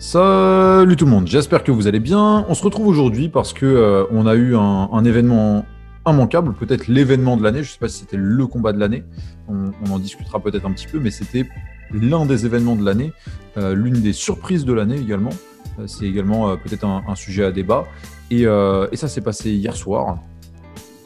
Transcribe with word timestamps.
Salut 0.00 0.96
tout 0.96 1.04
le 1.04 1.10
monde, 1.12 1.28
j'espère 1.28 1.62
que 1.62 1.70
vous 1.70 1.86
allez 1.86 2.00
bien. 2.00 2.44
On 2.48 2.54
se 2.54 2.64
retrouve 2.64 2.88
aujourd'hui 2.88 3.28
parce 3.28 3.52
que 3.52 3.64
euh, 3.64 4.04
on 4.10 4.26
a 4.26 4.34
eu 4.34 4.56
un, 4.56 5.04
événement 5.04 5.64
immanquable, 6.04 6.52
peut-être 6.54 6.88
l'événement 6.88 7.36
de 7.36 7.44
l'année. 7.44 7.62
Je 7.62 7.68
ne 7.68 7.72
sais 7.72 7.78
pas 7.78 7.88
si 7.88 8.00
c'était 8.00 8.16
le 8.16 8.46
combat 8.46 8.72
de 8.72 8.80
l'année. 8.80 9.04
On, 9.48 9.70
en 9.88 9.98
discutera 10.00 10.40
peut-être 10.40 10.66
un 10.66 10.72
petit 10.72 10.88
peu, 10.88 10.98
mais 10.98 11.10
c'était 11.10 11.48
l'un 11.92 12.26
des 12.26 12.44
événements 12.44 12.74
de 12.74 12.84
l'année, 12.84 13.12
euh, 13.56 13.74
l'une 13.74 14.00
des 14.00 14.12
surprises 14.12 14.64
de 14.64 14.72
l'année 14.72 14.96
également. 14.96 15.30
Euh, 15.78 15.86
c'est 15.86 16.06
également 16.06 16.56
peut-être 16.56 16.84
un, 16.84 17.14
sujet 17.14 17.44
à 17.44 17.52
débat. 17.52 17.84
Et, 18.32 18.42
et 18.42 18.96
ça 18.96 19.06
s'est 19.06 19.20
passé 19.20 19.52
hier 19.52 19.76
soir, 19.76 20.18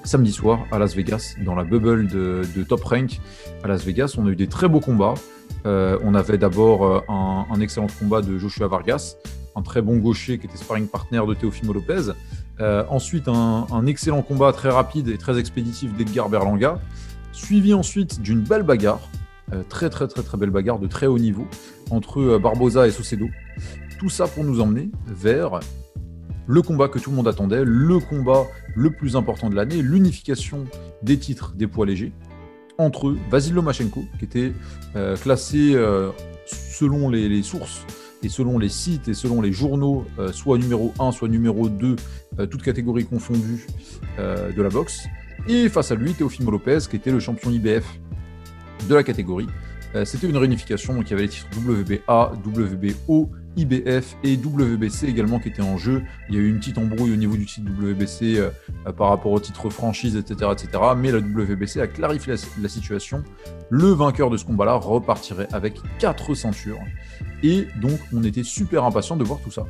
samedi 0.02 0.32
soir, 0.32 0.60
à 0.72 0.78
Las 0.78 0.94
Vegas, 0.94 1.34
dans 1.44 1.54
la 1.54 1.64
bubble 1.64 2.06
de, 2.06 2.40
de 2.56 2.62
Top 2.62 2.82
Rank 2.84 3.20
à 3.62 3.68
Las 3.68 3.84
Vegas. 3.84 4.14
On 4.16 4.26
a 4.26 4.30
eu 4.30 4.36
des 4.36 4.48
très 4.48 4.66
beaux 4.66 4.80
combats. 4.80 5.14
Euh, 5.66 5.98
on 6.02 6.14
avait 6.14 6.38
d'abord 6.38 6.84
euh, 6.84 7.00
un, 7.08 7.60
excellent 7.60 7.88
combat 7.98 8.22
de 8.22 8.38
Joshua 8.38 8.68
Vargas, 8.68 9.16
un 9.56 9.62
très 9.62 9.82
bon 9.82 9.98
gaucher 9.98 10.38
qui 10.38 10.46
était 10.46 10.56
sparring 10.56 10.86
partner 10.86 11.20
de 11.26 11.34
Teofimo 11.34 11.72
Lopez. 11.72 12.12
Euh, 12.60 12.84
ensuite, 12.88 13.28
un, 13.28 13.86
excellent 13.86 14.22
combat 14.22 14.52
très 14.52 14.70
rapide 14.70 15.08
et 15.08 15.18
très 15.18 15.38
expéditif 15.38 15.94
d'Edgar 15.96 16.28
Berlanga, 16.28 16.80
suivi 17.32 17.74
ensuite 17.74 18.20
d'une 18.20 18.40
belle 18.40 18.62
bagarre, 18.62 19.00
très 19.68 19.88
très 19.88 20.08
très 20.08 20.22
très 20.22 20.36
belle 20.36 20.50
bagarre 20.50 20.78
de 20.78 20.86
très 20.86 21.06
haut 21.06 21.18
niveau 21.18 21.46
entre 21.90 22.38
Barbosa 22.38 22.86
et 22.86 22.90
Socedo. 22.90 23.28
Tout 23.98 24.10
ça 24.10 24.26
pour 24.26 24.44
nous 24.44 24.60
emmener 24.60 24.90
vers 25.06 25.60
le 26.46 26.62
combat 26.62 26.88
que 26.88 26.98
tout 26.98 27.10
le 27.10 27.16
monde 27.16 27.28
attendait, 27.28 27.62
le 27.64 27.98
combat 27.98 28.44
le 28.74 28.90
plus 28.90 29.16
important 29.16 29.50
de 29.50 29.54
l'année, 29.54 29.82
l'unification 29.82 30.64
des 31.02 31.18
titres 31.18 31.52
des 31.54 31.66
poids 31.66 31.86
légers 31.86 32.12
entre 32.78 33.08
eux, 33.08 33.18
Vasil 33.28 33.56
qui 34.18 34.24
était 34.24 34.52
euh, 34.94 35.16
classé 35.16 35.72
euh, 35.74 36.10
selon 36.46 37.10
les, 37.10 37.42
sources 37.42 37.84
et 38.22 38.28
selon 38.28 38.58
les 38.58 38.68
sites 38.68 39.08
et 39.08 39.14
selon 39.14 39.42
les 39.42 39.52
journaux, 39.52 40.04
euh, 40.18 40.32
soit 40.32 40.58
numéro 40.58 40.94
1, 41.00 41.10
soit 41.10 41.28
numéro 41.28 41.68
2, 41.68 41.96
euh, 42.38 42.46
toutes 42.46 42.62
catégories 42.62 43.04
confondues 43.04 43.66
de 44.18 44.62
la 44.62 44.68
boxe. 44.68 45.06
Et 45.48 45.68
face 45.68 45.92
à 45.92 45.94
lui, 45.94 46.14
Teofimo 46.14 46.50
Lopez, 46.50 46.78
qui 46.90 46.96
était 46.96 47.12
le 47.12 47.20
champion 47.20 47.50
IBF 47.50 47.84
de 48.88 48.94
la 48.94 49.02
catégorie. 49.02 49.46
Euh, 49.98 50.04
C'était 50.04 50.28
une 50.28 50.36
réunification, 50.36 50.94
donc 50.94 51.08
il 51.08 51.10
y 51.10 51.14
avait 51.14 51.22
les 51.22 51.28
titres 51.28 51.48
WBA, 51.58 52.32
WBO, 52.44 53.30
IBF 53.56 54.16
et 54.22 54.36
WBC 54.36 55.06
également 55.08 55.40
qui 55.40 55.48
étaient 55.48 55.62
en 55.62 55.76
jeu. 55.76 56.02
Il 56.28 56.36
y 56.36 56.38
a 56.38 56.40
eu 56.40 56.48
une 56.48 56.58
petite 56.58 56.78
embrouille 56.78 57.12
au 57.12 57.16
niveau 57.16 57.36
du 57.36 57.44
titre 57.44 57.68
WBC 57.68 58.38
euh, 58.38 58.50
euh, 58.86 58.92
par 58.92 59.08
rapport 59.08 59.32
au 59.32 59.40
titre 59.40 59.68
franchise, 59.70 60.16
etc., 60.16 60.52
etc. 60.52 60.68
Mais 60.96 61.10
la 61.10 61.18
WBC 61.18 61.80
a 61.80 61.88
clarifié 61.88 62.34
la, 62.62 62.68
situation. 62.68 63.24
Le 63.70 63.88
vainqueur 63.88 64.30
de 64.30 64.36
ce 64.36 64.44
combat-là 64.44 64.74
repartirait 64.74 65.48
avec 65.52 65.74
quatre 65.98 66.34
ceintures. 66.34 66.78
Et 67.42 67.66
donc, 67.80 67.98
on 68.12 68.22
était 68.22 68.44
super 68.44 68.84
impatient 68.84 69.16
de 69.16 69.24
voir 69.24 69.40
tout 69.40 69.50
ça. 69.50 69.64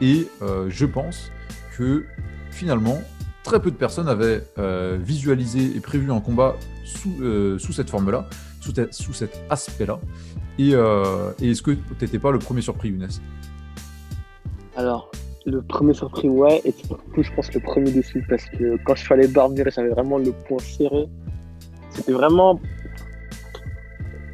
Et 0.00 0.28
je 0.68 0.86
pense 0.86 1.30
que 1.76 2.06
finalement, 2.50 2.98
très 3.44 3.60
peu 3.60 3.70
de 3.70 3.76
personnes 3.76 4.08
avaient 4.08 4.42
visualisé 4.98 5.76
et 5.76 5.80
prévu 5.80 6.10
un 6.10 6.20
combat 6.20 6.56
sous 6.84 7.72
cette 7.72 7.90
forme-là, 7.90 8.28
sous, 8.60 8.72
sous 8.90 9.12
cet 9.12 9.42
aspect-là. 9.50 9.98
Et, 10.58 10.70
euh, 10.74 11.32
et 11.40 11.50
est-ce 11.50 11.62
que 11.62 11.72
tu 11.72 11.80
n'étais 12.00 12.18
pas 12.18 12.30
le 12.30 12.38
premier 12.38 12.60
surpris, 12.60 12.90
Younes? 12.90 13.08
Alors, 14.76 15.10
le 15.46 15.62
premier 15.62 15.94
surpris, 15.94 16.28
ouais, 16.28 16.60
et 16.64 16.72
surtout, 16.72 17.22
je 17.22 17.32
pense, 17.32 17.52
le 17.52 17.60
premier 17.60 17.90
déçu, 17.90 18.24
parce 18.28 18.44
que 18.44 18.76
quand 18.84 18.94
je 18.94 19.02
suis 19.02 19.14
allé 19.14 19.26
dormir, 19.26 19.66
j'avais 19.74 19.88
vraiment 19.88 20.18
le 20.18 20.32
point 20.32 20.58
serré. 20.58 21.08
C'était 21.90 22.12
vraiment. 22.12 22.60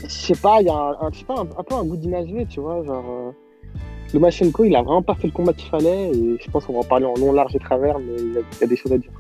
Je 0.03 0.09
sais 0.09 0.35
pas, 0.35 0.61
il 0.61 0.67
y 0.67 0.69
a 0.69 0.75
un, 0.75 0.91
un- 1.07 1.11
pas, 1.27 1.35
un, 1.41 1.49
un 1.59 1.65
peu 1.65 1.75
un 1.75 1.85
goût 1.85 1.97
d'inachevé, 1.97 2.47
tu 2.47 2.61
vois. 2.61 2.85
Genre, 2.85 3.05
euh, 3.09 3.31
Lomachenko, 4.13 4.65
il 4.65 4.77
a 4.77 4.83
vraiment 4.83 5.03
pas 5.03 5.15
fait 5.15 5.27
le 5.29 5.33
combat 5.33 5.53
qu'il 5.53 5.69
fallait, 5.71 6.11
et 6.11 6.39
je 6.41 6.51
pense 6.51 6.65
qu'on 6.65 6.75
va 6.75 6.81
en 6.81 6.85
parler 6.85 7.07
en 7.07 7.15
long, 7.15 7.33
large 7.33 7.55
et 7.57 7.59
travers, 7.59 7.99
mais 7.99 8.15
il 8.19 8.35
y 8.35 8.39
a, 8.39 8.41
il 8.41 8.61
y 8.61 8.65
a 8.65 8.67
des 8.67 8.77
choses 8.77 8.93
à 8.93 8.99
dire. 8.99 9.11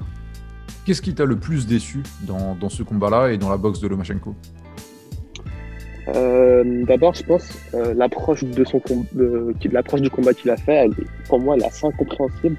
Qu'est-ce 0.85 1.03
qui 1.03 1.15
t'a 1.15 1.25
le 1.25 1.37
plus 1.37 1.67
déçu 1.67 2.03
dans, 2.23 2.55
dans 2.55 2.69
ce 2.69 2.83
combat-là 2.85 3.33
et 3.33 3.39
dans 3.39 3.51
la 3.51 3.57
boxe 3.57 3.80
de 3.80 3.89
Lomachenko? 3.89 4.35
Euh, 6.08 6.84
D'abord, 6.84 7.14
je 7.14 7.22
pense 7.24 7.48
euh, 7.74 7.92
l'approche 7.94 8.44
de 8.44 8.64
son 8.64 8.80
qui- 8.80 9.68
l'approche 9.68 10.00
du 10.02 10.11
combat 10.11 10.33
qu'il 10.34 10.50
a 10.50 10.56
fait, 10.56 10.74
elle 10.74 10.90
est- 10.92 11.27
pour 11.28 11.40
moi, 11.40 11.56
elle 11.56 11.62
est 11.62 11.67
assez 11.67 11.86
incompréhensible. 11.86 12.56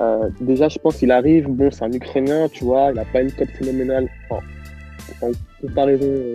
Euh, 0.00 0.28
déjà, 0.40 0.68
je 0.68 0.78
pense 0.78 0.96
qu'il 0.96 1.10
arrive, 1.12 1.46
bon, 1.48 1.70
c'est 1.70 1.84
un 1.84 1.92
Ukrainien, 1.92 2.48
tu 2.48 2.64
vois, 2.64 2.90
il 2.90 2.96
n'a 2.96 3.04
pas 3.04 3.20
une 3.20 3.30
cote 3.32 3.50
phénoménale 3.50 4.08
en, 4.30 4.40
comparaison 5.60 6.06
euh, 6.06 6.34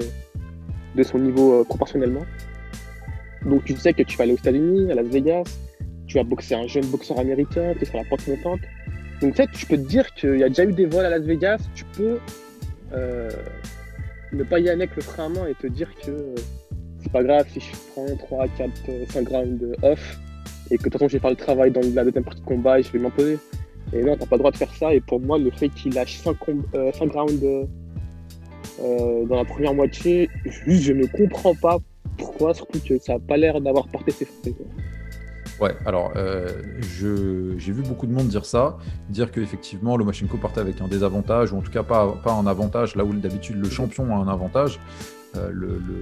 de 0.95 1.03
son 1.03 1.19
niveau 1.19 1.59
euh, 1.59 1.63
proportionnellement. 1.63 2.25
Donc, 3.45 3.63
tu 3.65 3.75
sais 3.75 3.93
que 3.93 4.03
tu 4.03 4.17
vas 4.17 4.23
aller 4.23 4.33
aux 4.33 4.37
États-Unis, 4.37 4.91
à 4.91 4.95
Las 4.95 5.07
Vegas, 5.07 5.43
tu 6.07 6.17
vas 6.17 6.23
boxer 6.23 6.55
un 6.55 6.67
jeune 6.67 6.85
boxeur 6.85 7.19
américain, 7.19 7.73
tu 7.77 7.83
es 7.83 7.85
sur 7.85 7.97
la 7.97 8.03
pente 8.05 8.27
montante. 8.27 8.59
Donc, 9.21 9.31
tu 9.33 9.37
sais, 9.43 9.47
tu 9.51 9.65
peux 9.65 9.77
te 9.77 9.87
dire 9.87 10.13
qu'il 10.13 10.37
y 10.37 10.43
a 10.43 10.49
déjà 10.49 10.63
eu 10.63 10.71
des 10.73 10.85
vols 10.85 11.05
à 11.05 11.09
Las 11.09 11.21
Vegas, 11.23 11.59
tu 11.75 11.83
peux 11.97 12.17
euh, 12.93 13.29
ne 14.33 14.43
pas 14.43 14.59
y 14.59 14.69
aller 14.69 14.83
avec 14.83 14.95
le 14.95 15.01
frein 15.01 15.25
à 15.25 15.29
main 15.29 15.47
et 15.47 15.55
te 15.55 15.67
dire 15.67 15.89
que 16.03 16.11
euh, 16.11 16.35
c'est 17.01 17.11
pas 17.11 17.23
grave 17.23 17.47
si 17.51 17.59
je 17.59 17.71
prends 17.93 18.05
3, 18.15 18.47
4, 18.57 18.71
5 19.11 19.29
rounds 19.29 19.65
off 19.83 20.19
et 20.71 20.77
que 20.77 20.83
de 20.83 20.83
toute 20.83 20.93
façon 20.93 21.07
je 21.07 21.13
vais 21.13 21.19
faire 21.19 21.29
le 21.29 21.35
travail 21.35 21.71
dans 21.71 21.81
la 21.93 22.03
deuxième 22.03 22.23
partie 22.23 22.41
de 22.41 22.45
combat 22.45 22.79
et 22.79 22.83
je 22.83 22.91
vais 22.91 22.99
m'imposer. 22.99 23.37
Et 23.93 24.03
non, 24.03 24.15
t'as 24.17 24.25
pas 24.25 24.35
le 24.35 24.39
droit 24.39 24.51
de 24.51 24.57
faire 24.57 24.73
ça. 24.75 24.93
Et 24.93 24.99
pour 24.99 25.19
moi, 25.19 25.39
le 25.39 25.49
fait 25.51 25.69
qu'il 25.69 25.93
lâche 25.93 26.17
5, 26.17 26.37
euh, 26.75 26.91
rounds 26.99 27.67
euh, 28.81 29.25
dans 29.25 29.35
la 29.35 29.45
première 29.45 29.73
moitié, 29.73 30.29
juste 30.45 30.83
je 30.83 30.93
ne 30.93 31.05
comprends 31.05 31.55
pas 31.55 31.79
pourquoi, 32.17 32.53
surtout 32.53 32.79
que 32.79 32.99
ça 32.99 33.13
a 33.13 33.19
pas 33.19 33.37
l'air 33.37 33.59
d'avoir 33.61 33.87
porté 33.87 34.11
ses 34.11 34.25
fruits. 34.25 34.55
Ouais, 35.59 35.75
alors 35.85 36.13
euh, 36.15 36.47
j'ai 36.81 37.73
vu 37.73 37.81
beaucoup 37.81 38.07
de 38.07 38.13
monde 38.13 38.27
dire 38.27 38.45
ça, 38.45 38.77
dire 39.09 39.29
qu'effectivement 39.29 39.97
Lomachenko 39.97 40.37
partait 40.37 40.61
avec 40.61 40.79
un 40.79 40.87
désavantage, 40.87 41.51
ou 41.51 41.57
en 41.57 41.61
tout 41.61 41.71
cas 41.71 41.83
pas, 41.83 42.07
pas 42.23 42.31
un 42.31 42.47
avantage, 42.47 42.95
là 42.95 43.03
où 43.03 43.13
d'habitude 43.13 43.57
le 43.57 43.69
champion 43.69 44.15
a 44.15 44.19
un 44.19 44.29
avantage, 44.29 44.79
euh, 45.35 45.49
le, 45.53 45.67
le- 45.67 46.01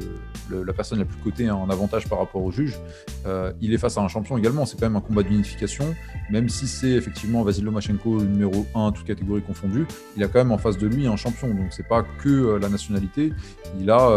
le- 0.49 0.63
la 0.63 0.73
personne 0.73 0.99
la 0.99 1.05
plus 1.05 1.17
cotée 1.17 1.47
un 1.49 1.69
avantage 1.69 2.07
par 2.07 2.19
rapport 2.19 2.43
au 2.43 2.51
juge. 2.51 2.77
Euh, 3.25 3.51
il 3.61 3.73
est 3.73 3.77
face 3.77 3.97
à 3.97 4.01
un 4.01 4.07
champion 4.07 4.37
également, 4.37 4.65
c'est 4.65 4.79
quand 4.79 4.85
même 4.85 4.95
un 4.95 5.01
combat 5.01 5.23
d'unification, 5.23 5.93
même 6.31 6.47
si 6.49 6.67
c'est 6.67 6.91
effectivement 6.91 7.43
Vasil 7.43 7.65
Lomachenko 7.65 8.21
numéro 8.23 8.65
1, 8.75 8.91
toute 8.93 9.05
catégorie 9.05 9.41
confondue, 9.41 9.85
il 10.15 10.23
a 10.23 10.27
quand 10.27 10.39
même 10.39 10.51
en 10.51 10.57
face 10.57 10.77
de 10.77 10.87
lui 10.87 11.07
un 11.07 11.15
champion, 11.17 11.49
donc 11.49 11.67
c'est 11.71 11.87
pas 11.87 12.03
que 12.23 12.29
euh, 12.29 12.59
la 12.59 12.69
nationalité, 12.69 13.33
il 13.79 13.89
a, 13.91 14.09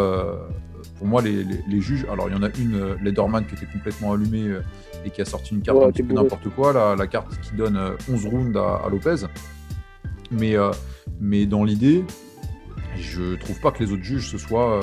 pour 0.99 1.07
moi, 1.07 1.23
les, 1.23 1.43
les- 1.45 1.65
les 1.69 1.81
juges, 1.81 2.07
alors 2.13 2.29
il 2.29 2.33
y 2.35 2.39
en 2.39 2.43
a 2.43 2.49
une, 2.59 2.95
Lederman, 3.03 3.45
qui 3.47 3.55
était 3.55 3.67
complètement 3.73 4.13
allumée 4.13 4.49
et 5.05 5.11
qui 5.11 5.21
a 5.23 5.25
sorti 5.25 5.55
une 5.55 5.63
carte 5.63 5.79
Ouais, 5.79 5.87
un 5.87 5.91
petit 5.91 6.03
peu 6.03 6.15
n'importe 6.15 6.49
quoi, 6.51 6.73
la, 6.73 6.95
la 6.95 7.07
carte 7.07 7.39
qui 7.41 7.55
donne 7.57 7.77
euh, 7.77 7.91
11 8.13 8.27
rounds 8.27 8.57
à, 8.59 8.83
à 8.87 8.89
Lopez. 8.91 9.27
Mais, 10.31 10.57
euh, 10.57 10.71
mais 11.21 11.47
dans 11.47 11.65
l'idée, 11.65 12.05
je 12.97 13.35
trouve 13.37 13.61
pas 13.61 13.71
que 13.71 13.83
les 13.83 13.93
autres 13.93 14.03
juges 14.03 14.31
se 14.31 14.39
soient, 14.39 14.81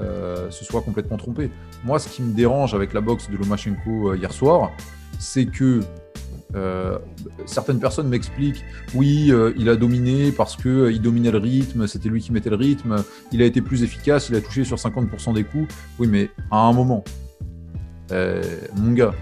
euh, 0.00 0.50
se 0.50 0.64
soient 0.64 0.82
complètement 0.82 1.16
trompés. 1.16 1.50
Moi, 1.84 1.98
ce 1.98 2.08
qui 2.08 2.22
me 2.22 2.32
dérange 2.32 2.74
avec 2.74 2.92
la 2.92 3.00
boxe 3.00 3.30
de 3.30 3.36
Lomachenko 3.36 4.10
euh, 4.10 4.16
hier 4.16 4.32
soir, 4.32 4.70
c'est 5.18 5.46
que 5.46 5.80
certaines 7.46 7.80
personnes 7.80 8.08
m'expliquent 8.08 8.62
oui, 8.94 9.32
il 9.56 9.70
a 9.70 9.76
dominé 9.76 10.32
parce 10.32 10.54
que 10.54 10.90
il 10.92 11.00
dominait 11.00 11.30
le 11.30 11.38
rythme, 11.38 11.86
c'était 11.86 12.10
lui 12.10 12.20
qui 12.20 12.30
mettait 12.30 12.50
le 12.50 12.56
rythme, 12.56 12.96
il 13.32 13.40
a 13.40 13.46
été 13.46 13.62
plus 13.62 13.82
efficace, 13.82 14.28
il 14.28 14.36
a 14.36 14.42
touché 14.42 14.62
sur 14.62 14.76
50% 14.76 15.32
des 15.32 15.44
coups. 15.44 15.74
Oui, 15.98 16.08
mais 16.08 16.28
à 16.50 16.58
un 16.58 16.74
moment, 16.74 17.04
mon 18.10 18.92
gars, 18.92 19.14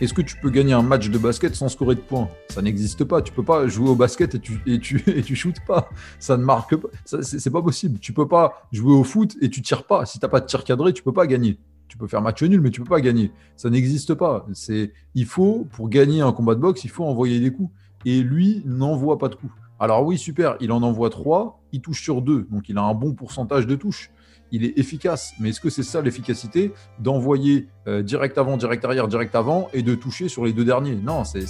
est-ce 0.00 0.14
que 0.14 0.22
tu 0.22 0.36
peux 0.36 0.48
gagner 0.48 0.72
un 0.72 0.82
match 0.82 1.10
de 1.10 1.18
basket 1.18 1.54
sans 1.54 1.68
scorer 1.68 1.94
de 1.94 2.00
points? 2.00 2.30
Ça 2.48 2.62
n'existe 2.62 3.04
pas. 3.04 3.20
Tu 3.20 3.32
peux 3.32 3.44
pas 3.44 3.66
jouer 3.68 3.90
au 3.90 3.94
basket 3.94 4.34
et 4.34 4.40
tu 4.40 4.62
et 4.66 4.80
tu 4.80 5.36
shootes 5.36 5.60
pas. 5.66 5.90
Ça 6.18 6.38
ne 6.38 6.42
marque 6.42 6.74
pas. 6.74 6.88
C'est 7.04 7.50
pas 7.50 7.60
possible. 7.60 7.98
Tu 7.98 8.14
peux 8.14 8.26
pas 8.26 8.66
jouer 8.72 8.94
au 8.94 9.04
foot 9.04 9.36
et 9.42 9.50
tu 9.50 9.60
tires 9.60 9.84
pas. 9.84 10.06
Si 10.06 10.18
t'as 10.18 10.28
pas 10.28 10.40
de 10.40 10.46
tir 10.46 10.64
cadré, 10.64 10.94
tu 10.94 11.02
peux 11.02 11.12
pas 11.12 11.26
gagner. 11.26 11.58
Tu 11.88 11.98
peux 11.98 12.06
faire 12.06 12.22
match 12.22 12.42
nul, 12.42 12.62
mais 12.62 12.70
tu 12.70 12.80
peux 12.80 12.88
pas 12.88 13.02
gagner. 13.02 13.30
Ça 13.56 13.68
n'existe 13.68 14.14
pas. 14.14 14.46
C'est 14.54 14.92
il 15.14 15.26
faut 15.26 15.66
pour 15.72 15.90
gagner 15.90 16.22
un 16.22 16.32
combat 16.32 16.54
de 16.54 16.60
boxe, 16.60 16.84
il 16.84 16.90
faut 16.90 17.04
envoyer 17.04 17.38
des 17.38 17.52
coups. 17.52 17.72
Et 18.06 18.22
lui 18.22 18.62
n'envoie 18.64 19.18
pas 19.18 19.28
de 19.28 19.34
coups. 19.34 19.52
Alors 19.78 20.06
oui, 20.06 20.16
super. 20.16 20.56
Il 20.60 20.72
en 20.72 20.82
envoie 20.82 21.10
trois. 21.10 21.60
Il 21.72 21.82
touche 21.82 22.02
sur 22.02 22.22
deux, 22.22 22.46
donc 22.50 22.70
il 22.70 22.78
a 22.78 22.82
un 22.82 22.94
bon 22.94 23.12
pourcentage 23.12 23.66
de 23.66 23.74
touches. 23.74 24.10
Il 24.52 24.64
est 24.64 24.78
efficace. 24.78 25.32
Mais 25.38 25.50
est-ce 25.50 25.60
que 25.60 25.70
c'est 25.70 25.82
ça 25.82 26.00
l'efficacité 26.02 26.72
d'envoyer 26.98 27.68
euh, 27.86 28.02
direct 28.02 28.36
avant, 28.38 28.56
direct 28.56 28.84
arrière, 28.84 29.08
direct 29.08 29.34
avant 29.34 29.68
et 29.72 29.82
de 29.82 29.94
toucher 29.94 30.28
sur 30.28 30.44
les 30.44 30.52
deux 30.52 30.64
derniers? 30.64 30.94
Non, 30.96 31.24
c'est 31.24 31.46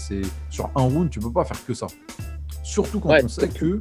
sur 0.50 0.70
un 0.76 0.82
round, 0.82 1.11
tu 1.11 1.19
peux 1.20 1.32
pas 1.32 1.44
faire 1.44 1.64
que 1.64 1.75
ça. 1.75 1.87
Surtout 2.62 3.00
quand 3.00 3.08
Ouais. 3.11 3.23
on 3.25 3.29
sait 3.29 3.49
que 3.49 3.81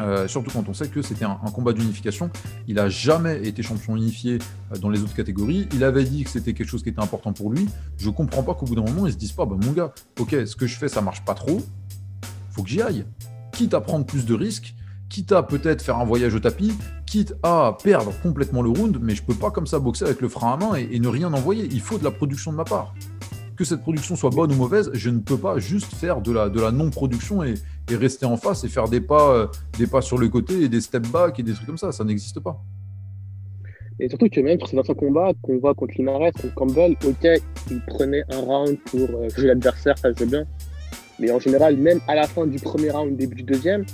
euh, 0.00 0.26
surtout 0.26 0.50
quand 0.50 0.68
on 0.68 0.74
sait 0.74 0.88
que 0.88 1.02
c'était 1.02 1.24
un, 1.24 1.38
un 1.44 1.50
combat 1.50 1.72
d'unification. 1.72 2.28
Il 2.66 2.78
a 2.80 2.88
jamais 2.88 3.46
été 3.46 3.62
champion 3.62 3.96
unifié 3.96 4.38
euh, 4.72 4.76
dans 4.78 4.90
les 4.90 5.00
autres 5.02 5.14
catégories. 5.14 5.68
Il 5.72 5.84
avait 5.84 6.02
dit 6.04 6.24
que 6.24 6.30
c'était 6.30 6.52
quelque 6.52 6.68
chose 6.68 6.82
qui 6.82 6.88
était 6.88 7.02
important 7.02 7.32
pour 7.32 7.50
lui. 7.52 7.68
Je 7.96 8.10
comprends 8.10 8.42
pas 8.42 8.54
qu'au 8.54 8.66
bout 8.66 8.74
d'un 8.74 8.82
moment, 8.82 9.06
ils 9.06 9.12
se 9.12 9.18
disent 9.18 9.32
pas, 9.32 9.46
bah, 9.46 9.56
mon 9.62 9.70
gars, 9.72 9.92
ok, 10.18 10.34
ce 10.46 10.56
que 10.56 10.66
je 10.66 10.76
fais, 10.76 10.88
ça 10.88 11.00
marche 11.00 11.24
pas 11.24 11.34
trop. 11.34 11.60
Faut 12.50 12.62
que 12.64 12.68
j'y 12.68 12.82
aille. 12.82 13.04
Quitte 13.52 13.72
à 13.74 13.80
prendre 13.80 14.04
plus 14.04 14.26
de 14.26 14.34
risques, 14.34 14.74
quitte 15.08 15.32
à 15.32 15.42
peut-être 15.42 15.82
faire 15.82 15.98
un 15.98 16.04
voyage 16.04 16.34
au 16.34 16.40
tapis, 16.40 16.72
quitte 17.06 17.34
à 17.42 17.76
perdre 17.82 18.12
complètement 18.22 18.62
le 18.62 18.70
round, 18.70 18.98
mais 19.00 19.14
je 19.14 19.22
peux 19.22 19.34
pas 19.34 19.50
comme 19.50 19.66
ça 19.66 19.78
boxer 19.78 20.04
avec 20.04 20.20
le 20.20 20.28
frein 20.28 20.52
à 20.52 20.56
main 20.56 20.74
et, 20.74 20.98
ne 20.98 21.08
rien 21.08 21.32
envoyer. 21.32 21.68
Il 21.70 21.80
faut 21.80 21.98
de 21.98 22.04
la 22.04 22.10
production 22.10 22.50
de 22.52 22.56
ma 22.56 22.64
part. 22.64 22.94
Que 23.56 23.64
cette 23.64 23.82
production 23.82 24.16
soit 24.16 24.30
bonne 24.30 24.50
ou 24.50 24.56
mauvaise, 24.56 24.90
je 24.94 25.10
ne 25.10 25.20
peux 25.20 25.38
pas 25.38 25.58
juste 25.58 25.94
faire 25.94 26.20
de 26.20 26.32
la, 26.32 26.72
non-production 26.72 27.44
et, 27.44 27.54
rester 27.88 28.26
en 28.26 28.36
face 28.36 28.64
et 28.64 28.68
faire 28.68 28.88
des 28.88 29.00
pas, 29.00 29.30
euh, 29.30 29.46
des 29.78 29.86
pas 29.86 30.02
sur 30.02 30.18
le 30.18 30.28
côté 30.28 30.62
et 30.62 30.68
des 30.68 30.80
step 30.80 31.06
back 31.08 31.38
et 31.38 31.42
des 31.42 31.52
trucs 31.52 31.66
comme 31.66 31.78
ça. 31.78 31.92
Ça 31.92 32.02
n'existe 32.02 32.40
pas. 32.40 32.60
Et 34.00 34.08
surtout 34.08 34.28
que 34.28 34.40
même 34.40 34.58
pour 34.58 34.68
ces 34.68 34.76
anciens 34.76 34.94
combats 34.94 35.30
qu'on 35.40 35.58
voit 35.58 35.74
contre 35.74 35.94
Linares, 35.96 36.32
contre 36.32 36.54
Campbell, 36.54 36.96
ok, 37.06 37.28
il 37.70 37.80
prenait 37.82 38.24
un 38.30 38.40
round 38.40 38.76
pour 38.86 39.00
euh, 39.00 39.28
jouer 39.28 39.46
l'adversaire, 39.46 39.96
ça 39.96 40.12
joue 40.12 40.26
bien. 40.26 40.44
Mais 41.20 41.30
en 41.30 41.38
général, 41.38 41.76
même 41.76 42.00
à 42.08 42.16
la 42.16 42.26
fin 42.26 42.46
du 42.46 42.58
premier 42.58 42.90
round, 42.90 43.16
début 43.16 43.36
du 43.36 43.44
deuxième, 43.44 43.84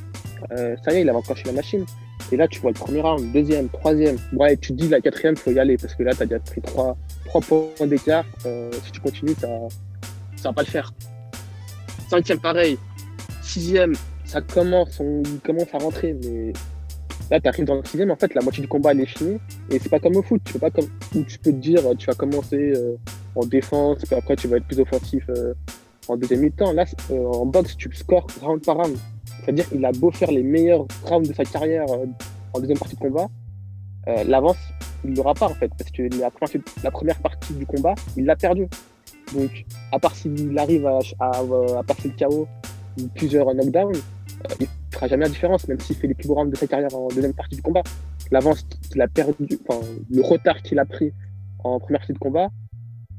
euh, 0.53 0.77
ça 0.85 0.93
y 0.93 0.97
est, 0.97 1.03
il 1.03 1.09
avait 1.09 1.19
enclenché 1.19 1.45
la 1.47 1.53
machine. 1.53 1.85
Et 2.33 2.37
là, 2.37 2.47
tu 2.49 2.61
vois 2.61 2.71
le 2.71 2.79
premier 2.79 3.01
round, 3.01 3.33
deuxième, 3.33 3.69
troisième. 3.69 4.17
Ouais, 4.33 4.57
tu 4.57 4.69
te 4.69 4.75
dis 4.75 4.89
la 4.89 5.01
quatrième, 5.01 5.37
faut 5.37 5.51
y 5.51 5.59
aller 5.59 5.77
parce 5.77 5.95
que 5.95 6.03
là, 6.03 6.13
tu 6.15 6.23
as 6.23 6.27
déjà 6.27 6.41
pris 6.41 6.61
trois, 6.61 6.97
points 7.25 7.87
d'écart. 7.87 8.25
Euh, 8.47 8.71
si 8.85 8.93
tu 8.93 9.01
continues, 9.01 9.35
ça 9.41 9.49
ne 9.49 10.43
va 10.43 10.53
pas 10.53 10.63
le 10.63 10.69
faire. 10.69 10.93
Cinquième, 12.09 12.41
pareil. 12.41 12.79
Sixième, 13.43 13.95
ça 14.25 14.41
commence, 14.41 15.01
on 15.01 15.23
commence 15.45 15.73
à 15.73 15.79
rentrer, 15.79 16.15
mais 16.23 16.53
là, 17.31 17.41
tu 17.41 17.49
arrives 17.49 17.65
dans 17.65 17.77
le 17.77 17.85
sixième, 17.85 18.11
en 18.11 18.17
fait, 18.17 18.35
la 18.35 18.43
moitié 18.43 18.63
du 18.63 18.69
combat, 18.69 18.93
elle 18.93 19.01
est 19.01 19.07
finie. 19.07 19.39
Et 19.71 19.79
c'est 19.79 19.89
pas 19.89 19.99
comme 19.99 20.17
au 20.17 20.23
foot. 20.23 20.41
Tu 20.45 20.53
peux 20.53 20.59
pas 20.59 20.71
comme, 20.71 20.89
où 21.15 21.23
tu 21.23 21.39
peux 21.39 21.53
te 21.53 21.57
dire, 21.57 21.83
tu 21.99 22.07
vas 22.07 22.15
commencer 22.15 22.73
euh, 22.77 22.97
en 23.35 23.47
défense, 23.47 23.99
puis 24.05 24.15
après, 24.15 24.37
tu 24.37 24.49
vas 24.49 24.59
être 24.59 24.67
plus 24.67 24.81
offensif 24.81 25.25
en 26.09 26.17
deuxième 26.17 26.41
mi-temps. 26.41 26.73
Là, 26.73 26.85
en 27.11 27.47
boxe, 27.47 27.77
tu 27.77 27.91
scores 27.93 28.27
round 28.43 28.65
par 28.65 28.77
round. 28.77 28.97
C'est-à-dire 29.43 29.69
qu'il 29.69 29.85
a 29.85 29.93
beau 29.93 30.11
faire 30.11 30.31
les 30.31 30.43
meilleurs 30.43 30.87
rounds 31.05 31.29
de 31.29 31.35
sa 31.35 31.45
carrière 31.45 31.87
euh, 31.91 32.07
en 32.53 32.61
deuxième 32.61 32.79
partie 32.79 32.97
de 32.97 33.01
combat, 33.01 33.29
euh, 34.09 34.25
l'avance, 34.25 34.57
il 35.05 35.15
l'aura 35.15 35.35
pas 35.35 35.47
en 35.47 35.55
fait, 35.55 35.71
parce 35.77 35.91
que 35.91 36.03
la 36.83 36.91
première, 36.91 37.19
partie 37.19 37.55
du 37.55 37.67
combat, 37.67 37.95
il 38.17 38.25
l'a 38.25 38.37
perdu. 38.37 38.67
Donc, 39.35 39.65
à 39.93 39.99
part 39.99 40.15
s'il 40.15 40.59
arrive 40.59 40.87
à, 40.87 41.01
passer 41.87 42.09
le 42.09 42.15
chaos 42.15 42.49
ou 43.01 43.09
plusieurs 43.15 43.55
knockdowns, 43.55 43.97
euh, 43.97 44.55
il 44.61 44.65
ne 44.65 44.95
fera 44.95 45.09
jamais 45.09 45.25
la 45.25 45.31
différence, 45.31 45.69
même 45.69 45.79
s'il 45.81 45.97
fait 45.97 46.09
les 46.09 46.15
plus 46.15 46.27
gros 46.27 46.37
rounds 46.37 46.51
de 46.51 46.57
sa 46.57 46.67
carrière 46.67 46.95
en 46.95 47.09
deuxième 47.09 47.35
partie 47.35 47.57
du 47.57 47.63
combat. 47.63 47.83
L'avance 48.31 48.67
qu'il 48.91 49.01
a 49.01 49.09
perdu, 49.09 49.59
enfin, 49.69 49.81
le 50.11 50.23
retard 50.23 50.63
qu'il 50.63 50.79
a 50.79 50.85
pris 50.85 51.13
en 51.63 51.79
première 51.79 52.01
partie 52.01 52.13
de 52.13 52.19
combat, 52.19 52.49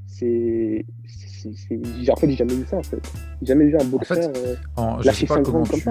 c'est 0.08 0.86
en 1.48 2.16
fait, 2.16 2.30
j'ai 2.30 2.36
jamais 2.36 2.54
vu 2.54 2.66
ça 2.70 2.78
en 2.78 2.84
fait. 2.84 3.02
J'ai 3.42 3.48
jamais 3.48 3.66
vu 3.66 3.78
un 3.80 3.84
boxeur 3.86 4.18
en 4.18 4.22
fait, 5.02 5.10
euh, 5.10 5.14
sais 5.14 5.26
pas 5.26 5.42
comment 5.42 5.64
tu... 5.64 5.84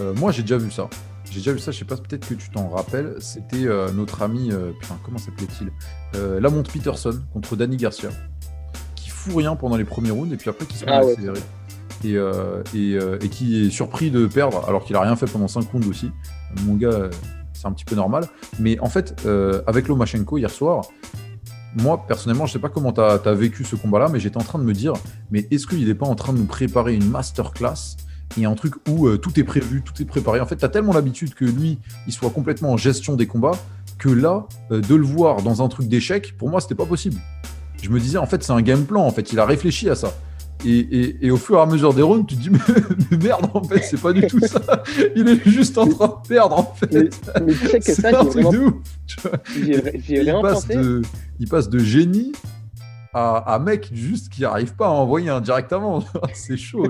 Euh, 0.00 0.14
moi, 0.14 0.32
j'ai 0.32 0.42
déjà 0.42 0.56
vu 0.56 0.70
ça. 0.70 0.88
J'ai 1.30 1.38
déjà 1.38 1.52
vu 1.52 1.58
ça, 1.58 1.70
je 1.70 1.78
sais 1.78 1.84
pas, 1.84 1.96
peut-être 1.96 2.28
que 2.28 2.34
tu 2.34 2.50
t'en 2.50 2.68
rappelles. 2.68 3.14
C'était 3.20 3.66
euh, 3.66 3.90
notre 3.92 4.22
ami, 4.22 4.50
putain, 4.80 4.98
comment 5.04 5.18
s'appelait-il? 5.18 5.70
Lamont 6.40 6.62
Peterson 6.62 7.20
contre 7.32 7.56
Danny 7.56 7.76
Garcia, 7.76 8.10
qui 8.94 9.10
fout 9.10 9.36
rien 9.36 9.56
pendant 9.56 9.76
les 9.76 9.84
premiers 9.84 10.10
rounds 10.10 10.32
et 10.32 10.36
puis 10.36 10.50
après 10.50 10.66
qui 10.66 10.76
se 10.76 10.84
met 10.84 10.92
ah, 10.92 11.02
et, 12.04 12.96
et, 13.24 13.28
qui 13.28 13.66
est 13.66 13.70
surpris 13.70 14.10
de 14.10 14.26
perdre 14.26 14.64
alors 14.66 14.84
qu'il 14.84 14.96
a 14.96 15.00
rien 15.00 15.14
fait 15.14 15.26
pendant 15.26 15.48
5 15.48 15.70
rounds 15.70 15.88
aussi. 15.88 16.10
Mon 16.64 16.74
gars, 16.74 17.10
c'est 17.52 17.66
un 17.66 17.72
petit 17.72 17.84
peu 17.84 17.94
normal. 17.94 18.26
Mais 18.58 18.78
en 18.80 18.88
fait, 18.88 19.26
avec 19.66 19.88
Lomachenko 19.88 20.38
hier 20.38 20.50
soir, 20.50 20.82
moi, 21.80 22.04
personnellement, 22.06 22.46
je 22.46 22.52
sais 22.52 22.58
pas 22.58 22.68
comment 22.68 22.92
tu 22.92 23.00
as, 23.00 23.34
vécu 23.34 23.64
ce 23.64 23.76
combat-là, 23.76 24.08
mais 24.12 24.20
j'étais 24.20 24.36
en 24.36 24.44
train 24.44 24.58
de 24.58 24.64
me 24.64 24.72
dire, 24.72 24.92
mais 25.30 25.46
est-ce 25.50 25.66
qu'il 25.66 25.86
n'est 25.86 25.94
pas 25.94 26.06
en 26.06 26.14
train 26.14 26.32
de 26.32 26.38
nous 26.38 26.44
préparer 26.44 26.94
une 26.94 27.08
masterclass 27.08 27.96
et 28.38 28.44
un 28.44 28.54
truc 28.54 28.74
où 28.88 29.08
euh, 29.08 29.18
tout 29.18 29.38
est 29.38 29.44
prévu, 29.44 29.82
tout 29.82 30.00
est 30.00 30.04
préparé? 30.04 30.40
En 30.40 30.46
fait, 30.46 30.56
tu 30.56 30.64
as 30.64 30.68
tellement 30.68 30.92
l'habitude 30.92 31.34
que 31.34 31.44
lui, 31.44 31.78
il 32.06 32.12
soit 32.12 32.30
complètement 32.30 32.72
en 32.72 32.76
gestion 32.76 33.16
des 33.16 33.26
combats, 33.26 33.58
que 33.98 34.08
là, 34.08 34.46
euh, 34.70 34.80
de 34.80 34.94
le 34.94 35.04
voir 35.04 35.42
dans 35.42 35.62
un 35.62 35.68
truc 35.68 35.88
d'échec, 35.88 36.36
pour 36.36 36.50
moi, 36.50 36.60
c'était 36.60 36.74
pas 36.74 36.86
possible. 36.86 37.20
Je 37.82 37.88
me 37.90 37.98
disais, 37.98 38.18
en 38.18 38.26
fait, 38.26 38.42
c'est 38.42 38.52
un 38.52 38.62
game 38.62 38.84
plan, 38.84 39.04
en 39.04 39.10
fait, 39.10 39.32
il 39.32 39.38
a 39.38 39.46
réfléchi 39.46 39.88
à 39.88 39.94
ça. 39.94 40.12
Et, 40.64 41.30
au 41.30 41.36
fur 41.36 41.58
et 41.58 41.60
à 41.60 41.66
mesure 41.66 41.92
des 41.92 42.02
rounds, 42.02 42.26
tu 42.26 42.36
te 42.36 42.40
dis, 42.40 42.50
mais, 43.10 43.16
merde, 43.16 43.50
en 43.54 43.62
fait, 43.62 43.82
c'est 43.82 44.00
pas 44.00 44.12
du 44.12 44.26
tout 44.26 44.40
ça. 44.40 44.60
Il 45.16 45.28
est 45.28 45.48
juste 45.48 45.76
en 45.78 45.86
train 45.88 46.08
de 46.08 46.28
perdre, 46.28 46.58
en 46.58 46.74
fait. 46.74 46.92
Mais, 46.92 47.52
tu 47.52 47.66
sais 47.66 47.80
que 47.80 47.92
ça, 47.92 48.10
j'ai 48.10 48.42
vraiment... 48.42 48.72
J'ai 50.06 50.22
vraiment 50.22 50.42
pensé. 50.42 50.76
De, 50.76 51.02
il 51.40 51.48
passe 51.48 51.68
de 51.68 51.78
génie 51.78 52.32
à, 53.14 53.58
mec 53.58 53.90
juste 53.92 54.32
qui 54.32 54.42
n'arrive 54.42 54.74
pas 54.74 54.86
à 54.86 54.90
envoyer 54.90 55.30
indirectement. 55.30 56.02
c'est 56.32 56.56
chaud. 56.56 56.86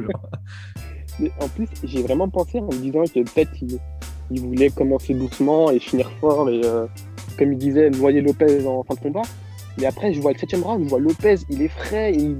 Mais 1.19 1.33
en 1.41 1.49
plus, 1.49 1.69
j'ai 1.85 2.03
vraiment 2.03 2.29
pensé 2.29 2.59
en 2.61 2.67
me 2.67 2.73
disant 2.73 3.05
que 3.05 3.21
peut-être 3.21 3.53
il, 4.31 4.41
voulait 4.41 4.71
commencer 4.71 5.15
doucement 5.15 5.71
et 5.71 5.79
finir 5.79 6.11
fort. 6.21 6.49
Et 6.49 6.63
euh, 6.65 6.87
comme 7.39 7.53
il 7.53 7.59
disait, 7.59 7.91
noyer 7.91 8.21
Lopez 8.21 8.67
en 8.67 8.83
fin 8.83 8.95
de 8.95 9.01
combat. 9.01 9.23
Mais 9.79 9.87
après, 9.87 10.13
je 10.13 10.21
vois 10.21 10.33
le 10.33 10.39
septième 10.39 10.63
round, 10.63 10.85
je 10.85 10.89
vois 10.89 11.01
Lopez, 11.01 11.37
il 11.49 11.63
est 11.63 11.69
frais, 11.69 12.13
il, 12.13 12.37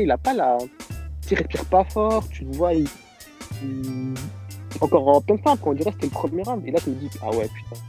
il 0.00 0.10
a 0.10 0.18
pas 0.18 0.34
la. 0.34 0.58
Il 1.30 1.38
respire 1.38 1.64
pas 1.66 1.84
fort, 1.84 2.28
tu 2.28 2.44
le 2.44 2.50
vois, 2.52 2.74
il, 2.74 2.86
encore 4.80 5.08
en 5.08 5.20
pleine 5.20 5.38
forme, 5.38 5.58
quand 5.58 5.70
on 5.70 5.74
dirait 5.74 5.90
que 5.90 5.96
c'était 5.96 6.06
le 6.06 6.12
premier 6.12 6.42
round. 6.42 6.62
Et 6.66 6.70
là, 6.70 6.78
tu 6.82 6.90
me 6.90 6.96
dis, 6.96 7.08
ah 7.22 7.30
ouais, 7.30 7.48
putain. 7.48 7.80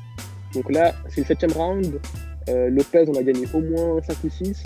Donc 0.53 0.71
là, 0.71 0.93
c'est 1.09 1.21
le 1.21 1.27
septième 1.27 1.51
round. 1.51 1.99
Euh, 2.49 2.69
Lopez, 2.69 3.05
on 3.07 3.15
a 3.15 3.23
gagné 3.23 3.45
au 3.53 3.61
moins 3.61 4.01
5 4.01 4.17
ou 4.23 4.29
6. 4.29 4.63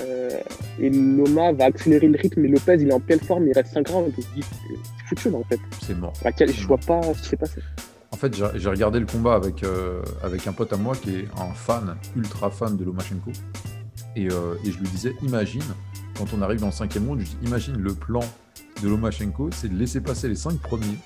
Euh, 0.00 0.30
et 0.78 0.90
Loma 0.90 1.52
va 1.52 1.64
accélérer 1.64 2.06
le 2.06 2.18
rythme, 2.18 2.42
mais 2.42 2.48
Lopez, 2.48 2.76
il 2.80 2.88
est 2.88 2.92
en 2.92 3.00
pleine 3.00 3.20
forme, 3.20 3.46
il 3.46 3.52
reste 3.52 3.72
5 3.72 3.88
rounds. 3.88 4.14
Donc, 4.14 4.24
c'est 4.34 5.06
foutu, 5.08 5.34
en 5.34 5.42
fait. 5.44 5.60
C'est 5.84 5.96
mort. 5.96 6.12
je 6.22 6.66
vois 6.66 6.78
pas 6.78 7.00
ce 7.14 7.22
qui 7.22 7.28
s'est 7.28 7.36
passé. 7.36 7.60
En 8.10 8.16
fait, 8.16 8.34
j'ai 8.34 8.68
regardé 8.68 9.00
le 9.00 9.06
combat 9.06 9.34
avec, 9.34 9.62
euh, 9.62 10.02
avec 10.22 10.46
un 10.46 10.52
pote 10.52 10.72
à 10.72 10.76
moi 10.76 10.94
qui 10.96 11.10
est 11.10 11.24
un 11.38 11.52
fan, 11.54 11.96
ultra 12.16 12.50
fan 12.50 12.76
de 12.76 12.84
Lomachenko. 12.84 13.30
Et, 14.18 14.26
et 14.26 14.72
je 14.72 14.78
lui 14.78 14.88
disais, 14.88 15.14
imagine 15.22 15.62
quand 16.16 16.26
on 16.36 16.42
arrive 16.42 16.60
dans 16.60 16.66
le 16.66 16.72
cinquième 16.72 17.06
round, 17.06 17.20
je 17.20 17.26
dis, 17.26 17.36
imagine 17.46 17.76
le 17.78 17.94
plan 17.94 18.20
de 18.82 18.88
Lomachenko, 18.88 19.50
c'est 19.52 19.68
de 19.68 19.78
laisser 19.78 20.00
passer 20.00 20.28
les 20.28 20.34
cinq 20.34 20.58
premiers 20.58 20.98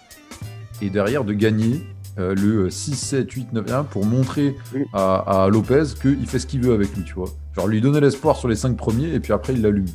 et 0.80 0.90
derrière 0.90 1.24
de 1.24 1.32
gagner 1.32 1.86
euh, 2.18 2.34
le 2.34 2.70
6, 2.70 2.94
7, 2.94 3.30
8, 3.30 3.52
9, 3.52 3.72
1 3.72 3.84
pour 3.84 4.04
montrer 4.04 4.56
à, 4.92 5.44
à 5.44 5.48
Lopez 5.48 5.84
qu'il 6.00 6.26
fait 6.26 6.38
ce 6.38 6.46
qu'il 6.46 6.60
veut 6.60 6.74
avec 6.74 6.94
lui, 6.94 7.04
tu 7.04 7.14
vois. 7.14 7.28
Genre 7.56 7.66
lui 7.66 7.80
donner 7.80 8.00
l'espoir 8.00 8.36
sur 8.36 8.48
les 8.48 8.56
cinq 8.56 8.76
premiers 8.76 9.12
et 9.14 9.20
puis 9.20 9.32
après 9.32 9.52
il 9.54 9.62
l'allume. 9.62 9.86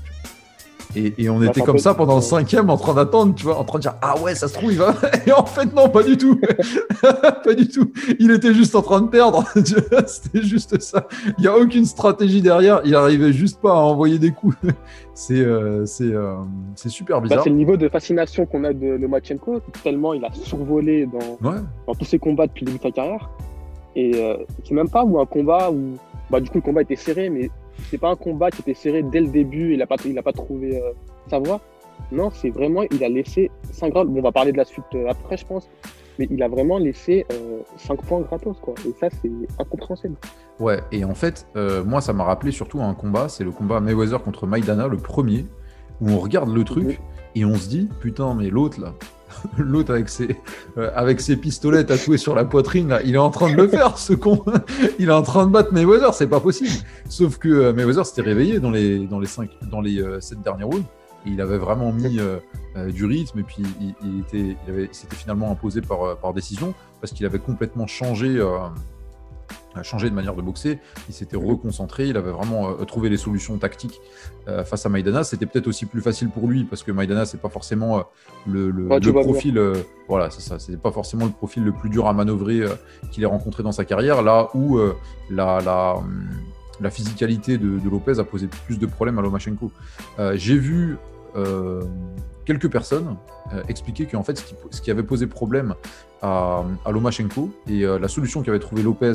Et, 0.96 1.30
on 1.30 1.42
était 1.44 1.62
comme 1.62 1.78
ça 1.78 1.94
pendant 1.94 2.16
le 2.16 2.22
cinquième 2.22 2.70
en 2.70 2.78
train 2.78 2.94
d'attendre, 2.94 3.36
tu 3.36 3.44
vois, 3.44 3.58
en 3.58 3.64
train 3.64 3.78
de 3.78 3.84
dire 3.84 3.96
Ah 4.02 4.20
ouais, 4.22 4.36
ça 4.36 4.48
se 4.48 4.54
trouve, 4.54 4.72
il 4.72 4.78
va. 4.78 4.96
Et 5.28 5.32
en 5.32 5.46
fait, 5.46 5.74
non, 5.76 5.90
pas 5.90 6.04
du 6.04 6.18
tout. 6.18 6.40
pas 7.02 7.54
du 7.54 7.68
tout. 7.68 7.92
Il 8.20 8.32
était 8.32 8.54
juste 8.54 8.76
en 8.76 8.82
train 8.82 9.02
de 9.02 9.08
perdre. 9.08 9.44
C'était 10.08 10.42
juste 10.42 10.80
ça. 10.82 11.08
Il 11.38 11.42
n'y 11.42 11.48
a 11.48 11.56
aucune 11.56 11.86
stratégie 11.86 12.42
derrière. 12.42 12.82
Il 12.86 12.96
arrivait 12.96 13.34
juste 13.34 13.62
pas 13.62 13.72
à 13.72 13.76
envoyer 13.82 14.18
des 14.18 14.32
coups. 14.32 14.56
C'est 15.14 15.40
euh, 15.40 15.86
euh, 16.02 16.36
c'est 16.76 16.90
super 16.90 17.18
bah, 17.18 17.24
bizarre. 17.24 17.44
c'est 17.44 17.50
le 17.50 17.56
niveau 17.56 17.76
de 17.76 17.90
fascination 17.90 18.46
qu'on 18.46 18.64
a 18.64 18.72
de 18.72 18.86
Lomachenko, 18.86 19.62
tellement 19.84 20.14
il 20.14 20.24
a 20.24 20.32
survolé 20.32 21.08
dans, 21.08 21.58
dans 21.88 21.96
tous 21.96 22.06
ses 22.06 22.20
combats 22.20 22.46
depuis 22.46 22.66
le 22.66 22.72
début 22.72 22.78
de 22.78 22.84
sa 22.84 22.92
carrière. 22.92 23.30
Et 23.96 24.12
euh, 24.16 24.38
c'est 24.64 24.76
même 24.76 24.90
pas 24.90 25.04
où 25.04 25.20
un 25.20 25.26
combat 25.26 25.72
où 25.72 25.98
bah, 26.30 26.40
du 26.40 26.50
coup 26.50 26.60
le 26.60 26.62
combat 26.62 26.84
était 26.84 26.96
serré, 26.96 27.30
mais 27.30 27.50
c'est 27.90 27.98
pas 27.98 28.10
un 28.10 28.16
combat 28.16 28.52
qui 28.52 28.62
était 28.62 28.74
serré 28.74 29.04
dès 29.04 29.22
le 29.22 29.28
début, 29.28 29.74
il 29.74 29.80
n'a 29.80 29.88
pas, 29.88 29.96
il 30.06 30.18
a 30.18 30.24
pas 30.24 30.34
trouvé 30.34 30.78
euh, 30.78 30.92
sa 31.30 31.40
voie. 31.40 31.62
Non, 32.12 32.30
c'est 32.30 32.50
vraiment, 32.50 32.84
il 32.92 33.04
a 33.04 33.10
laissé 33.10 33.52
5 33.72 33.94
Bon, 33.94 34.06
on 34.18 34.22
va 34.22 34.32
parler 34.32 34.52
de 34.52 34.58
la 34.58 34.66
suite 34.66 34.86
euh, 34.96 35.10
après, 35.10 35.38
je 35.38 35.46
pense. 35.46 35.70
Mais 36.20 36.28
il 36.32 36.42
a 36.42 36.48
vraiment 36.48 36.80
laissé 36.80 37.26
5 37.78 37.94
euh, 37.94 38.02
points 38.04 38.22
gratos, 38.22 38.58
quoi. 38.60 38.74
Et 38.88 38.94
ça, 39.00 39.08
c'est 39.22 39.32
incompréhensible. 39.60 40.16
Ouais, 40.60 40.80
et 40.92 41.06
en 41.06 41.14
fait, 41.14 41.46
moi, 41.86 42.02
ça 42.02 42.14
m'a 42.14 42.24
rappelé 42.24 42.52
surtout 42.52 42.82
un 42.82 42.96
combat, 42.96 43.30
c'est 43.30 43.44
le 43.44 43.52
combat 43.52 43.80
Mayweather 43.80 44.24
contre 44.24 44.48
Maidana, 44.48 44.88
le 44.88 44.98
premier, 44.98 45.46
où 46.02 46.10
on 46.10 46.18
regarde 46.20 46.50
le 46.50 46.64
truc 46.64 47.00
et 47.36 47.46
on 47.46 47.56
se 47.56 47.70
dit, 47.70 47.88
putain, 48.00 48.34
mais 48.34 48.50
l'autre, 48.50 48.82
là, 48.82 48.94
l'autre 49.58 49.94
avec 49.94 50.10
ses, 50.10 50.38
euh, 50.78 50.90
avec 50.96 51.22
ses 51.22 51.38
pistolets 51.38 51.86
tatoués 51.86 52.18
sur 52.18 52.36
la 52.36 52.46
poitrine, 52.46 52.90
là, 52.90 53.02
il 53.04 53.16
est 53.16 53.20
en 53.20 53.30
train 53.30 53.52
de 53.52 53.56
le 53.56 53.68
faire, 53.68 53.98
ce 53.98 54.14
con. 54.14 54.44
il 55.00 55.10
est 55.10 55.14
en 55.14 55.22
train 55.22 55.46
de 55.46 55.52
battre 55.52 55.74
Mayweather, 55.74 56.14
c'est 56.14 56.28
pas 56.28 56.40
possible. 56.40 56.72
Sauf 57.10 57.38
que 57.38 57.50
euh, 57.50 57.74
Mayweather 57.74 58.06
s'était 58.06 58.22
réveillé 58.22 58.60
dans 58.60 58.72
les, 58.72 59.06
dans 59.06 59.20
les, 59.20 59.28
cinq, 59.28 59.50
dans 59.70 59.82
les 59.82 60.02
euh, 60.02 60.20
sept 60.22 60.42
derniers 60.42 60.64
rounds. 60.64 60.86
Et 61.26 61.32
il 61.32 61.42
avait 61.42 61.58
vraiment 61.58 61.92
mis 61.92 62.20
du 62.94 63.06
rythme 63.06 63.40
et 63.40 63.44
puis 63.44 63.62
il, 63.82 64.20
était, 64.22 64.56
il 64.70 64.88
s'était 64.92 65.16
finalement 65.16 65.52
imposé 65.52 65.82
par, 65.82 66.16
par 66.20 66.32
décision 66.32 66.74
parce 67.02 67.12
qu'il 67.12 67.26
avait 67.26 67.40
complètement 67.40 67.86
changé 67.86 68.40
a 69.76 69.84
changé 69.84 70.10
de 70.10 70.16
manière 70.16 70.36
de 70.36 70.42
boxer, 70.42 70.80
il 71.08 71.14
s'était 71.14 71.38
reconcentré, 71.38 72.08
il 72.08 72.18
avait 72.18 72.32
vraiment 72.32 72.70
euh, 72.70 72.86
trouvé 72.86 73.10
les 73.10 73.18
solutions 73.18 73.58
tactiques 73.58 74.02
euh, 74.48 74.64
face 74.64 74.86
à 74.86 74.90
Maidana. 74.90 75.24
C'était 75.24 75.46
peut-être 75.46 75.68
aussi 75.68 75.86
plus 75.86 76.02
facile 76.02 76.30
pour 76.30 76.48
lui 76.48 76.64
parce 76.64 76.84
que 76.84 76.92
Maidana, 76.92 77.26
c'est 77.26 77.42
pas 77.42 77.50
forcément 77.50 78.00
euh, 78.00 78.02
le, 78.48 78.72
le, 78.72 78.88
profil, 79.14 79.62
voilà, 80.08 80.30
c'est 80.30 80.42
ça, 80.42 80.60
c'est 80.60 80.80
pas 80.80 80.92
forcément 80.92 81.26
le 81.26 81.32
profil 81.32 81.64
le 81.64 81.72
plus 81.72 81.90
dur 81.90 82.08
à 82.08 82.14
manœuvrer 82.14 82.62
qu'il 83.12 83.24
ait 83.24 83.28
rencontré 83.28 83.64
dans 83.64 83.72
sa 83.72 83.86
carrière. 83.86 84.22
Là 84.22 84.50
où 84.54 84.80
la, 85.30 85.60
la, 85.62 85.96
hum, 85.98 86.28
la, 86.80 86.90
physicalité 86.90 87.58
de, 87.58 87.80
Lopez 87.90 88.20
a 88.20 88.24
posé 88.24 88.48
plus 88.66 88.80
de 88.80 88.86
problèmes 88.86 89.20
à 89.20 89.22
Lomachenko. 89.22 89.72
J'ai 90.36 90.58
vu 90.58 90.98
quelques 92.46 92.72
personnes 92.72 93.18
expliquaient 93.68 94.06
qu'en 94.06 94.24
fait, 94.24 94.44
ce 94.72 94.82
qui, 94.82 94.92
avait 94.92 95.04
posé 95.04 95.28
problème 95.28 95.76
à, 96.22 96.64
Lomachenko 96.90 97.50
et 97.70 97.82
la 97.82 98.08
solution 98.08 98.42
qu'avait 98.42 98.60
trouvé 98.60 98.84
Lopez 98.84 99.14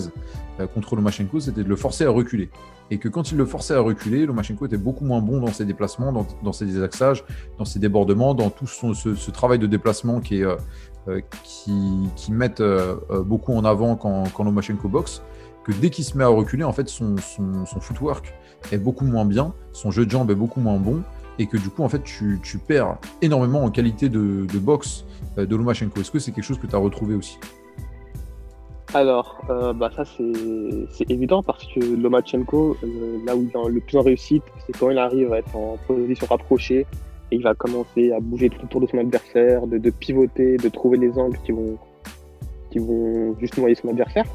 contre 0.75 0.97
Lomachenko, 0.97 1.40
c'était 1.40 1.64
de 1.64 1.69
le 1.69 1.76
forcer 1.76 2.04
à 2.04 2.11
reculer. 2.11 2.50
Et 2.90 2.99
que 2.99 3.09
quand 3.09 3.33
il 3.33 3.38
le 3.38 3.47
forçait 3.47 3.75
à 3.75 3.81
reculer, 3.81 4.26
Lomachenko 4.26 4.66
était 4.66 4.76
beaucoup 4.76 5.04
moins 5.04 5.21
bon 5.21 5.40
dans 5.40 5.52
ses 5.52 5.64
déplacements, 5.64 6.26
dans, 6.42 6.52
ses 6.52 6.66
désaxages, 6.66 7.25
dans 7.59 7.64
ses 7.64 7.78
débordements, 7.78 8.35
dans 8.35 8.50
tout 8.50 8.66
ce, 8.66 9.31
travail 9.31 9.59
de 9.59 9.66
déplacement 9.66 10.21
qui, 10.21 10.42
est, 10.42 11.25
qui, 11.42 11.73
qui 12.16 12.33
beaucoup 13.25 13.54
en 13.54 13.64
avant 13.64 13.97
quand, 13.97 14.25
quand 14.35 14.45
Lomachenko 14.45 14.88
boxe 14.88 15.23
que 15.64 15.73
dès 15.73 15.90
qu'il 15.90 16.04
se 16.04 16.16
met 16.16 16.25
à 16.25 16.28
reculer, 16.28 16.64
en 16.64 16.73
fait, 16.73 16.88
son, 16.88 17.16
son, 17.19 17.81
footwork 17.81 18.35
est 18.71 18.78
beaucoup 18.78 19.04
moins 19.04 19.25
bien, 19.25 19.54
son 19.73 19.90
jeu 19.90 20.04
de 20.07 20.11
jambes 20.11 20.31
est 20.31 20.37
beaucoup 20.37 20.61
moins 20.61 20.78
bon, 20.78 21.02
et 21.39 21.47
que 21.47 21.57
du 21.57 21.69
coup, 21.69 21.83
en 21.83 21.89
fait, 21.89 22.03
tu, 22.03 22.41
perds 22.67 22.99
énormément 23.21 23.65
en 23.65 23.71
qualité 23.71 24.09
de, 24.09 24.47
boxe 24.59 25.05
euh, 25.39 25.47
de 25.47 25.57
Lomachenko. 25.57 26.01
Est-ce 26.01 26.11
que 26.11 26.19
c'est 26.19 26.33
quelque 26.33 26.45
chose 26.45 26.59
que 26.59 26.67
tu 26.67 26.75
as 26.75 26.79
retrouvé 26.79 27.15
aussi? 27.15 27.39
Alors, 28.95 29.41
euh, 29.49 29.73
bah 29.73 29.91
ça 29.97 30.05
c'est 30.05 31.11
évident 31.11 31.43
parce 31.43 31.65
que 31.65 31.81
Lomachenko, 31.81 32.77
euh, 32.85 33.19
là 33.25 33.35
où 33.35 33.43
il 33.43 33.49
est 33.49 33.69
le 33.71 33.81
plus 33.81 33.97
en 33.97 34.03
réussite, 34.03 34.43
c'est 34.67 34.77
quand 34.79 34.91
il 34.91 34.99
arrive 34.99 35.33
à 35.33 35.39
être 35.39 35.57
en 35.57 35.79
position 35.87 36.27
rapprochée 36.27 36.87
et 37.31 37.37
il 37.37 37.43
va 37.43 37.55
commencer 37.55 38.12
à 38.12 38.21
bouger 38.21 38.51
tout 38.51 38.62
autour 38.62 38.83
de 38.83 38.87
son 38.87 38.99
adversaire, 38.99 39.67
de, 39.67 39.79
de 39.79 39.91
pivoter, 39.91 40.59
de 40.59 40.69
trouver 40.69 40.99
les 40.99 41.19
angles 41.19 41.39
qui 41.43 41.53
vont, 41.53 41.79
qui 42.71 42.81
vont 42.81 43.35
juste 43.41 43.57
noyer 43.57 43.75
son 43.75 43.89
adversaire. 43.89 44.27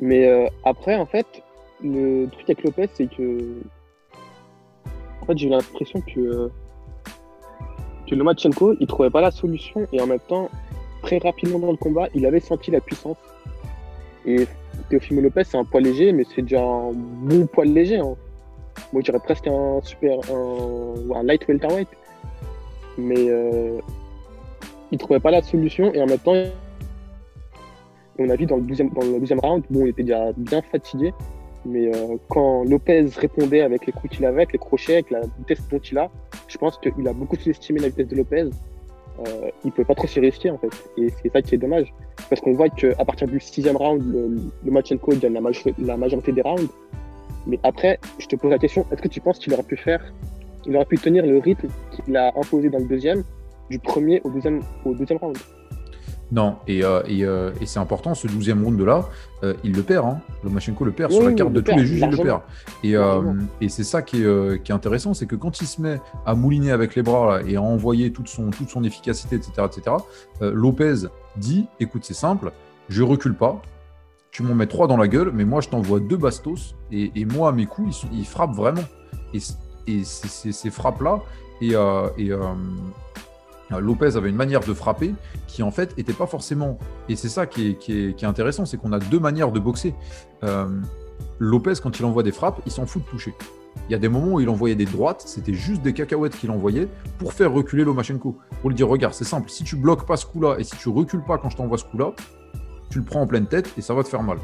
Mais 0.00 0.50
après, 0.64 0.96
en 0.96 1.04
fait, 1.04 1.26
le 1.82 2.26
truc 2.26 2.48
avec 2.50 2.64
Lopez, 2.64 2.88
c'est 2.94 3.08
que. 3.08 3.60
Fait, 5.28 5.36
j'ai 5.36 5.50
l'impression 5.50 6.00
que. 6.00 6.50
que 8.08 8.14
Lomachenko, 8.14 8.74
il 8.80 8.86
trouvait 8.86 9.10
pas 9.10 9.20
la 9.20 9.30
solution 9.30 9.86
et 9.92 10.00
en 10.00 10.06
même 10.06 10.20
temps, 10.20 10.48
très 11.02 11.18
rapidement 11.18 11.58
dans 11.58 11.70
le 11.70 11.76
combat, 11.76 12.08
il 12.14 12.24
avait 12.24 12.40
senti 12.40 12.70
la 12.70 12.80
puissance. 12.80 13.18
Et 14.24 14.46
Teofimo 14.90 15.20
Lopez, 15.20 15.44
c'est 15.44 15.58
un 15.58 15.64
poids 15.64 15.82
léger, 15.82 16.12
mais 16.12 16.24
c'est 16.34 16.42
déjà 16.42 16.62
un 16.62 16.92
bon 16.92 17.46
poids 17.46 17.66
léger. 17.66 17.98
Hein. 17.98 18.16
Moi, 18.92 19.02
je 19.02 19.04
dirais 19.10 19.20
presque 19.22 19.46
un 19.46 19.80
super. 19.82 20.18
un, 20.32 21.14
un 21.14 21.22
light 21.24 21.46
welterweight. 21.46 21.88
Mais 22.96 23.28
euh, 23.28 23.78
il 24.90 24.98
trouvait 24.98 25.20
pas 25.20 25.30
la 25.30 25.42
solution 25.42 25.92
et 25.92 26.00
en 26.00 26.06
même 26.06 26.18
temps, 26.18 26.42
on 28.18 28.30
a 28.30 28.36
vu 28.36 28.46
dans 28.46 28.56
le 28.56 28.62
deuxième, 28.62 28.90
dans 28.90 29.02
le 29.02 29.20
deuxième 29.20 29.40
round, 29.40 29.62
bon, 29.70 29.84
il 29.84 29.90
était 29.90 30.02
déjà 30.02 30.32
bien 30.36 30.62
fatigué, 30.62 31.12
mais 31.64 31.94
euh, 31.94 32.16
quand 32.28 32.64
Lopez 32.64 33.06
répondait 33.16 33.62
avec 33.62 33.86
les 33.86 33.92
coups 33.92 34.16
qu'il 34.16 34.24
avait, 34.24 34.42
avec 34.42 34.52
les 34.52 34.58
crochets, 34.58 34.94
avec 34.94 35.10
la 35.10 35.20
vitesse 35.38 35.66
dont 35.68 35.78
il 35.78 35.98
a, 35.98 36.10
je 36.46 36.56
pense 36.58 36.78
qu'il 36.78 37.06
a 37.06 37.12
beaucoup 37.12 37.36
sous-estimé 37.36 37.80
la 37.80 37.88
vitesse 37.88 38.08
de 38.08 38.16
Lopez. 38.16 38.48
Euh, 39.20 39.50
il 39.64 39.68
ne 39.68 39.72
peut 39.72 39.84
pas 39.84 39.96
trop 39.96 40.06
s'y 40.06 40.20
risquer 40.20 40.50
en 40.50 40.58
fait. 40.58 40.70
Et 40.96 41.12
c'est 41.22 41.32
ça 41.32 41.42
qui 41.42 41.56
est 41.56 41.58
dommage. 41.58 41.92
Parce 42.28 42.40
qu'on 42.40 42.52
voit 42.52 42.68
qu'à 42.68 43.04
partir 43.04 43.26
du 43.26 43.40
sixième 43.40 43.76
round, 43.76 44.02
le, 44.04 44.36
le 44.64 44.70
Machenko 44.70 45.12
gagne 45.16 45.32
la, 45.32 45.40
la, 45.78 45.96
majorité 45.96 46.32
des 46.32 46.42
rounds. 46.42 46.68
Mais 47.46 47.58
après, 47.64 47.98
je 48.18 48.26
te 48.26 48.36
pose 48.36 48.50
la 48.50 48.58
question, 48.58 48.86
est-ce 48.92 49.02
que 49.02 49.08
tu 49.08 49.20
penses 49.20 49.38
qu'il 49.38 49.52
aurait 49.54 49.62
pu 49.62 49.76
faire, 49.76 50.12
il 50.66 50.76
aurait 50.76 50.84
pu 50.84 50.98
tenir 50.98 51.26
le 51.26 51.38
rythme 51.38 51.68
qu'il 51.90 52.16
a 52.16 52.28
imposé 52.36 52.68
dans 52.68 52.78
le 52.78 52.84
deuxième, 52.84 53.24
du 53.70 53.78
premier 53.78 54.20
au 54.22 54.30
deuxième, 54.30 54.60
au 54.84 54.94
deuxième 54.94 55.18
round? 55.18 55.36
Non, 56.30 56.56
et, 56.66 56.84
euh, 56.84 57.00
euh, 57.08 57.52
et, 57.60 57.66
c'est 57.66 57.78
important, 57.78 58.14
ce 58.14 58.26
12e 58.28 58.62
round 58.62 58.80
là, 58.80 59.08
euh, 59.42 59.54
il 59.64 59.72
le 59.72 59.82
perd. 59.82 60.06
Hein. 60.06 60.20
Lomachenko 60.44 60.84
le 60.84 60.92
perd 60.92 61.10
sur 61.10 61.22
la 61.22 61.32
carte 61.32 61.52
de 61.52 61.60
tous 61.60 61.74
les 61.74 61.86
juges, 61.86 62.00
il 62.02 62.10
le 62.10 62.22
perd. 62.22 62.42
Et, 62.84 62.94
et 63.64 63.68
c'est 63.68 63.84
ça 63.84 64.02
qui 64.02 64.22
est, 64.22 64.62
qui 64.62 64.72
est 64.72 64.74
intéressant, 64.74 65.14
c'est 65.14 65.26
que 65.26 65.36
quand 65.36 65.60
il 65.60 65.66
se 65.66 65.80
met 65.80 66.00
à 66.26 66.34
mouliner 66.34 66.70
avec 66.70 66.94
les 66.96 67.02
bras 67.02 67.40
et 67.46 67.56
à 67.56 67.62
envoyer 67.62 68.12
toute 68.12 68.28
son, 68.28 68.50
toute 68.50 68.68
son 68.68 68.84
efficacité, 68.84 69.36
etc., 69.36 69.52
etc., 69.64 69.96
Lopez 70.40 71.08
dit 71.36 71.66
écoute, 71.80 72.04
c'est 72.04 72.14
simple, 72.14 72.52
je 72.88 73.02
recule 73.02 73.34
pas, 73.34 73.62
tu 74.30 74.42
m'en 74.42 74.54
mets 74.54 74.66
trois 74.66 74.86
dans 74.86 74.98
la 74.98 75.08
gueule, 75.08 75.30
mais 75.32 75.44
moi 75.46 75.62
je 75.62 75.68
t'envoie 75.70 76.00
deux 76.00 76.18
bastos, 76.18 76.74
et, 76.92 77.10
et, 77.14 77.24
moi, 77.24 77.52
mes 77.52 77.66
coups, 77.66 78.04
ils, 78.12 78.20
ils 78.20 78.26
frappent 78.26 78.54
vraiment. 78.54 78.84
Et, 79.32 79.38
et 79.86 80.04
ces 80.04 80.70
frappes-là, 80.70 81.20
et, 81.62 81.70
et 81.70 81.74
euh, 81.76 82.54
Lopez 83.70 84.16
avait 84.16 84.30
une 84.30 84.36
manière 84.36 84.60
de 84.60 84.72
frapper 84.72 85.14
qui 85.46 85.62
en 85.62 85.70
fait 85.70 85.96
n'était 85.96 86.12
pas 86.12 86.26
forcément. 86.26 86.78
Et 87.08 87.16
c'est 87.16 87.28
ça 87.28 87.46
qui 87.46 87.76
est, 87.88 88.24
intéressant, 88.24 88.64
c'est 88.64 88.78
qu'on 88.78 88.92
a 88.92 88.98
deux 88.98 89.20
manières 89.20 89.52
de 89.52 89.60
boxer. 89.60 89.94
Euh, 90.42 90.66
Lopez, 91.38 91.74
quand 91.82 91.98
il 91.98 92.04
envoie 92.04 92.22
des 92.22 92.32
frappes, 92.32 92.60
il 92.66 92.72
s'en 92.72 92.86
fout 92.86 93.04
de 93.04 93.10
toucher. 93.10 93.34
Il 93.88 93.92
y 93.92 93.94
a 93.94 93.98
des 93.98 94.08
moments 94.08 94.34
où 94.34 94.40
il 94.40 94.48
envoyait 94.48 94.74
des 94.74 94.86
droites, 94.86 95.22
c'était 95.26 95.54
juste 95.54 95.82
des 95.82 95.92
cacahuètes 95.92 96.36
qu'il 96.36 96.50
envoyait 96.50 96.88
pour 97.18 97.32
faire 97.32 97.52
reculer 97.52 97.84
Lomachenko. 97.84 98.36
Pour 98.60 98.70
lui 98.70 98.76
dire, 98.76 98.88
regarde, 98.88 99.14
c'est 99.14 99.24
simple, 99.24 99.48
si 99.50 99.64
tu 99.64 99.76
bloques 99.76 100.06
pas 100.06 100.16
ce 100.16 100.26
coup-là 100.26 100.56
et 100.58 100.64
si 100.64 100.76
tu 100.76 100.88
recules 100.88 101.22
pas 101.22 101.38
quand 101.38 101.50
je 101.50 101.56
t'envoie 101.56 101.78
ce 101.78 101.84
coup-là, 101.84 102.12
tu 102.90 102.98
le 102.98 103.04
prends 103.04 103.20
en 103.20 103.26
pleine 103.26 103.46
tête 103.46 103.72
et 103.76 103.82
ça 103.82 103.94
va 103.94 104.02
te 104.02 104.08
faire 104.08 104.22
mal. 104.22 104.38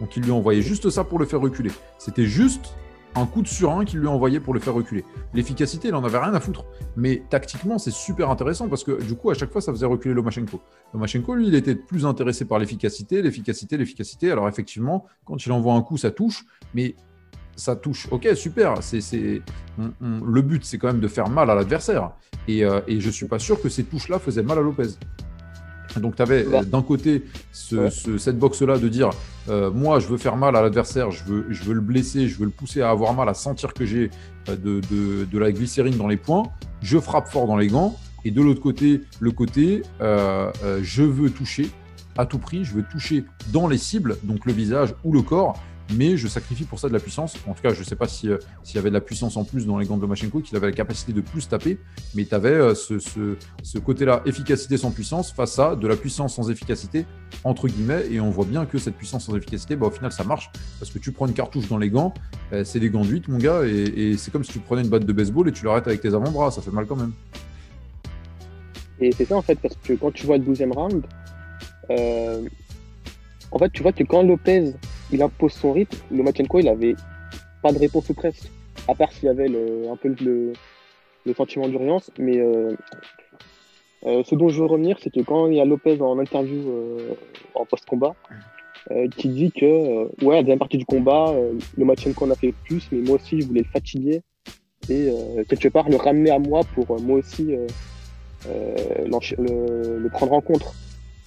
Donc 0.00 0.16
il 0.16 0.22
lui 0.22 0.30
envoyait 0.30 0.62
juste 0.62 0.88
ça 0.90 1.04
pour 1.04 1.18
le 1.18 1.26
faire 1.26 1.40
reculer. 1.40 1.70
C'était 1.98 2.24
juste 2.24 2.74
un 3.14 3.26
coup 3.26 3.42
de 3.42 3.48
surin 3.48 3.84
qu'il 3.84 4.00
lui 4.00 4.06
a 4.06 4.10
envoyé 4.10 4.40
pour 4.40 4.54
le 4.54 4.60
faire 4.60 4.74
reculer. 4.74 5.04
L'efficacité, 5.34 5.88
il 5.88 5.94
en 5.94 6.04
avait 6.04 6.18
rien 6.18 6.34
à 6.34 6.40
foutre. 6.40 6.64
Mais 6.96 7.22
tactiquement, 7.28 7.78
c'est 7.78 7.90
super 7.90 8.30
intéressant 8.30 8.68
parce 8.68 8.84
que 8.84 9.02
du 9.02 9.14
coup, 9.14 9.30
à 9.30 9.34
chaque 9.34 9.50
fois, 9.50 9.60
ça 9.60 9.72
faisait 9.72 9.86
reculer 9.86 10.14
Lomachenko. 10.14 10.60
Lomachenko, 10.94 11.34
lui, 11.34 11.48
il 11.48 11.54
était 11.54 11.74
plus 11.74 12.06
intéressé 12.06 12.44
par 12.44 12.58
l'efficacité, 12.58 13.22
l'efficacité, 13.22 13.76
l'efficacité. 13.76 14.30
Alors 14.30 14.48
effectivement, 14.48 15.06
quand 15.24 15.44
il 15.44 15.52
envoie 15.52 15.74
un 15.74 15.82
coup, 15.82 15.96
ça 15.96 16.10
touche, 16.10 16.44
mais 16.74 16.94
ça 17.56 17.76
touche. 17.76 18.08
Ok, 18.10 18.28
super. 18.34 18.82
C'est, 18.82 19.42
le 20.00 20.42
but, 20.42 20.64
c'est 20.64 20.78
quand 20.78 20.88
même 20.88 21.00
de 21.00 21.08
faire 21.08 21.28
mal 21.28 21.50
à 21.50 21.54
l'adversaire. 21.54 22.12
Et, 22.48 22.64
euh, 22.64 22.80
et 22.86 23.00
je 23.00 23.10
suis 23.10 23.26
pas 23.26 23.38
sûr 23.38 23.60
que 23.60 23.68
ces 23.68 23.84
touches-là 23.84 24.18
faisaient 24.18 24.42
mal 24.42 24.58
à 24.58 24.62
Lopez. 24.62 24.88
Donc 25.98 26.16
tu 26.16 26.22
avais 26.22 26.46
euh, 26.46 26.62
d'un 26.62 26.82
côté 26.82 27.24
cette 27.52 28.38
boxe-là 28.38 28.78
de 28.78 28.88
dire 28.88 29.10
euh, 29.48 29.70
moi 29.70 29.98
je 29.98 30.06
veux 30.06 30.18
faire 30.18 30.36
mal 30.36 30.54
à 30.56 30.62
l'adversaire, 30.62 31.10
je 31.10 31.24
veux, 31.24 31.46
je 31.50 31.64
veux 31.64 31.74
le 31.74 31.80
blesser, 31.80 32.28
je 32.28 32.38
veux 32.38 32.44
le 32.44 32.50
pousser 32.50 32.82
à 32.82 32.90
avoir 32.90 33.14
mal, 33.14 33.28
à 33.28 33.34
sentir 33.34 33.74
que 33.74 33.84
j'ai 33.84 34.10
euh, 34.48 34.56
de, 34.56 35.38
la 35.38 35.50
glycérine 35.50 35.96
dans 35.96 36.08
les 36.08 36.16
poings, 36.16 36.44
je 36.82 36.98
frappe 36.98 37.28
fort 37.28 37.46
dans 37.46 37.56
les 37.56 37.68
gants, 37.68 37.96
et 38.24 38.30
de 38.30 38.42
l'autre 38.42 38.60
côté, 38.60 39.00
le 39.18 39.32
côté 39.32 39.82
je 40.00 41.02
veux 41.02 41.30
toucher 41.30 41.70
à 42.18 42.26
tout 42.26 42.38
prix, 42.38 42.64
je 42.64 42.74
veux 42.74 42.82
toucher 42.82 43.24
dans 43.52 43.66
les 43.66 43.78
cibles, 43.78 44.16
donc 44.24 44.44
le 44.44 44.52
visage 44.52 44.94
ou 45.04 45.12
le 45.12 45.22
corps, 45.22 45.58
mais 45.96 46.16
je 46.16 46.28
sacrifie 46.28 46.64
pour 46.64 46.78
ça 46.78 46.88
de 46.88 46.92
la 46.92 47.00
puissance. 47.00 47.34
En 47.46 47.54
tout 47.54 47.62
cas, 47.62 47.72
je 47.72 47.80
ne 47.80 47.84
sais 47.84 47.96
pas 47.96 48.06
euh, 48.24 48.38
s'il 48.62 48.76
y 48.76 48.78
avait 48.78 48.90
de 48.90 48.94
la 48.94 49.00
puissance 49.00 49.36
en 49.36 49.44
plus 49.44 49.66
dans 49.66 49.78
les 49.78 49.86
gants 49.86 49.96
de 49.96 50.02
Lomachenko, 50.02 50.40
qu'il 50.40 50.56
avait 50.56 50.68
la 50.68 50.72
capacité 50.72 51.12
de 51.12 51.20
plus 51.20 51.48
taper, 51.48 51.78
mais 52.14 52.24
tu 52.24 52.34
avais 52.34 52.50
euh, 52.50 52.74
ce, 52.74 53.78
côté-là, 53.78 54.22
efficacité 54.26 54.76
sans 54.76 54.90
puissance, 54.90 55.32
face 55.32 55.58
à 55.58 55.76
de 55.76 55.86
la 55.86 55.96
puissance 55.96 56.34
sans 56.34 56.50
efficacité, 56.50 57.06
entre 57.44 57.68
guillemets, 57.68 58.06
et 58.10 58.20
on 58.20 58.30
voit 58.30 58.44
bien 58.44 58.66
que 58.66 58.78
cette 58.78 58.96
puissance 58.96 59.24
sans 59.24 59.36
efficacité, 59.36 59.76
bah, 59.76 59.86
au 59.86 59.90
final, 59.90 60.12
ça 60.12 60.24
marche, 60.24 60.50
parce 60.78 60.90
que 60.90 60.98
tu 60.98 61.12
prends 61.12 61.26
une 61.26 61.34
cartouche 61.34 61.68
dans 61.68 61.78
les 61.78 61.90
gants, 61.90 62.14
euh, 62.52 62.64
c'est 62.64 62.80
des 62.80 62.90
gants 62.90 63.04
de 63.04 63.10
8, 63.10 63.28
mon 63.28 63.38
gars, 63.38 63.62
et, 63.64 64.16
c'est 64.16 64.30
comme 64.30 64.44
si 64.44 64.52
tu 64.52 64.58
prenais 64.58 64.82
une 64.82 64.88
batte 64.88 65.04
de 65.04 65.12
baseball 65.12 65.48
et 65.48 65.52
tu 65.52 65.64
l'arrêtes 65.64 65.86
avec 65.86 66.00
tes 66.00 66.14
avant-bras, 66.14 66.50
ça 66.50 66.62
fait 66.62 66.70
mal 66.70 66.86
quand 66.86 66.96
même. 66.96 67.12
Et 69.00 69.12
c'est 69.12 69.24
ça, 69.24 69.36
en 69.36 69.42
fait, 69.42 69.58
parce 69.58 69.76
que 69.82 69.94
quand 69.94 70.12
tu 70.12 70.26
vois 70.26 70.36
le 70.36 70.44
12e 70.44 70.72
round, 70.72 71.02
en 73.52 73.58
fait, 73.58 73.70
tu 73.70 73.82
vois 73.82 73.92
que 73.92 74.04
quand 74.04 74.22
Lopez 74.22 74.74
il 75.12 75.22
impose 75.22 75.52
son 75.52 75.72
rythme. 75.72 75.96
Le 76.10 76.22
Machenko, 76.22 76.60
il 76.60 76.68
avait 76.68 76.94
pas 77.62 77.72
de 77.72 77.78
réponse 77.78 78.10
presque, 78.16 78.50
à 78.88 78.94
part 78.94 79.12
s'il 79.12 79.26
y 79.26 79.28
avait 79.28 79.48
un 79.88 79.96
peu 79.96 80.14
le, 80.20 80.52
sentiment 81.34 81.68
d'urgence. 81.68 82.10
Mais 82.18 82.38
euh, 82.38 82.74
euh, 84.06 84.22
ce 84.24 84.34
dont 84.34 84.48
je 84.48 84.60
veux 84.60 84.66
revenir, 84.66 84.98
c'est 85.00 85.12
que 85.12 85.20
quand 85.20 85.46
il 85.48 85.56
y 85.56 85.60
a 85.60 85.64
Lopez 85.64 86.00
en 86.00 86.18
interview 86.18 86.68
euh, 86.68 87.14
en 87.54 87.64
post-combat, 87.64 88.14
qui 89.16 89.28
dit 89.28 89.52
que, 89.52 90.24
ouais, 90.24 90.36
la 90.36 90.40
deuxième 90.40 90.58
partie 90.58 90.78
du 90.78 90.86
combat, 90.86 91.32
le 91.76 91.84
Machenko 91.84 92.24
en 92.24 92.30
a 92.30 92.34
fait 92.34 92.52
plus, 92.64 92.88
mais 92.90 92.98
moi 93.00 93.16
aussi, 93.16 93.40
je 93.40 93.46
voulais 93.46 93.60
le 93.60 93.68
fatiguer 93.68 94.22
et 94.88 95.12
quelque 95.48 95.68
part 95.68 95.88
le 95.90 95.96
ramener 95.96 96.30
à 96.30 96.38
moi 96.38 96.62
pour 96.74 96.98
moi 97.00 97.18
aussi 97.18 97.54
le, 98.48 100.08
prendre 100.08 100.32
en 100.32 100.40
contre. 100.40 100.74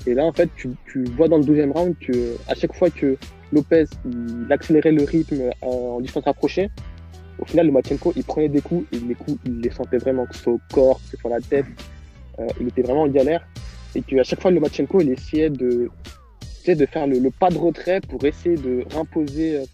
Et 0.05 0.13
là, 0.13 0.25
en 0.25 0.33
fait, 0.33 0.49
tu, 0.55 0.69
tu 0.91 1.03
vois 1.05 1.27
dans 1.27 1.37
le 1.37 1.45
deuxième 1.45 1.71
round 1.71 1.95
que 1.97 2.35
à 2.47 2.55
chaque 2.55 2.75
fois 2.75 2.89
que 2.89 3.17
Lopez, 3.53 3.85
il 4.05 4.51
accélérait 4.51 4.91
le 4.91 5.03
rythme 5.03 5.51
en 5.61 6.01
distance 6.01 6.25
rapprochée. 6.25 6.69
Au 7.39 7.45
final, 7.45 7.67
le 7.67 7.71
Machenko, 7.71 8.13
il 8.15 8.23
prenait 8.23 8.49
des 8.49 8.61
coups 8.61 8.85
et 8.91 8.99
les 8.99 9.15
coups, 9.15 9.37
il 9.45 9.61
les 9.61 9.71
sentait 9.71 9.97
vraiment, 9.97 10.25
que 10.25 10.35
ce 10.35 10.43
soit 10.43 10.53
au 10.53 10.61
corps, 10.71 10.99
que 11.03 11.11
ce 11.11 11.17
soit 11.17 11.29
la 11.29 11.39
tête. 11.39 11.65
Euh, 12.39 12.47
il 12.59 12.67
était 12.67 12.81
vraiment 12.81 13.03
en 13.03 13.07
galère. 13.07 13.47
Et 13.95 14.01
qu'à 14.01 14.23
chaque 14.23 14.41
fois, 14.41 14.51
le 14.51 14.59
Machenko, 14.59 15.01
il 15.01 15.09
essayait 15.09 15.49
de, 15.49 15.89
de 16.67 16.85
faire 16.85 17.07
le, 17.07 17.29
pas 17.31 17.49
de 17.49 17.57
retrait 17.57 18.01
pour 18.01 18.23
essayer 18.25 18.55
de 18.55 18.83
imposer 18.97 19.57
euh, 19.57 19.65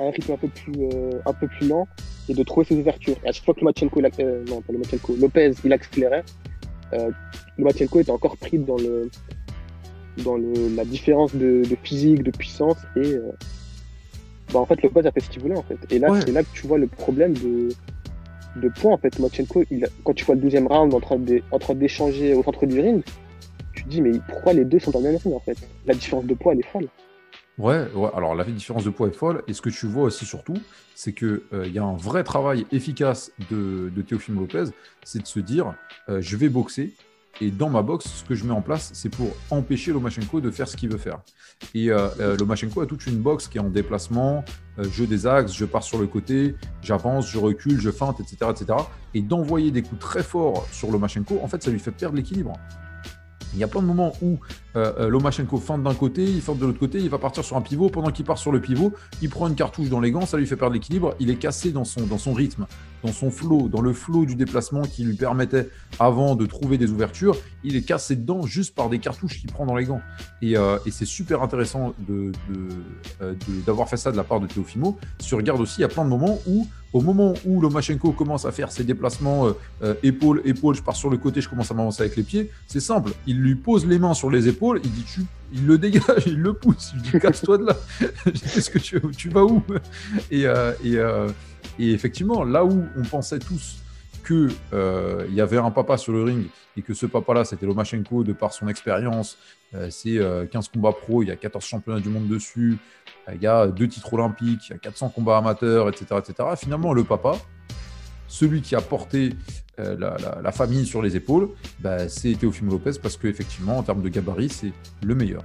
un 0.00 0.10
rythme 0.10 0.32
un 0.32 0.36
peu 0.36 0.48
plus, 0.48 0.72
euh, 0.78 1.12
un 1.26 1.32
peu 1.32 1.48
plus 1.48 1.68
lent 1.68 1.86
et 2.28 2.34
de 2.34 2.42
trouver 2.42 2.66
ses 2.66 2.76
ouvertures. 2.76 3.16
Et 3.24 3.28
à 3.28 3.32
chaque 3.32 3.44
fois 3.44 3.54
que 3.54 3.60
le 3.60 3.66
Machenko, 3.66 4.00
non, 4.00 4.60
pas 4.60 4.72
le 4.72 4.78
Machenko, 4.78 5.16
Lopez, 5.20 5.52
il 5.64 5.72
accélérait, 5.72 6.24
le 6.92 7.64
Machenko 7.64 8.00
était 8.00 8.10
encore 8.10 8.36
pris 8.36 8.58
dans 8.58 8.76
le, 8.76 9.10
dans 10.22 10.36
la 10.76 10.84
différence 10.84 11.34
de, 11.34 11.62
physique, 11.82 12.22
de 12.22 12.30
puissance. 12.30 12.78
Et 12.96 13.14
euh, 13.14 13.30
bah, 14.52 14.60
en 14.60 14.66
fait, 14.66 14.82
Lopez 14.82 15.06
a 15.06 15.12
fait 15.12 15.20
ce 15.20 15.30
qu'il 15.30 15.42
voulait. 15.42 15.56
En 15.56 15.62
fait. 15.62 15.78
Et 15.90 15.98
là, 15.98 16.08
c'est 16.20 16.32
là 16.32 16.42
que 16.42 16.52
tu 16.52 16.66
vois 16.66 16.78
le 16.78 16.86
problème 16.86 17.34
de, 17.34 17.68
de 18.56 18.68
points. 18.68 18.92
En 18.92 18.98
fait, 18.98 19.16
Lomachenko, 19.18 19.64
quand 20.04 20.14
tu 20.14 20.24
vois 20.24 20.34
le 20.34 20.40
deuxième 20.40 20.66
round 20.66 20.94
en 20.94 21.00
train 21.00 21.74
d'échanger 21.74 22.34
au 22.34 22.42
centre 22.42 22.66
du 22.66 22.80
ring, 22.80 23.02
tu 23.74 23.84
te 23.84 23.88
dis, 23.88 24.02
mais 24.02 24.12
pourquoi 24.28 24.52
les 24.52 24.64
deux 24.64 24.78
sont 24.78 24.90
dans 24.90 25.00
le 25.00 25.12
même 25.12 25.16
ring 25.16 25.34
en 25.34 25.40
fait? 25.40 25.56
La 25.86 25.94
différence 25.94 26.24
de 26.24 26.34
poids, 26.34 26.52
elle 26.52 26.60
est 26.60 26.70
folle. 26.70 26.88
Ouais, 27.58 27.86
ouais, 27.92 28.10
alors 28.14 28.36
la 28.36 28.44
différence 28.44 28.84
de 28.84 28.90
poids 28.90 29.08
est 29.08 29.12
folle. 29.12 29.42
Et 29.48 29.52
ce 29.52 29.60
que 29.60 29.70
tu 29.70 29.86
vois 29.86 30.04
aussi 30.04 30.24
surtout, 30.24 30.56
c'est 30.94 31.12
qu'il 31.12 31.40
euh, 31.52 31.66
il 31.66 31.72
y 31.72 31.78
a 31.78 31.84
un 31.84 31.96
vrai 31.96 32.22
travail 32.22 32.66
efficace 32.70 33.32
de, 33.50 33.90
de 33.94 34.02
Théophile 34.02 34.36
Lopez, 34.36 34.64
c'est 35.02 35.22
de 35.22 35.26
se 35.26 35.40
dire, 35.40 35.74
euh, 36.08 36.20
je 36.20 36.36
vais 36.36 36.48
boxer, 36.48 36.92
et 37.40 37.50
dans 37.50 37.70
ma 37.70 37.82
boxe, 37.82 38.06
ce 38.06 38.24
que 38.24 38.34
je 38.34 38.44
mets 38.44 38.52
en 38.52 38.62
place, 38.62 38.90
c'est 38.94 39.08
pour 39.08 39.28
empêcher 39.50 39.92
Lomachenko 39.92 40.40
de 40.40 40.50
faire 40.50 40.66
ce 40.66 40.76
qu'il 40.76 40.90
veut 40.90 40.98
faire. 40.98 41.20
Et 41.74 41.90
euh, 41.90 42.08
euh, 42.20 42.36
Lomachenko 42.36 42.80
a 42.80 42.86
toute 42.86 43.06
une 43.06 43.18
boxe 43.18 43.46
qui 43.46 43.58
est 43.58 43.60
en 43.60 43.68
déplacement, 43.68 44.44
euh, 44.78 44.84
jeu 44.84 45.06
des 45.06 45.26
axes, 45.26 45.52
je 45.52 45.64
pars 45.64 45.84
sur 45.84 45.98
le 45.98 46.06
côté, 46.06 46.56
j'avance, 46.82 47.30
je 47.30 47.38
recule, 47.38 47.80
je 47.80 47.90
feinte, 47.90 48.18
etc. 48.20 48.50
etc. 48.50 48.78
Et 49.14 49.22
d'envoyer 49.22 49.70
des 49.70 49.82
coups 49.82 50.00
très 50.00 50.22
forts 50.22 50.66
sur 50.72 50.90
Lomachenko, 50.90 51.38
en 51.42 51.46
fait, 51.46 51.62
ça 51.62 51.70
lui 51.70 51.78
fait 51.78 51.92
perdre 51.92 52.16
l'équilibre. 52.16 52.54
Il 53.54 53.60
y 53.60 53.64
a 53.64 53.68
plein 53.68 53.82
de 53.82 53.86
moments 53.86 54.12
où 54.20 54.38
euh, 54.78 54.92
euh, 55.00 55.08
Lomachenko 55.08 55.58
feinte 55.58 55.82
d'un 55.82 55.94
côté, 55.94 56.22
il 56.22 56.40
feinte 56.40 56.58
de 56.58 56.66
l'autre 56.66 56.78
côté, 56.78 56.98
il 56.98 57.10
va 57.10 57.18
partir 57.18 57.44
sur 57.44 57.56
un 57.56 57.60
pivot. 57.60 57.88
Pendant 57.88 58.10
qu'il 58.10 58.24
part 58.24 58.38
sur 58.38 58.52
le 58.52 58.60
pivot, 58.60 58.92
il 59.20 59.28
prend 59.28 59.48
une 59.48 59.56
cartouche 59.56 59.88
dans 59.88 60.00
les 60.00 60.12
gants, 60.12 60.26
ça 60.26 60.36
lui 60.36 60.46
fait 60.46 60.56
perdre 60.56 60.74
l'équilibre. 60.74 61.14
Il 61.18 61.30
est 61.30 61.36
cassé 61.36 61.72
dans 61.72 61.84
son, 61.84 62.06
dans 62.06 62.18
son 62.18 62.32
rythme, 62.32 62.66
dans 63.02 63.12
son 63.12 63.30
flow, 63.30 63.68
dans 63.68 63.80
le 63.80 63.92
flow 63.92 64.24
du 64.24 64.36
déplacement 64.36 64.82
qui 64.82 65.04
lui 65.04 65.16
permettait 65.16 65.68
avant 65.98 66.36
de 66.36 66.46
trouver 66.46 66.78
des 66.78 66.90
ouvertures. 66.90 67.36
Il 67.64 67.74
est 67.74 67.82
cassé 67.82 68.14
dedans 68.14 68.42
juste 68.42 68.74
par 68.74 68.88
des 68.88 69.00
cartouches 69.00 69.40
qu'il 69.40 69.50
prend 69.50 69.66
dans 69.66 69.76
les 69.76 69.84
gants. 69.84 70.00
Et, 70.42 70.56
euh, 70.56 70.78
c'est 70.90 71.04
super 71.04 71.42
intéressant 71.42 71.94
d'avoir 73.66 73.86
de, 73.86 73.90
fait 73.90 73.96
ça 73.96 74.10
de 74.10 74.16
la 74.16 74.24
part 74.24 74.40
de 74.40 74.46
Teofimo. 74.46 74.96
Si 75.18 75.28
tu 75.28 75.34
regardes 75.34 75.60
aussi, 75.60 75.78
il 75.78 75.82
y 75.82 75.84
a 75.84 75.88
plein 75.88 76.04
de 76.04 76.08
moments 76.08 76.38
où 76.46 76.66
au 76.94 77.02
moment 77.02 77.34
où 77.44 77.60
Lomachenko 77.60 78.12
commence 78.12 78.46
à 78.46 78.52
faire 78.52 78.72
ses 78.72 78.82
déplacements 78.82 79.48
épaule, 80.02 80.40
épaule, 80.46 80.74
je 80.74 80.82
pars 80.82 80.96
sur 80.96 81.10
le 81.10 81.18
côté, 81.18 81.42
je 81.42 81.48
commence 81.48 81.70
à 81.70 81.74
m'avancer 81.74 82.02
avec 82.02 82.16
les 82.16 82.22
pieds, 82.22 82.50
c'est 82.66 82.80
simple. 82.80 83.12
Il 83.26 83.40
lui 83.40 83.56
pose 83.56 83.86
les 83.86 83.98
mains 83.98 84.14
sur 84.14 84.30
les 84.30 84.48
épaules, 84.48 84.67
il 84.76 84.90
dit 84.90 85.04
tu, 85.04 85.22
il 85.52 85.66
le 85.66 85.78
dégage, 85.78 86.24
il 86.26 86.40
le 86.40 86.52
pousse. 86.52 86.92
Je 86.96 87.10
dis 87.10 87.18
casse-toi 87.20 87.58
de 87.58 87.66
là. 87.66 87.76
Qu'est-ce 88.24 88.70
que 88.70 88.78
tu, 88.78 89.00
tu 89.16 89.28
vas 89.28 89.44
où? 89.44 89.62
Et, 90.30 90.46
euh, 90.46 90.72
euh, 90.84 91.30
et, 91.78 91.92
effectivement, 91.92 92.44
là 92.44 92.64
où 92.64 92.84
on 92.96 93.02
pensait 93.02 93.38
tous 93.38 93.78
qu'il 94.26 94.50
euh, 94.72 95.26
y 95.30 95.40
avait 95.40 95.56
un 95.56 95.70
papa 95.70 95.96
sur 95.96 96.12
le 96.12 96.22
ring 96.22 96.46
et 96.76 96.82
que 96.82 96.94
ce 96.94 97.06
papa-là, 97.06 97.44
c'était 97.44 97.66
Lomachenko 97.66 98.24
de 98.24 98.32
par 98.32 98.52
son 98.52 98.68
expérience, 98.68 99.38
c'est 99.90 100.18
15 100.50 100.68
combats 100.68 100.92
pro, 100.92 101.22
il 101.22 101.28
y 101.28 101.32
a 101.32 101.36
14 101.36 101.64
championnats 101.64 102.00
du 102.00 102.08
monde 102.08 102.28
dessus, 102.28 102.78
il 103.34 103.42
y 103.42 103.48
a 103.48 103.66
deux 103.66 103.88
titres 103.88 104.14
olympiques, 104.14 104.68
il 104.68 104.72
y 104.72 104.76
a 104.76 104.78
400 104.78 105.08
combats 105.08 105.38
amateurs, 105.38 105.88
etc. 105.88 106.06
etc. 106.18 106.50
Finalement, 106.56 106.92
le 106.92 107.02
papa, 107.02 107.32
celui 108.28 108.60
qui 108.60 108.74
a 108.74 108.80
porté 108.80 109.30
euh, 109.80 109.96
la, 110.42 110.52
famille 110.52 110.86
sur 110.86 111.02
les 111.02 111.16
épaules, 111.16 111.50
bah, 111.80 112.08
c'est 112.08 112.34
Teofimo 112.34 112.72
Lopez 112.72 112.98
parce 113.02 113.16
qu'effectivement, 113.16 113.78
en 113.78 113.82
termes 113.82 114.02
de 114.02 114.08
gabarit, 114.08 114.48
c'est 114.48 114.72
le 115.02 115.14
meilleur. 115.14 115.42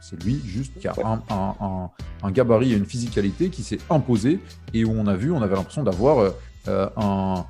C'est 0.00 0.22
lui 0.22 0.40
juste 0.44 0.78
qui 0.78 0.88
a 0.88 0.94
un, 1.30 2.30
gabarit 2.30 2.72
et 2.72 2.76
une 2.76 2.84
physicalité 2.84 3.48
qui 3.48 3.62
s'est 3.62 3.78
imposé 3.90 4.40
et 4.74 4.84
où 4.84 4.90
on 4.90 5.06
a 5.06 5.14
vu, 5.14 5.32
on 5.32 5.42
avait 5.42 5.56
l'impression 5.56 5.82
d'avoir 5.82 6.34
euh, 6.68 6.88
un, 6.96 7.46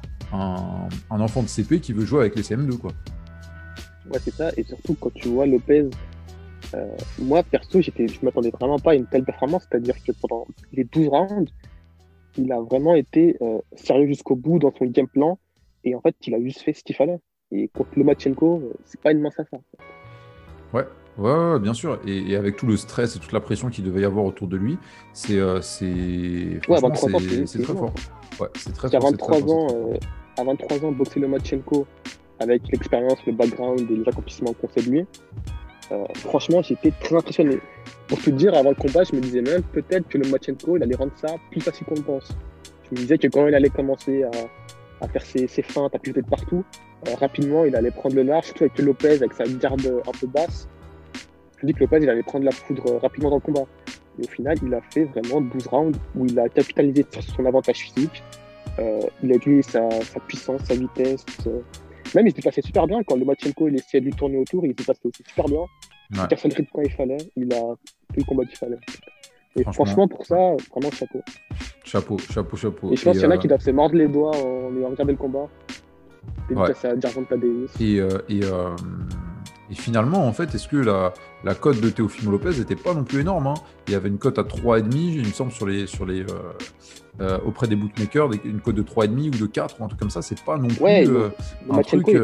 enfant 1.10 1.42
de 1.42 1.48
CP 1.48 1.80
qui 1.80 1.92
veut 1.92 2.04
jouer 2.04 2.20
avec 2.20 2.36
les 2.36 2.42
CM2. 2.42 2.78
Quoi. 2.78 2.92
Ouais, 4.10 4.18
c'est 4.24 4.34
ça. 4.34 4.50
Et 4.56 4.62
surtout, 4.62 4.96
quand 5.00 5.12
tu 5.14 5.28
vois 5.28 5.46
Lopez, 5.46 5.88
euh, 6.74 6.86
moi, 7.18 7.42
perso, 7.42 7.80
je 7.80 7.90
ne 7.90 8.24
m'attendais 8.24 8.50
vraiment 8.50 8.78
pas 8.78 8.92
à 8.92 8.94
une 8.94 9.06
telle 9.06 9.24
performance. 9.24 9.66
C'est-à-dire 9.70 9.96
que 10.02 10.12
pendant 10.12 10.46
les 10.72 10.84
12 10.84 11.08
rounds, 11.08 11.52
il 12.36 12.52
a 12.52 12.60
vraiment 12.60 12.94
été 12.94 13.38
sérieux 13.74 14.06
jusqu'au 14.06 14.36
bout 14.36 14.58
dans 14.58 14.72
son 14.74 14.86
game 14.86 15.08
plan. 15.08 15.38
Et 15.84 15.94
en 15.94 16.00
fait, 16.00 16.14
il 16.26 16.34
a 16.34 16.40
juste 16.40 16.62
fait 16.62 16.72
ce 16.72 16.84
qu'il 16.84 16.96
fallait. 16.96 17.18
Et 17.50 17.68
contre 17.68 17.90
Lomachenko, 17.96 18.62
euh, 18.64 18.72
c'est 18.84 19.00
pas 19.00 19.12
une 19.12 19.20
mince 19.20 19.38
affaire. 19.38 19.60
Ouais, 20.72 20.86
ouais, 21.18 21.58
bien 21.60 21.74
sûr. 21.74 22.00
Et, 22.06 22.34
avec 22.34 22.56
tout 22.56 22.66
le 22.66 22.76
stress 22.76 23.14
et 23.14 23.18
toute 23.18 23.32
la 23.32 23.40
pression 23.40 23.68
qu'il 23.68 23.84
devait 23.84 24.00
y 24.00 24.04
avoir 24.04 24.24
autour 24.24 24.48
de 24.48 24.56
lui, 24.56 24.78
c'est 25.12 25.38
euh, 25.38 25.60
c'est 25.60 25.86
ouais, 26.66 26.78
c'est 26.94 27.62
très 27.62 27.74
fort. 27.74 27.92
Ouais, 28.40 28.48
c'est 28.56 28.72
très 28.72 28.88
fort. 28.88 29.06
À 29.06 29.10
23 29.10 29.42
ans, 29.52 29.66
euh, 29.70 29.96
à 30.38 30.44
23 30.44 30.84
ans, 30.86 30.92
boxer 30.92 31.20
Lomachenko 31.20 31.86
avec 32.38 32.62
l'expérience, 32.72 33.24
le 33.26 33.34
background 33.34 33.80
et 33.80 33.96
les 33.96 34.08
accomplissements 34.08 34.54
qu'on 34.54 34.68
sait 34.68 34.82
de 34.82 34.90
lui, 34.90 35.06
franchement, 36.14 36.62
j'étais 36.62 36.92
très 37.00 37.16
impressionné. 37.16 37.58
Pour 38.08 38.20
te 38.20 38.30
dire, 38.30 38.54
avant 38.54 38.70
le 38.70 38.76
combat, 38.76 39.04
je 39.04 39.14
me 39.14 39.20
disais 39.20 39.42
même 39.42 39.62
peut-être 39.62 40.08
que 40.08 40.18
Lomachenko, 40.18 40.76
il 40.76 40.82
allait 40.82 40.96
rendre 40.96 41.12
ça 41.16 41.34
plus 41.50 41.60
facile 41.60 41.86
qu'on 41.86 41.94
le 41.94 42.02
pense. 42.02 42.28
Je 42.84 42.90
me 42.90 42.96
disais 42.96 43.18
que 43.18 43.26
quand 43.28 43.46
il 43.46 43.54
allait 43.54 43.70
commencer 43.70 44.24
à 45.02 45.08
faire 45.08 45.22
ses, 45.22 45.62
feintes, 45.62 45.94
à 45.94 45.98
pivoter 45.98 46.22
de 46.22 46.28
partout. 46.28 46.64
Euh, 47.08 47.14
rapidement, 47.16 47.64
il 47.64 47.74
allait 47.74 47.90
prendre 47.90 48.14
le 48.14 48.22
large, 48.22 48.46
surtout 48.46 48.64
avec 48.64 48.78
Lopez, 48.78 49.14
avec 49.14 49.32
sa 49.32 49.44
garde 49.44 50.02
un 50.06 50.12
peu 50.12 50.26
basse. 50.26 50.68
Je 51.58 51.66
dis 51.66 51.74
que 51.74 51.80
Lopez, 51.80 51.98
il 52.00 52.08
allait 52.08 52.22
prendre 52.22 52.44
la 52.44 52.52
poudre 52.52 52.98
rapidement 52.98 53.30
dans 53.30 53.36
le 53.36 53.40
combat. 53.40 53.66
Et 54.20 54.24
au 54.24 54.28
final, 54.28 54.56
il 54.64 54.72
a 54.74 54.80
fait 54.92 55.04
vraiment 55.04 55.40
12 55.40 55.66
rounds 55.66 55.98
où 56.14 56.26
il 56.26 56.38
a 56.38 56.48
capitalisé 56.48 57.04
sur 57.10 57.22
son 57.22 57.44
avantage 57.46 57.78
physique. 57.78 58.22
Euh, 58.78 59.00
il 59.22 59.32
a 59.32 59.34
utilisé 59.34 59.62
sa, 59.62 59.88
puissance, 60.26 60.62
sa 60.64 60.74
vitesse. 60.74 61.24
Même, 62.14 62.26
il 62.26 62.34
s'est 62.34 62.42
passé 62.42 62.62
super 62.62 62.86
bien. 62.86 63.02
Quand 63.02 63.14
le 63.14 63.20
Lomachenko 63.20 63.68
il 63.68 63.74
essayait 63.76 64.00
de 64.00 64.06
lui 64.06 64.12
tourner 64.12 64.38
autour, 64.38 64.64
il 64.66 64.74
s'est 64.78 64.84
passé 64.84 65.00
aussi 65.04 65.22
super 65.26 65.46
bien. 65.46 65.60
Il 66.12 66.20
a 66.20 66.28
fait 66.36 66.48
quand 66.72 66.82
il 66.82 66.92
fallait. 66.92 67.18
Il 67.36 67.52
a 67.52 67.74
fait 68.12 68.20
le 68.20 68.24
combat 68.24 68.44
qu'il 68.44 68.56
fallait. 68.56 68.78
Et 69.56 69.64
franchement, 69.64 70.08
pour 70.08 70.24
ça, 70.24 70.56
vraiment 70.70 70.90
chapeau. 70.90 71.20
Chapeau, 71.84 72.18
chapeau, 72.18 72.56
chapeau. 72.56 72.92
Et 72.92 72.96
je 72.96 73.04
pense 73.04 73.14
qu'il 73.14 73.24
y 73.24 73.26
en 73.26 73.30
a 73.30 73.34
euh, 73.34 73.38
qui 73.38 73.48
doivent 73.48 73.60
se 73.60 73.70
mordre 73.70 73.94
les 73.96 74.08
doigts 74.08 74.34
en 74.34 74.74
ayant 74.76 74.88
regardé 74.88 75.12
le 75.12 75.18
combat. 75.18 75.48
Ouais. 76.50 76.70
Et, 77.80 78.00
euh, 78.00 78.18
et, 78.28 78.44
euh, 78.44 78.70
et, 79.70 79.74
finalement, 79.74 80.26
en 80.26 80.32
fait, 80.32 80.54
est-ce 80.54 80.68
que 80.68 80.76
la, 80.76 81.12
la 81.44 81.54
cote 81.54 81.80
de 81.80 81.90
Teofimo 81.90 82.30
Lopez 82.30 82.58
n'était 82.58 82.76
pas 82.76 82.94
non 82.94 83.04
plus 83.04 83.20
énorme 83.20 83.48
hein? 83.48 83.54
Il 83.88 83.92
y 83.92 83.96
avait 83.96 84.08
une 84.08 84.18
cote 84.18 84.38
à 84.38 84.42
3,5, 84.42 84.94
il 84.94 85.18
me 85.26 85.32
semble, 85.32 85.52
sur 85.52 85.66
les, 85.66 85.86
sur 85.86 86.06
les, 86.06 86.24
auprès 87.46 87.68
des 87.68 87.76
bookmakers, 87.76 88.30
une 88.44 88.60
cote 88.60 88.74
de 88.74 88.82
3,5 88.82 89.34
ou 89.34 89.38
de 89.38 89.46
4 89.46 89.80
ou 89.80 89.84
un 89.84 89.88
truc 89.88 90.00
comme 90.00 90.10
ça. 90.10 90.22
C'est 90.22 90.42
pas 90.42 90.56
non 90.56 90.68
plus 90.68 90.82
ouais, 90.82 91.06
un 91.70 91.82
truc. 91.82 92.06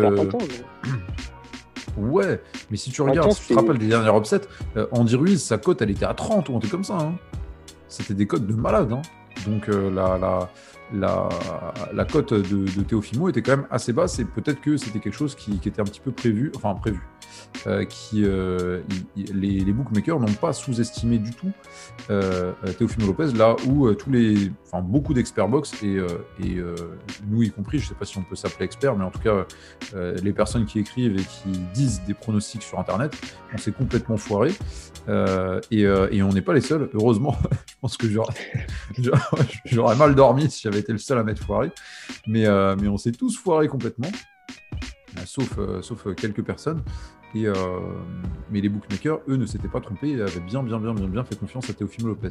Ouais, 1.98 2.40
mais 2.70 2.76
si 2.76 2.90
tu 2.90 3.02
regardes, 3.02 3.32
si 3.32 3.48
tu 3.48 3.54
te 3.54 3.58
rappelles 3.58 3.78
des 3.78 3.88
dernières 3.88 4.16
upsets, 4.16 4.42
euh, 4.76 4.86
Andy 4.92 5.16
Ruiz, 5.16 5.42
sa 5.42 5.58
cote, 5.58 5.82
elle 5.82 5.90
était 5.90 6.04
à 6.04 6.14
30 6.14 6.48
ou 6.48 6.56
un 6.56 6.58
truc 6.60 6.70
comme 6.70 6.84
ça. 6.84 6.96
Hein. 6.98 7.14
C'était 7.88 8.14
des 8.14 8.26
cotes 8.26 8.46
de 8.46 8.54
malade. 8.54 8.92
Hein. 8.92 9.02
Donc 9.46 9.68
euh, 9.68 9.90
la, 9.90 10.18
la, 10.18 10.50
la, 10.92 12.04
cote 12.04 12.32
de, 12.32 12.64
de 12.64 12.82
Teofimo 12.82 13.28
était 13.28 13.42
quand 13.42 13.56
même 13.56 13.66
assez 13.70 13.92
basse 13.92 14.18
et 14.18 14.24
peut-être 14.24 14.60
que 14.60 14.76
c'était 14.76 15.00
quelque 15.00 15.16
chose 15.16 15.34
qui, 15.34 15.52
était 15.52 15.80
un 15.80 15.84
petit 15.84 16.00
peu 16.00 16.12
prévu, 16.12 16.52
enfin 16.56 16.74
prévu, 16.74 17.00
euh, 17.66 17.84
qui, 17.84 18.24
euh, 18.24 18.80
les, 19.16 19.72
bookmakers 19.72 20.18
n'ont 20.18 20.32
pas 20.32 20.52
sous-estimé 20.52 21.18
du 21.18 21.30
tout 21.30 21.50
euh, 22.10 22.52
Teofimo 22.78 23.06
Lopez, 23.06 23.32
là 23.34 23.56
où 23.66 23.92
tous 23.94 24.10
les, 24.10 24.50
enfin 24.66 24.82
beaucoup 24.82 25.14
d'experts 25.14 25.48
box 25.48 25.82
et, 25.82 25.98
et 26.42 26.62
nous 27.26 27.42
y 27.42 27.50
compris, 27.50 27.78
je 27.78 27.84
ne 27.84 27.88
sais 27.90 27.94
pas 27.94 28.04
si 28.04 28.16
on 28.18 28.22
peut 28.22 28.36
s'appeler 28.36 28.64
expert, 28.64 28.96
mais 28.96 29.04
en 29.04 29.10
tout 29.10 29.20
cas 29.20 29.46
les 29.94 30.32
personnes 30.32 30.66
qui 30.66 30.78
écrivent 30.78 31.18
et 31.18 31.24
qui 31.24 31.58
disent 31.74 32.02
des 32.06 32.14
pronostics 32.14 32.62
sur 32.62 32.78
Internet, 32.78 33.14
on 33.52 33.58
s'est 33.58 33.72
complètement 33.72 34.16
foiré 34.16 34.52
et, 35.70 35.82
et, 35.82 36.22
on 36.22 36.30
n'est 36.30 36.42
pas 36.42 36.54
les 36.54 36.60
seuls, 36.60 36.88
heureusement. 36.94 37.36
je 37.66 37.74
pense 37.80 37.96
que 37.96 38.08
j'aurais 39.64 39.96
mal 39.96 40.14
dormi 40.14 40.50
si 40.50 40.62
j'avais 40.62 40.77
été 40.78 40.92
le 40.92 40.98
seul 40.98 41.18
à 41.18 41.24
m'être 41.24 41.42
foiré. 41.42 41.70
Mais, 42.26 42.46
euh, 42.46 42.76
mais 42.80 42.88
on 42.88 42.96
s'est 42.96 43.12
tous 43.12 43.36
foirés 43.36 43.68
complètement, 43.68 44.10
euh, 45.16 45.20
sauf, 45.24 45.58
euh, 45.58 45.82
sauf 45.82 46.14
quelques 46.14 46.42
personnes. 46.42 46.82
Et, 47.34 47.46
mais 48.50 48.62
les 48.62 48.70
bookmakers, 48.70 49.20
eux, 49.28 49.36
ne 49.36 49.44
s'étaient 49.44 49.68
pas 49.68 49.82
trompés 49.82 50.12
et 50.12 50.22
avaient 50.22 50.40
bien, 50.40 50.62
bien, 50.62 50.80
bien, 50.80 50.94
bien, 50.94 51.06
bien 51.06 51.24
fait 51.24 51.38
confiance 51.38 51.68
à 51.68 51.74
Teofimo 51.74 52.08
Lopez. 52.08 52.30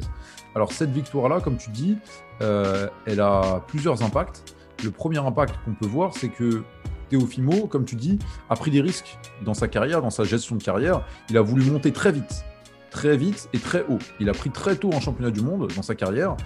Alors, 0.56 0.72
cette 0.72 0.90
victoire-là, 0.90 1.40
comme 1.40 1.56
tu 1.56 1.70
dis, 1.70 1.96
elle 2.40 3.20
a 3.20 3.64
plusieurs 3.68 4.02
impacts. 4.02 4.56
Le 4.82 4.90
premier 4.90 5.18
impact 5.18 5.54
qu'on 5.64 5.74
peut 5.74 5.86
voir, 5.86 6.14
c'est 6.14 6.30
que 6.30 6.64
Teofimo, 7.10 7.68
comme 7.68 7.84
tu 7.84 7.94
dis, 7.94 8.18
a 8.50 8.56
pris 8.56 8.72
des 8.72 8.80
risques 8.80 9.20
dans 9.44 9.54
sa 9.54 9.68
carrière, 9.68 10.02
dans 10.02 10.10
sa 10.10 10.24
gestion 10.24 10.56
de 10.56 10.64
carrière. 10.64 11.06
Il 11.30 11.36
a 11.36 11.42
voulu 11.42 11.70
monter 11.70 11.92
très 11.92 12.10
vite 12.10 12.44
très 12.90 13.16
vite 13.16 13.48
et 13.52 13.58
très 13.58 13.84
haut. 13.88 13.98
Il 14.20 14.28
a 14.28 14.32
pris 14.32 14.50
très 14.50 14.76
tôt 14.76 14.90
en 14.92 15.00
championnat 15.00 15.30
du 15.30 15.40
monde 15.40 15.70
dans 15.74 15.82
sa 15.82 15.94
carrière, 15.94 16.36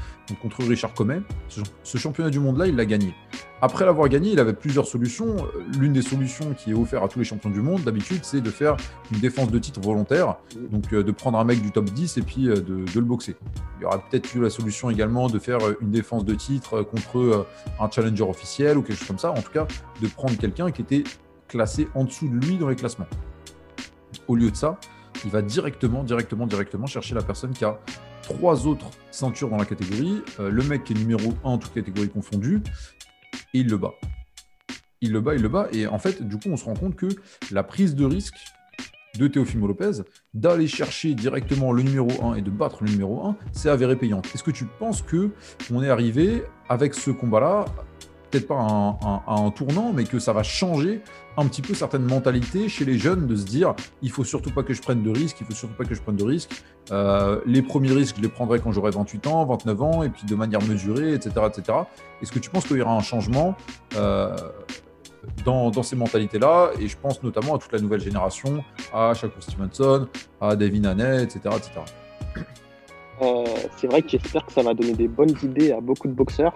contre 0.40 0.64
Richard 0.64 0.94
Comet. 0.94 1.20
Ce, 1.84 1.98
championnat 1.98 2.30
du 2.30 2.40
monde-là, 2.40 2.66
il 2.66 2.76
l'a 2.76 2.86
gagné. 2.86 3.14
Après 3.60 3.84
l'avoir 3.84 4.08
gagné, 4.08 4.32
il 4.32 4.40
avait 4.40 4.54
plusieurs 4.54 4.86
solutions. 4.86 5.36
L'une 5.78 5.92
des 5.92 6.02
solutions 6.02 6.52
qui 6.54 6.70
est 6.70 6.74
offerte 6.74 7.04
à 7.04 7.08
tous 7.08 7.18
les 7.18 7.24
champions 7.24 7.50
du 7.50 7.60
monde, 7.60 7.82
d'habitude, 7.82 8.20
c'est 8.24 8.40
de 8.40 8.50
faire 8.50 8.76
une 9.12 9.20
défense 9.20 9.50
de 9.50 9.58
titre 9.58 9.80
volontaire, 9.80 10.36
donc 10.70 10.92
euh, 10.92 11.04
de 11.04 11.12
prendre 11.12 11.38
un 11.38 11.44
mec 11.44 11.62
du 11.62 11.70
top 11.70 11.84
10 11.84 12.16
et 12.18 12.22
puis 12.22 12.48
euh, 12.48 12.56
de, 12.56 12.84
le 12.94 13.04
boxer. 13.04 13.36
Il 13.78 13.82
y 13.82 13.84
aura 13.84 13.98
peut-être 13.98 14.34
eu 14.34 14.40
la 14.40 14.50
solution 14.50 14.90
également 14.90 15.28
de 15.28 15.38
faire 15.38 15.64
euh, 15.64 15.78
une 15.80 15.90
défense 15.90 16.24
de 16.24 16.34
titre 16.34 16.82
contre 16.82 17.46
un 17.78 17.90
challenger 17.90 18.24
officiel 18.24 18.78
ou 18.78 18.82
quelque 18.82 18.98
chose 18.98 19.08
comme 19.08 19.18
ça. 19.18 19.30
En 19.30 19.42
tout 19.42 19.52
cas, 19.52 19.66
de 20.00 20.08
prendre 20.08 20.36
quelqu'un 20.36 20.70
qui 20.72 20.82
était 20.82 21.04
classé 21.46 21.86
en 21.94 22.04
dessous 22.04 22.28
de 22.28 22.44
lui 22.44 22.56
dans 22.56 22.68
les 22.68 22.76
classements. 22.76 23.06
Au 24.26 24.34
lieu 24.34 24.50
de 24.50 24.56
ça, 24.56 24.78
il 25.24 25.30
va 25.30 25.42
directement, 25.42 26.04
directement, 26.04 26.46
directement 26.46 26.86
chercher 26.86 27.14
la 27.14 27.22
personne 27.22 27.52
qui 27.52 27.64
a 27.64 27.78
trois 28.22 28.66
autres 28.66 28.90
ceintures 29.10 29.48
dans 29.48 29.56
la 29.56 29.64
catégorie, 29.64 30.22
euh, 30.40 30.50
le 30.50 30.62
mec 30.62 30.84
qui 30.84 30.92
est 30.92 30.96
numéro 30.96 31.32
1 31.44 31.48
en 31.48 31.58
toutes 31.58 31.74
catégories 31.74 32.08
confondues, 32.08 32.62
et 33.54 33.60
il 33.60 33.68
le 33.68 33.76
bat. 33.76 33.92
Il 35.00 35.12
le 35.12 35.20
bat, 35.20 35.34
il 35.34 35.42
le 35.42 35.48
bat. 35.48 35.68
Et 35.72 35.86
en 35.86 35.98
fait, 35.98 36.22
du 36.26 36.36
coup, 36.36 36.48
on 36.48 36.56
se 36.56 36.64
rend 36.64 36.74
compte 36.74 36.96
que 36.96 37.08
la 37.50 37.64
prise 37.64 37.94
de 37.94 38.04
risque 38.04 38.36
de 39.18 39.28
Teofimo 39.28 39.66
Lopez 39.66 40.02
d'aller 40.32 40.66
chercher 40.66 41.14
directement 41.14 41.72
le 41.72 41.82
numéro 41.82 42.08
1 42.24 42.36
et 42.36 42.42
de 42.42 42.50
battre 42.50 42.82
le 42.82 42.90
numéro 42.90 43.26
1, 43.26 43.36
c'est 43.52 43.68
avéré 43.68 43.96
payant. 43.96 44.22
Est-ce 44.34 44.42
que 44.42 44.50
tu 44.50 44.64
penses 44.64 45.02
que 45.02 45.30
on 45.70 45.82
est 45.82 45.90
arrivé 45.90 46.44
avec 46.68 46.94
ce 46.94 47.10
combat-là, 47.10 47.66
peut-être 48.32 48.48
pas 48.48 48.96
un, 49.26 49.50
tournant, 49.50 49.92
mais 49.92 50.04
que 50.04 50.18
ça 50.18 50.32
va 50.32 50.42
changer 50.42 51.02
un 51.36 51.46
petit 51.46 51.62
peu 51.62 51.74
certaines 51.74 52.04
mentalités 52.04 52.68
chez 52.68 52.84
les 52.84 52.98
jeunes 52.98 53.26
de 53.26 53.36
se 53.36 53.44
dire 53.44 53.74
il 54.00 54.10
faut 54.10 54.24
surtout 54.24 54.50
pas 54.50 54.62
que 54.62 54.74
je 54.74 54.80
prenne 54.80 55.02
de 55.02 55.10
risques, 55.10 55.36
il 55.40 55.46
faut 55.46 55.52
surtout 55.52 55.74
pas 55.74 55.84
que 55.84 55.94
je 55.94 56.00
prenne 56.00 56.16
de 56.16 56.24
risques. 56.24 56.50
Euh, 56.90 57.40
les 57.46 57.62
premiers 57.62 57.92
risques, 57.92 58.16
je 58.16 58.22
les 58.22 58.28
prendrai 58.28 58.58
quand 58.60 58.72
j'aurai 58.72 58.90
28 58.90 59.26
ans, 59.26 59.44
29 59.44 59.82
ans, 59.82 60.02
et 60.02 60.08
puis 60.08 60.24
de 60.26 60.34
manière 60.34 60.62
mesurée, 60.62 61.14
etc. 61.14 61.30
etc. 61.46 61.78
Est-ce 62.22 62.32
que 62.32 62.38
tu 62.38 62.50
penses 62.50 62.66
qu'il 62.66 62.78
y 62.78 62.82
aura 62.82 62.96
un 62.96 63.02
changement 63.02 63.54
euh, 63.96 64.34
dans, 65.44 65.82
ces 65.82 65.96
mentalités-là, 65.96 66.70
et 66.80 66.88
je 66.88 66.96
pense 66.96 67.22
notamment 67.22 67.56
à 67.56 67.58
toute 67.58 67.72
la 67.72 67.78
nouvelle 67.78 68.00
génération, 68.00 68.64
à 68.92 69.14
Shakur 69.14 69.42
Stevenson, 69.42 70.08
à 70.40 70.56
David 70.56 70.82
Nannet, 70.82 71.22
etc. 71.22 71.40
etc. 71.56 71.70
C'est 73.76 73.86
vrai 73.86 74.02
que 74.02 74.08
j'espère 74.08 74.44
que 74.44 74.52
ça 74.52 74.62
va 74.62 74.74
donner 74.74 74.94
des 74.94 75.06
bonnes 75.06 75.34
idées 75.42 75.70
à 75.70 75.80
beaucoup 75.80 76.08
de 76.08 76.12
boxeurs. 76.12 76.54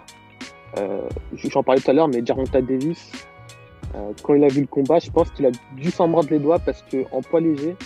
Euh, 0.79 1.09
J'en 1.35 1.63
parlais 1.63 1.81
tout 1.81 1.91
à 1.91 1.95
l'heure, 1.95 2.09
mais 2.09 2.25
Jarmonta 2.25 2.61
Davis, 2.61 3.13
euh, 3.95 4.13
quand 4.23 4.35
il 4.35 4.45
a 4.45 4.49
vu 4.49 4.63
le 4.63 4.67
combat, 4.67 4.99
je 4.99 5.11
pense 5.11 5.31
qu'il 5.31 5.47
a 5.47 5.51
dû 5.77 5.91
s'en 5.91 6.09
mordre 6.09 6.29
les 6.31 6.39
doigts 6.39 6.59
parce 6.59 6.83
qu'en 6.83 7.21
poids 7.23 7.41
léger, 7.41 7.77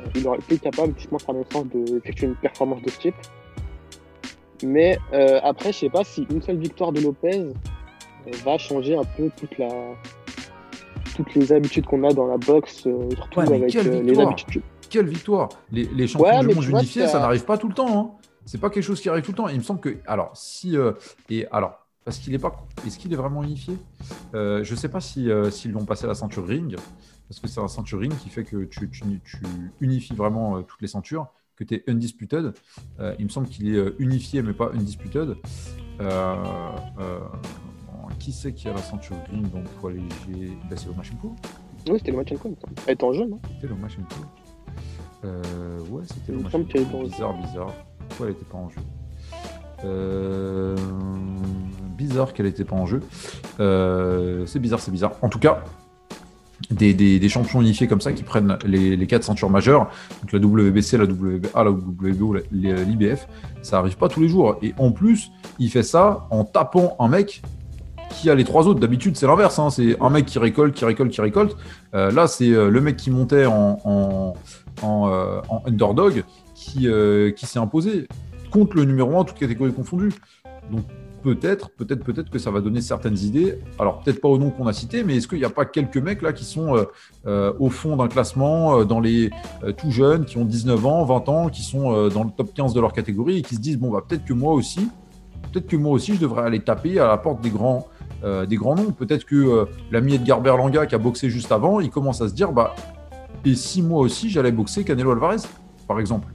euh, 0.00 0.06
il 0.14 0.26
aurait 0.26 0.38
été 0.38 0.58
capable, 0.58 0.94
je 0.98 1.06
pense 1.08 1.28
à 1.28 1.32
mon 1.32 1.44
sens, 1.50 1.66
d'effectuer 1.66 2.26
une 2.28 2.36
performance 2.36 2.82
de 2.82 2.90
ce 2.90 2.98
type. 2.98 3.14
Mais 4.64 4.96
après, 5.42 5.72
je 5.72 5.78
sais 5.78 5.90
pas 5.90 6.04
si 6.04 6.24
une 6.30 6.40
seule 6.40 6.58
victoire 6.58 6.92
de 6.92 7.00
Lopez 7.00 7.52
va 8.44 8.58
changer 8.58 8.94
un 8.94 9.02
peu 9.02 9.28
toute 9.36 9.58
la, 9.58 9.68
toutes 11.14 11.34
les 11.34 11.52
habitudes 11.52 11.86
qu'on 11.86 12.04
a 12.04 12.12
dans 12.12 12.26
la 12.26 12.38
boxe, 12.38 12.86
euh, 12.86 13.10
surtout 13.14 13.40
avec 13.40 13.74
euh, 13.74 14.02
les 14.02 14.18
habitudes. 14.18 14.62
Quelle 14.88 15.06
victoire 15.06 15.48
Les, 15.70 15.84
les 15.84 16.06
champions 16.06 16.40
du 16.44 16.54
monde 16.54 16.64
unifiés, 16.64 17.06
ça 17.06 17.18
n'arrive 17.18 17.44
pas 17.44 17.58
tout 17.58 17.68
le 17.68 17.74
temps. 17.74 17.98
Hein. 17.98 18.10
C'est 18.44 18.60
pas 18.60 18.70
quelque 18.70 18.84
chose 18.84 19.00
qui 19.00 19.08
arrive 19.08 19.24
tout 19.24 19.32
le 19.32 19.36
temps. 19.36 19.48
Il 19.48 19.58
me 19.58 19.62
semble 19.62 19.80
que, 19.80 19.96
alors, 20.06 20.30
si 20.34 20.76
et 21.30 21.46
alors, 21.50 21.81
parce 22.04 22.18
qu'il 22.18 22.34
est 22.34 22.38
pas, 22.38 22.66
est-ce 22.86 22.98
qu'il 22.98 23.12
est 23.12 23.16
vraiment 23.16 23.42
unifié? 23.42 23.76
Euh, 24.34 24.64
Je 24.64 24.74
sais 24.74 24.88
pas 24.88 25.00
si 25.00 25.28
s'ils 25.50 25.72
vont 25.72 25.84
passer 25.84 26.06
la 26.06 26.14
ceinture 26.14 26.46
ring, 26.46 26.76
parce 27.28 27.40
que 27.40 27.48
c'est 27.48 27.60
un 27.60 27.68
ceinture 27.68 28.00
ring 28.00 28.16
qui 28.16 28.28
fait 28.28 28.44
que 28.44 28.64
tu, 28.64 28.88
tu, 28.90 29.04
tu 29.24 29.40
unifies 29.80 30.14
vraiment 30.14 30.62
toutes 30.62 30.80
les 30.82 30.88
ceintures, 30.88 31.26
que 31.56 31.64
tu 31.64 31.74
es 31.74 31.84
undisputed. 31.88 32.52
il 33.18 33.24
me 33.24 33.30
semble 33.30 33.48
qu'il 33.48 33.74
est 33.74 33.94
unifié 33.98 34.42
mais 34.42 34.52
pas 34.52 34.70
undisputed. 34.74 35.36
Euh, 36.00 37.18
qui 38.18 38.32
c'est 38.32 38.52
qui 38.52 38.68
a 38.68 38.72
la 38.72 38.78
ceinture 38.82 39.16
dans 39.52 39.58
le 39.58 39.64
poids 39.80 39.90
léger? 39.92 40.56
Ben, 40.68 40.76
C'est 40.76 40.86
Lomachenko 40.86 41.34
Oui, 41.88 41.98
c'était 41.98 42.12
Lomachenko, 42.12 42.56
Elle 42.86 42.92
est 42.92 43.02
en 43.02 43.12
jeune, 43.12 43.30
non 43.30 43.40
C'était 43.54 43.68
Lomachenko. 43.68 44.14
Euh, 45.24 45.80
ouais, 45.90 46.02
c'était 46.06 46.32
Lomachenko. 46.32 47.02
Bizarre, 47.04 47.34
bizarre. 47.42 47.72
Pourquoi 48.08 48.26
elle 48.26 48.32
n'était 48.34 48.44
pas 48.44 48.58
en 48.58 48.68
jeu 48.70 48.80
euh... 49.84 50.76
Bizarre 51.96 52.32
qu'elle 52.32 52.46
n'était 52.46 52.64
pas 52.64 52.76
en 52.76 52.86
jeu. 52.86 53.00
Euh... 53.60 54.44
C'est 54.46 54.58
bizarre, 54.58 54.80
c'est 54.80 54.90
bizarre. 54.90 55.12
En 55.22 55.28
tout 55.28 55.38
cas, 55.38 55.62
des, 56.70 57.28
champions 57.28 57.60
unifiés 57.60 57.88
comme 57.88 58.00
ça 58.00 58.12
qui 58.12 58.22
prennent 58.22 58.56
les, 58.64 59.06
quatre 59.06 59.24
ceintures 59.24 59.50
majeures, 59.50 59.90
donc 60.20 60.32
la 60.32 60.38
WBC, 60.38 60.96
la 60.96 61.04
WBA, 61.04 61.64
la 61.64 61.70
WBO, 61.70 62.36
l'IBF, 62.52 63.28
ça 63.62 63.78
arrive 63.78 63.96
pas 63.96 64.08
tous 64.08 64.20
les 64.20 64.28
jours. 64.28 64.56
Et 64.62 64.74
en 64.78 64.92
plus, 64.92 65.30
il 65.58 65.70
fait 65.70 65.82
ça 65.82 66.26
en 66.30 66.44
tapant 66.44 66.96
un 66.98 67.08
mec 67.08 67.42
qui 68.10 68.30
a 68.30 68.34
les 68.34 68.44
trois 68.44 68.66
autres. 68.66 68.80
D'habitude, 68.80 69.16
c'est 69.16 69.26
l'inverse. 69.26 69.58
Hein. 69.58 69.70
C'est 69.70 69.96
un 70.00 70.10
mec 70.10 70.26
qui 70.26 70.38
récolte, 70.38 70.74
qui 70.74 70.84
récolte, 70.84 71.10
qui 71.10 71.20
récolte. 71.20 71.56
Euh, 71.94 72.10
là, 72.10 72.26
c'est 72.26 72.50
euh, 72.50 72.70
le 72.70 72.80
mec 72.80 72.96
qui 72.96 73.10
montait 73.10 73.46
en, 73.46 74.34
euh, 74.84 75.40
underdog 75.66 76.24
qui, 76.54 76.88
qui 77.36 77.46
s'est 77.46 77.58
imposé 77.58 78.06
contre 78.50 78.76
le 78.76 78.84
numéro 78.84 79.18
1, 79.18 79.24
toutes 79.24 79.38
catégories 79.38 79.72
confondues. 79.72 80.12
Donc 80.70 80.84
peut-être, 81.22 81.70
peut-être, 81.70 82.04
peut-être 82.04 82.30
que 82.30 82.38
ça 82.38 82.50
va 82.50 82.60
donner 82.60 82.80
certaines 82.80 83.18
idées. 83.18 83.58
Alors 83.78 84.00
peut-être 84.00 84.20
pas 84.20 84.28
au 84.28 84.38
nom 84.38 84.50
qu'on 84.50 84.66
a 84.66 84.72
cité, 84.72 85.04
mais 85.04 85.16
est-ce 85.16 85.28
qu'il 85.28 85.38
n'y 85.38 85.44
a 85.44 85.50
pas 85.50 85.64
quelques 85.64 85.96
mecs 85.96 86.22
là 86.22 86.32
qui 86.32 86.44
sont 86.44 86.86
au 87.26 87.70
fond 87.70 87.96
d'un 87.96 88.08
classement, 88.08 88.84
dans 88.84 89.00
les 89.00 89.30
tout 89.76 89.90
jeunes, 89.90 90.24
qui 90.24 90.38
ont 90.38 90.44
19 90.44 90.86
ans, 90.86 91.04
20 91.04 91.28
ans, 91.28 91.48
qui 91.48 91.62
sont 91.62 92.08
dans 92.08 92.24
le 92.24 92.30
top 92.36 92.52
15 92.54 92.74
de 92.74 92.80
leur 92.80 92.92
catégorie 92.92 93.38
et 93.38 93.42
qui 93.42 93.54
se 93.54 93.60
disent 93.60 93.78
bon 93.78 93.90
bah 93.90 94.04
peut-être 94.06 94.24
que 94.24 94.32
moi 94.32 94.52
aussi, 94.52 94.88
peut-être 95.52 95.66
que 95.66 95.76
moi 95.76 95.92
aussi 95.92 96.14
je 96.14 96.20
devrais 96.20 96.42
aller 96.42 96.60
taper 96.60 96.98
à 96.98 97.06
la 97.06 97.18
porte 97.18 97.40
des 97.40 97.50
grands 97.50 97.86
euh, 98.24 98.46
des 98.46 98.56
grands 98.56 98.76
noms. 98.76 98.92
Peut-être 98.92 99.24
que 99.24 99.34
euh, 99.34 99.64
l'ami 99.90 100.14
Edgar 100.14 100.40
Berlanga 100.40 100.86
qui 100.86 100.94
a 100.94 100.98
boxé 100.98 101.28
juste 101.28 101.50
avant, 101.50 101.80
il 101.80 101.90
commence 101.90 102.20
à 102.20 102.28
se 102.28 102.34
dire 102.34 102.52
bah, 102.52 102.74
et 103.44 103.56
si 103.56 103.82
moi 103.82 104.00
aussi 104.00 104.30
j'allais 104.30 104.52
boxer 104.52 104.84
Canelo 104.84 105.10
Alvarez, 105.10 105.42
par 105.88 105.98
exemple? 105.98 106.28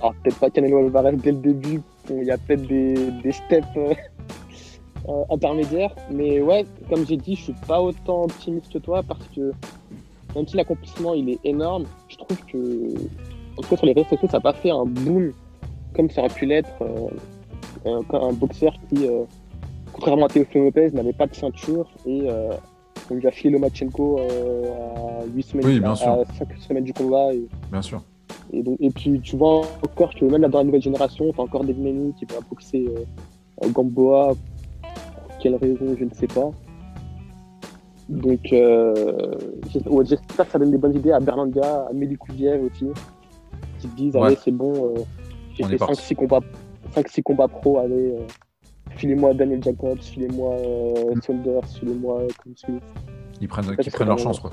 Alors, 0.00 0.14
peut-être 0.14 0.38
pas 0.40 0.50
Canelo 0.50 0.78
Alvarez 0.78 1.12
dès 1.12 1.30
le 1.30 1.38
début, 1.38 1.80
il 2.10 2.24
y 2.24 2.30
a 2.30 2.38
peut-être 2.38 2.66
des, 2.66 3.32
steps 3.32 3.66
euh, 3.76 5.24
intermédiaires, 5.30 5.94
mais 6.10 6.40
ouais, 6.40 6.64
comme 6.88 7.06
j'ai 7.06 7.16
dit, 7.16 7.36
je 7.36 7.42
suis 7.42 7.54
pas 7.66 7.80
autant 7.80 8.24
optimiste 8.24 8.72
que 8.72 8.78
toi 8.78 9.02
parce 9.02 9.26
que 9.28 9.52
même 10.34 10.46
si 10.46 10.56
l'accomplissement 10.56 11.14
il 11.14 11.28
est 11.28 11.40
énorme, 11.44 11.84
je 12.08 12.16
trouve 12.16 12.38
que, 12.46 12.94
en 13.56 13.62
tout 13.62 13.68
cas 13.68 13.76
sur 13.76 13.86
les 13.86 13.92
réseaux 13.92 14.08
sociaux, 14.08 14.28
ça 14.30 14.38
n'a 14.38 14.42
pas 14.42 14.54
fait 14.54 14.70
un 14.70 14.84
boom 14.84 15.32
comme 15.94 16.08
ça 16.10 16.22
aurait 16.22 16.34
pu 16.34 16.46
l'être 16.46 16.70
un, 17.84 18.00
un, 18.16 18.32
boxeur 18.32 18.72
qui 18.88 19.06
contrairement 19.92 20.26
à 20.26 20.28
Teofimo 20.28 20.64
Lopez, 20.64 20.90
n'avait 20.92 21.12
pas 21.12 21.26
de 21.26 21.34
ceinture 21.34 21.88
et 22.06 22.22
euh, 22.28 22.52
on 23.10 23.14
lui 23.14 23.26
a 23.26 23.30
filé 23.30 23.50
Lomachenko 23.50 24.18
euh, 24.18 25.20
à 25.22 25.26
8 25.26 25.42
semaines, 25.42 25.84
à 25.84 25.94
5 25.96 26.24
semaines 26.58 26.84
du 26.84 26.92
combat. 26.92 27.32
Et, 27.34 27.46
bien 27.70 27.82
sûr. 27.82 28.02
Et, 28.52 28.62
donc, 28.62 28.76
et 28.80 28.90
puis 28.90 29.20
tu 29.20 29.36
vois 29.36 29.62
encore 29.82 30.14
que 30.14 30.24
même 30.24 30.42
dans 30.42 30.58
la 30.58 30.64
nouvelle 30.64 30.82
génération, 30.82 31.32
tu 31.32 31.40
as 31.40 31.42
encore 31.42 31.64
des 31.64 31.74
Meni 31.74 32.12
qui 32.14 32.24
va 32.26 32.40
boxer 32.48 32.86
euh, 32.88 33.68
Gamboa. 33.70 34.34
Pour 34.82 35.38
quelle 35.38 35.56
raison, 35.56 35.96
je 35.98 36.04
ne 36.04 36.10
sais 36.14 36.26
pas. 36.26 36.50
Donc, 38.08 38.52
euh, 38.52 39.32
j'espère 40.04 40.46
que 40.46 40.52
ça 40.52 40.58
donne 40.58 40.70
des 40.70 40.78
bonnes 40.78 40.96
idées 40.96 41.12
à 41.12 41.20
Berlanga, 41.20 41.86
à 41.88 41.92
Melikoudiev 41.94 42.62
aussi, 42.64 42.86
qui 43.78 43.88
se 43.88 43.94
disent 43.94 44.16
Allez, 44.16 44.36
c'est 44.36 44.50
bon, 44.50 44.72
euh, 44.74 45.00
j'ai 45.54 45.64
fait 45.64 45.76
5-6 45.76 46.14
combats, 46.16 46.40
combats 47.24 47.48
pro, 47.48 47.78
allez, 47.78 48.16
filez-moi 48.96 49.32
Daniel 49.34 49.62
Jacobs, 49.62 50.00
filez-moi 50.00 50.56
mm. 51.14 51.22
Saunders, 51.22 51.64
filez-moi 51.78 52.22
Smith. 52.56 52.82
Ils 53.40 53.48
prennent, 53.48 53.76
qui 53.76 53.90
prennent 53.90 54.08
leur 54.08 54.18
chance, 54.18 54.40
quoi. 54.40 54.50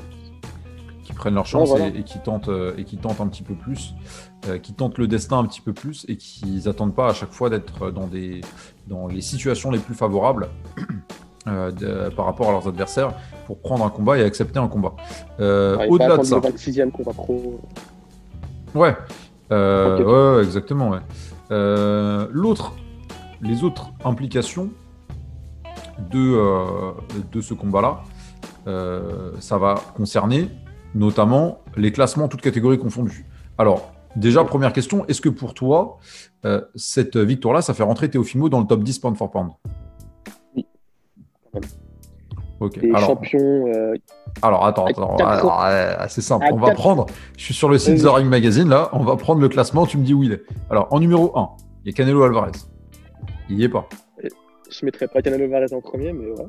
Qui 1.10 1.16
prennent 1.16 1.34
leur 1.34 1.48
chance 1.48 1.72
et, 1.96 2.04
qui 2.04 2.20
tentent, 2.20 2.50
euh, 2.50 2.76
et 2.78 2.84
qui 2.84 2.98
tentent 2.98 3.20
un 3.20 3.28
petit 3.28 3.42
peu 3.42 3.56
plus, 3.56 3.96
qui 4.62 4.74
tentent 4.74 5.00
le 5.00 5.08
destin 5.08 5.40
un 5.40 5.46
petit 5.46 5.60
peu 5.60 5.74
plus 5.74 6.06
et 6.08 6.18
qui 6.18 6.62
n'attendent 6.66 6.94
pas 6.94 7.10
à 7.10 7.14
chaque 7.14 7.32
fois 7.32 7.50
d'être 7.50 7.90
dans, 7.90 8.06
des, 8.06 8.42
dans 8.86 9.08
les 9.08 9.22
situations 9.22 9.72
les 9.72 9.80
plus 9.80 9.96
favorables. 9.96 10.50
par 12.16 12.26
rapport 12.26 12.50
à 12.50 12.52
leurs 12.52 12.68
adversaires 12.68 13.12
pour 13.48 13.60
prendre 13.60 13.84
un 13.84 13.90
combat 13.90 14.20
et 14.20 14.24
accepter 14.24 14.60
un 14.60 14.68
combat. 14.68 14.94
Au-delà 15.40 16.18
de 16.18 16.24
ça. 16.24 16.36
Le 16.36 16.42
26e 16.42 16.92
combat 16.92 17.14
pro. 17.14 17.60
Ouais, 18.76 18.96
ouais, 19.50 20.44
exactement. 20.44 20.92
Ouais. 20.92 21.00
L'autre 22.30 22.74
les 23.42 23.64
autres 23.64 23.92
implications 24.04 24.70
de, 26.12 26.20
euh, 26.20 26.92
de 27.32 27.42
ce 27.42 27.54
combat-là, 27.54 28.04
euh, 28.68 29.32
ça 29.40 29.58
va 29.58 29.76
concerner 29.96 30.50
notamment 30.96 31.60
les 31.78 31.92
classements 31.92 32.28
toutes 32.28 32.42
catégories 32.42 32.78
confondues. 32.78 33.26
Alors, 33.58 33.92
déjà, 34.16 34.44
première 34.44 34.74
question, 34.74 35.06
est-ce 35.08 35.22
que 35.22 35.30
pour 35.30 35.54
toi, 35.54 35.98
euh, 36.46 36.62
cette 36.76 37.18
victoire-là, 37.18 37.62
ça 37.62 37.74
fait 37.74 37.84
rentrer 37.84 38.10
Teofimo 38.10 38.50
dans 38.50 38.60
le 38.60 38.68
top 38.68 38.84
10 38.84 39.00
pound 39.00 39.18
for 39.18 39.32
pound? 39.32 39.52
Oui. 40.56 40.66
Ok. 42.60 42.78
alors, 42.94 43.18
alors, 44.42 44.66
attends, 44.66 44.86
attends. 44.88 46.08
c'est 46.10 46.22
simple. 46.22 46.46
On 46.52 46.58
va 46.58 46.72
prendre. 46.72 47.06
Je 47.38 47.46
suis 47.46 47.54
sur 47.54 47.70
le 47.70 47.78
site 47.78 48.02
The 48.02 48.08
Ring 48.08 48.28
Magazine 48.28 48.68
là. 48.68 48.90
On 48.92 49.04
va 49.04 49.16
prendre 49.16 49.40
le 49.40 49.48
classement. 49.48 49.86
Tu 49.86 49.98
me 49.98 50.04
dis 50.04 50.14
où 50.14 50.24
il 50.24 50.34
est. 50.34 50.44
Alors, 50.70 50.88
en 50.92 51.00
numéro 51.00 51.38
1, 51.38 51.50
il 51.86 51.92
y 51.92 51.94
a 51.94 51.96
Canelo 51.96 52.24
Alvarez. 52.24 52.52
Il 53.50 53.56
n'y 53.56 53.64
est 53.64 53.70
pas. 53.70 53.88
Je 54.70 54.86
mettrais 54.86 55.08
pas 55.08 55.22
Canelo 55.22 55.46
Alvarez 55.46 55.74
en 55.74 55.80
premier, 55.80 56.12
mais 56.12 56.32
ouais. 56.32 56.48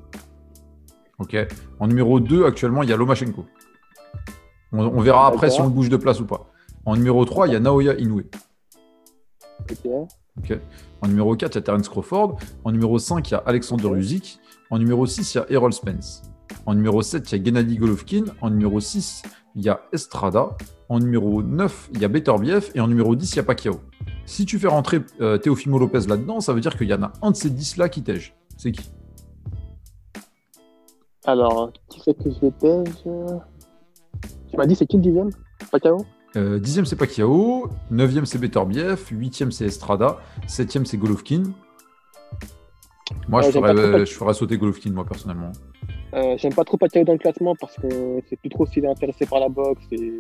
Ok. 1.20 1.36
En 1.78 1.86
numéro 1.86 2.18
2, 2.18 2.44
actuellement, 2.44 2.82
il 2.82 2.90
y 2.90 2.92
a 2.92 2.96
Lomachenko. 2.96 3.44
On, 4.72 5.00
verra 5.00 5.26
après 5.26 5.50
si 5.50 5.60
on 5.60 5.64
le 5.64 5.70
bouge 5.70 5.88
de 5.88 5.96
place 5.96 6.20
ou 6.20 6.26
pas. 6.26 6.46
En 6.84 6.96
numéro 6.96 7.24
3, 7.24 7.48
il 7.48 7.52
y 7.52 7.56
a 7.56 7.60
Naoya 7.60 7.94
Inoue. 7.98 8.22
Ok. 10.38 10.58
En 11.02 11.08
numéro 11.08 11.34
4, 11.34 11.54
il 11.54 11.54
y 11.56 11.58
a 11.58 11.62
Terence 11.62 11.88
Crawford. 11.88 12.36
En 12.64 12.72
numéro 12.72 12.98
5, 12.98 13.28
il 13.28 13.32
y 13.32 13.34
a 13.34 13.42
Alexander 13.46 13.88
Usyk. 13.88 14.38
En 14.70 14.78
numéro 14.78 15.06
6, 15.06 15.34
il 15.34 15.38
y 15.38 15.40
a 15.40 15.46
Errol 15.50 15.72
Spence. 15.72 16.22
En 16.66 16.74
numéro 16.74 17.02
7, 17.02 17.30
il 17.30 17.38
y 17.38 17.40
a 17.40 17.44
Gennady 17.44 17.76
Golovkin. 17.76 18.24
En 18.40 18.50
numéro 18.50 18.80
6, 18.80 19.22
il 19.56 19.64
y 19.64 19.68
a 19.68 19.80
Estrada. 19.92 20.56
En 20.88 21.00
numéro 21.00 21.42
9, 21.42 21.90
il 21.94 22.00
y 22.00 22.04
a 22.04 22.08
Beterbiev. 22.08 22.70
Et 22.74 22.80
en 22.80 22.86
numéro 22.86 23.16
10, 23.16 23.32
il 23.32 23.36
y 23.36 23.40
a 23.40 23.42
Pacquiao. 23.42 23.80
Si 24.26 24.46
tu 24.46 24.58
fais 24.58 24.68
rentrer 24.68 25.00
euh, 25.20 25.38
Teofimo 25.38 25.78
Lopez 25.78 26.06
là-dedans, 26.06 26.40
ça 26.40 26.52
veut 26.52 26.60
dire 26.60 26.76
qu'il 26.76 26.88
y 26.88 26.94
en 26.94 27.02
a 27.02 27.12
un 27.22 27.32
de 27.32 27.36
ces 27.36 27.50
10 27.50 27.76
là 27.76 27.88
qui 27.88 28.02
t'ège. 28.02 28.36
C'est 28.56 28.72
qui? 28.72 28.88
Alors, 31.24 31.72
qui 31.88 32.00
c'est 32.04 32.16
que 32.16 32.30
je 32.30 32.38
déteste 32.40 33.06
Tu 34.50 34.56
m'as 34.56 34.66
dit 34.66 34.74
c'est 34.74 34.86
qui 34.86 34.96
le 34.96 35.02
dixième? 35.02 35.30
Pacquiao 35.70 36.04
euh, 36.36 36.58
Dixième 36.58 36.84
c'est 36.84 36.96
Pacquiao, 36.96 37.68
neuvième 37.90 38.26
c'est 38.26 38.38
Beterbiev, 38.38 39.00
huitième 39.10 39.50
c'est 39.50 39.66
Estrada, 39.66 40.18
septième 40.46 40.86
c'est 40.86 40.96
Golovkin. 40.96 41.42
Moi, 43.28 43.42
je, 43.42 43.50
ferais, 43.50 44.06
je 44.06 44.12
ferais 44.12 44.34
sauter 44.34 44.56
Golovkin, 44.56 44.92
moi, 44.92 45.04
personnellement. 45.04 45.50
Euh, 46.14 46.36
J'aime 46.38 46.54
pas 46.54 46.64
trop 46.64 46.76
Pacquiao 46.76 47.04
dans 47.04 47.12
le 47.12 47.18
classement 47.18 47.54
parce 47.60 47.76
que 47.76 48.20
c'est 48.28 48.36
plus 48.36 48.48
trop 48.50 48.66
s'il 48.66 48.84
est 48.84 48.88
intéressé 48.88 49.26
par 49.26 49.40
la 49.40 49.48
boxe 49.48 49.82
et 49.92 50.12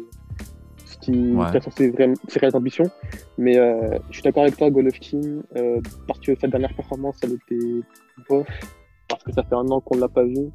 ce 0.84 0.98
qui 0.98 1.32
ouais. 1.34 1.46
ses, 1.76 1.92
ses 2.28 2.38
réelles 2.38 2.56
ambitions. 2.56 2.90
Mais 3.38 3.56
euh, 3.58 3.98
je 4.08 4.14
suis 4.14 4.22
d'accord 4.22 4.42
avec 4.42 4.56
toi, 4.56 4.70
Golovkin, 4.70 5.42
euh, 5.56 5.80
parce 6.06 6.20
que 6.20 6.36
sa 6.40 6.48
dernière 6.48 6.74
performance, 6.74 7.16
elle 7.22 7.34
était 7.34 7.86
bof, 8.28 8.46
parce 9.08 9.22
que 9.22 9.32
ça 9.32 9.42
fait 9.44 9.54
un 9.54 9.68
an 9.68 9.80
qu'on 9.80 9.96
ne 9.96 10.00
l'a 10.00 10.08
pas 10.08 10.24
vu, 10.24 10.50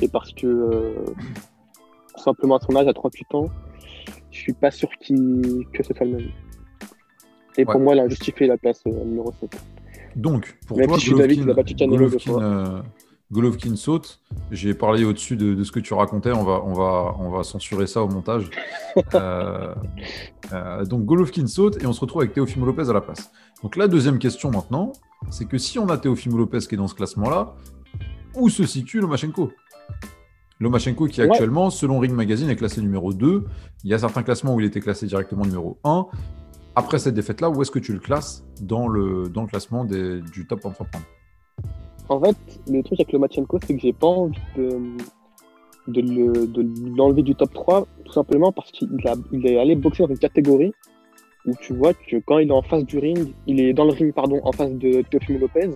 et 0.00 0.08
parce 0.08 0.32
que 0.32 0.94
simplement 2.20 2.56
à 2.56 2.60
son 2.60 2.76
âge, 2.76 2.86
à 2.86 2.92
38 2.92 3.34
ans, 3.34 3.46
je 4.30 4.38
suis 4.38 4.52
pas 4.52 4.70
sûr 4.70 4.88
qu 5.00 5.14
que 5.72 5.82
ce 5.82 5.94
soit 5.94 6.06
le 6.06 6.16
même. 6.16 6.30
Et 7.56 7.64
pour 7.64 7.80
moi, 7.80 7.94
il 7.94 8.00
a 8.00 8.08
justifié 8.08 8.46
la 8.46 8.56
place 8.56 8.82
euh, 8.86 9.04
numéro 9.04 9.32
7. 9.40 9.50
Donc, 10.16 10.58
pour 10.66 10.76
toi, 10.76 10.96
Golovkin, 10.98 11.44
Golovkin, 11.44 12.40
euh, 12.40 12.82
Golovkin, 13.30 13.76
saute. 13.76 14.20
J'ai 14.50 14.74
parlé 14.74 15.04
au-dessus 15.04 15.36
de, 15.36 15.54
de, 15.54 15.64
ce 15.64 15.72
que 15.72 15.80
tu 15.80 15.92
racontais. 15.92 16.32
On 16.32 16.44
va, 16.44 16.62
on, 16.64 16.72
va, 16.72 17.14
on 17.18 17.30
va 17.30 17.42
censurer 17.42 17.86
ça 17.86 18.02
au 18.02 18.08
montage. 18.08 18.48
euh, 19.14 19.74
euh, 20.52 20.84
donc, 20.84 21.04
Golovkin 21.04 21.46
saute 21.46 21.82
et 21.82 21.86
on 21.86 21.92
se 21.92 22.00
retrouve 22.00 22.22
avec 22.22 22.34
Teofimo 22.34 22.64
Lopez 22.64 22.88
à 22.88 22.92
la 22.92 23.00
place. 23.00 23.30
Donc, 23.62 23.76
la 23.76 23.86
deuxième 23.86 24.18
question 24.18 24.50
maintenant, 24.50 24.92
c'est 25.30 25.46
que 25.46 25.58
si 25.58 25.78
on 25.78 25.88
a 25.88 25.98
Teofimo 25.98 26.38
Lopez 26.38 26.60
qui 26.60 26.74
est 26.74 26.78
dans 26.78 26.88
ce 26.88 26.94
classement-là, 26.94 27.54
où 28.34 28.48
se 28.48 28.64
situe 28.64 29.00
Lomachenko? 29.00 29.50
Lomachenko 30.60 31.06
qui 31.06 31.22
actuellement, 31.22 31.70
selon 31.70 31.98
Ring 31.98 32.12
Magazine, 32.12 32.50
est 32.50 32.56
classé 32.56 32.80
numéro 32.80 33.12
2. 33.12 33.44
Il 33.84 33.90
y 33.90 33.94
a 33.94 33.98
certains 33.98 34.22
classements 34.22 34.54
où 34.54 34.60
il 34.60 34.66
était 34.66 34.80
classé 34.80 35.06
directement 35.06 35.44
numéro 35.44 35.78
1. 35.84 36.06
Après 36.74 36.98
cette 36.98 37.14
défaite-là, 37.14 37.50
où 37.50 37.60
est-ce 37.62 37.70
que 37.70 37.78
tu 37.78 37.92
le 37.92 37.98
classes 37.98 38.44
dans 38.60 38.88
le, 38.88 39.28
dans 39.28 39.42
le 39.42 39.48
classement 39.48 39.84
des, 39.84 40.20
du 40.20 40.46
top 40.46 40.64
en 40.64 40.72
En 42.08 42.20
fait, 42.20 42.36
le 42.68 42.82
truc 42.82 43.00
avec 43.00 43.12
Lomachenko, 43.12 43.58
c'est 43.66 43.74
que 43.74 43.80
j'ai 43.80 43.92
pas 43.92 44.06
envie 44.06 44.38
de, 44.56 44.96
de, 45.88 46.96
l'enlever 46.96 47.22
du 47.22 47.34
top 47.34 47.52
3, 47.52 47.86
tout 48.04 48.12
simplement 48.12 48.52
parce 48.52 48.70
qu'il 48.70 48.88
il 49.32 49.46
est 49.46 49.58
allé 49.58 49.74
boxer 49.76 50.04
dans 50.04 50.10
une 50.10 50.18
catégorie 50.18 50.72
où 51.46 51.52
tu 51.60 51.74
vois 51.74 51.94
que 51.94 52.16
quand 52.26 52.38
il 52.38 52.48
est 52.48 52.52
en 52.52 52.62
face 52.62 52.84
du 52.84 52.98
ring, 52.98 53.32
il 53.46 53.60
est 53.60 53.72
dans 53.72 53.84
le 53.84 53.92
ring, 53.92 54.12
pardon, 54.12 54.40
en 54.44 54.52
face 54.52 54.72
de 54.72 55.02
Teofimo 55.02 55.38
Lopez, 55.38 55.70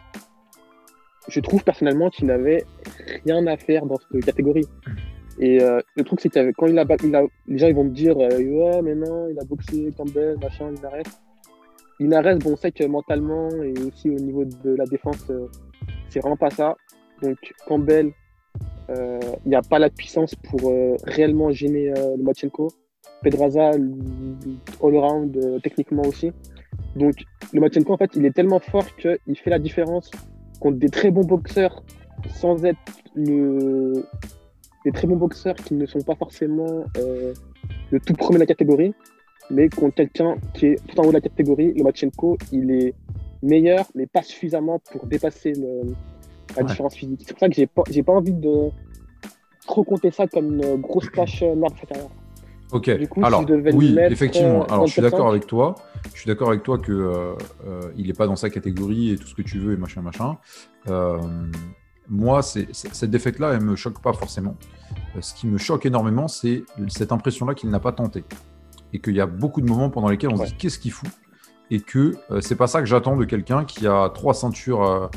je 1.29 1.41
trouve 1.41 1.63
personnellement 1.65 2.11
qu'il 2.11 2.27
n'avait 2.27 2.65
rien 3.25 3.47
à 3.47 3.57
faire 3.57 3.87
dans 3.87 3.97
cette 3.97 4.25
catégorie. 4.25 4.67
Et 5.39 5.63
euh, 5.63 5.81
le 5.97 6.05
truc, 6.05 6.21
c'est 6.21 6.29
que 6.29 6.53
quand 6.53 6.67
il 6.67 6.79
a, 6.79 6.85
les 7.47 7.59
gens 7.59 7.67
ils 7.67 7.75
vont 7.75 7.85
me 7.85 7.91
dire 7.91 8.17
euh, 8.19 8.39
Ouais, 8.39 8.83
mais 8.83 8.95
non, 8.95 9.29
il 9.29 9.39
a 9.39 9.45
boxé 9.45 9.93
Campbell, 9.97 10.37
machin, 10.41 10.71
Linares. 10.71 11.03
Linares, 11.99 12.39
bon, 12.39 12.53
on 12.53 12.57
sait 12.57 12.73
que 12.73 12.85
mentalement 12.85 13.49
et 13.63 13.75
aussi 13.87 14.11
au 14.11 14.19
niveau 14.19 14.45
de 14.45 14.75
la 14.75 14.85
défense, 14.85 15.25
euh, 15.31 15.47
c'est 16.09 16.21
vraiment 16.21 16.37
pas 16.37 16.51
ça. 16.51 16.77
Donc, 17.23 17.39
Campbell, 17.67 18.13
il 18.89 19.49
n'y 19.49 19.55
a 19.55 19.63
pas 19.63 19.79
la 19.79 19.89
puissance 19.89 20.35
pour 20.35 20.71
réellement 21.05 21.51
gêner 21.51 21.91
le 21.91 22.19
Lomachenko. 22.19 22.69
Pedraza, 23.23 23.71
all-around, 24.83 25.63
techniquement 25.63 26.03
aussi. 26.03 26.31
Donc, 26.97 27.15
le 27.53 27.61
Lomachenko, 27.61 27.95
en 27.95 27.97
fait, 27.97 28.11
il 28.17 28.27
est 28.27 28.33
tellement 28.33 28.59
fort 28.59 28.85
qu'il 28.97 29.39
fait 29.39 29.49
la 29.49 29.59
différence 29.59 30.11
contre 30.63 30.79
des 30.79 30.91
très 30.91 31.11
bons 31.11 31.25
boxeurs 31.25 31.83
sans 32.29 32.65
être 32.65 32.79
le... 33.17 34.07
des 34.85 34.93
très 34.93 35.09
bons 35.09 35.17
boxeurs 35.17 35.57
qui 35.57 35.75
ne 35.75 35.87
sont 35.87 36.03
pas 36.03 36.15
forcément 36.15 36.85
euh, 36.99 37.35
le 37.91 37.99
tout 37.99 38.15
premier 38.15 38.37
de 38.37 38.43
la 38.43 38.47
catégorie, 38.47 38.95
mais 39.51 39.69
contre 39.69 39.97
quelqu'un 39.97 40.37
qui 40.55 40.67
est 40.67 40.87
tout 40.87 40.99
en 41.01 41.03
haut 41.03 41.09
de 41.09 41.15
la 41.15 41.21
catégorie, 41.21 41.73
le 41.73 41.79
Lomachenko, 41.79 42.39
il 42.53 42.71
est 42.71 42.95
meilleur, 43.43 43.87
mais 43.97 44.07
pas 44.07 44.23
suffisamment 44.23 44.79
pour 44.93 45.07
dépasser 45.07 45.53
le, 45.53 45.95
la 46.57 46.63
ouais. 46.63 46.69
différence 46.69 46.95
physique. 46.95 47.23
C'est 47.27 47.33
pour 47.33 47.41
ça 47.41 47.49
que 47.49 47.55
j'ai 47.55 47.67
pas, 47.67 47.83
j'ai 47.91 48.05
pas 48.05 48.13
envie 48.13 48.33
de 48.33 48.71
trop 49.67 49.83
compter 49.83 50.13
ça 50.13 50.29
comme 50.29 50.55
une 50.55 50.77
grosse 50.77 51.11
tâche 51.11 51.43
euh, 51.43 51.57
noire 51.57 51.73
de 51.73 51.79
sa 51.81 51.87
carrière. 51.87 52.11
Ok, 52.73 52.91
alors 53.23 53.45
oui, 53.75 53.97
effectivement. 54.11 54.65
Alors 54.67 54.87
je 54.87 54.93
suis 54.93 55.03
d'accord 55.03 55.29
avec 55.29 55.47
toi. 55.47 55.75
Je 56.15 56.21
suis 56.21 56.27
d'accord 56.27 56.49
avec 56.49 56.63
toi 56.63 56.79
que 56.79 56.91
euh, 56.91 57.35
euh, 57.67 57.83
il 57.97 58.07
n'est 58.07 58.15
pas 58.15 58.27
dans 58.27 58.37
sa 58.37 58.49
catégorie 58.49 59.11
et 59.11 59.17
tout 59.17 59.27
ce 59.27 59.35
que 59.35 59.43
tu 59.43 59.59
veux 59.59 59.75
et 59.75 59.77
machin 59.77 60.01
machin. 60.01 60.39
Euh, 60.89 61.19
moi, 62.09 62.43
c'est, 62.43 62.69
cette 62.73 63.11
défaite-là, 63.11 63.53
elle 63.53 63.61
me 63.63 63.77
choque 63.77 64.01
pas 64.01 64.13
forcément. 64.13 64.57
Euh, 65.17 65.21
ce 65.21 65.35
qui 65.35 65.47
me 65.47 65.59
choque 65.59 65.87
énormément, 65.87 66.29
c'est 66.29 66.65
cette 66.89 67.13
impression-là 67.13 67.55
qu'il 67.55 67.71
n'a 67.71 67.79
pas 67.79 67.93
tenté 67.93 68.25
et 68.93 69.01
qu'il 69.01 69.15
y 69.15 69.21
a 69.21 69.27
beaucoup 69.27 69.61
de 69.61 69.69
moments 69.69 69.91
pendant 69.91 70.09
lesquels 70.09 70.31
on 70.31 70.37
ouais. 70.37 70.47
se 70.47 70.53
dit 70.53 70.59
qu'est-ce 70.59 70.79
qu'il 70.79 70.93
fout? 70.93 71.11
Et 71.71 71.81
que 71.81 72.17
euh, 72.31 72.41
c'est 72.41 72.57
pas 72.57 72.67
ça 72.67 72.81
que 72.81 72.87
j'attends 72.87 73.17
de 73.17 73.25
quelqu'un 73.25 73.65
qui 73.65 73.87
a 73.87 74.11
trois 74.11 74.35
ceintures 74.35 75.11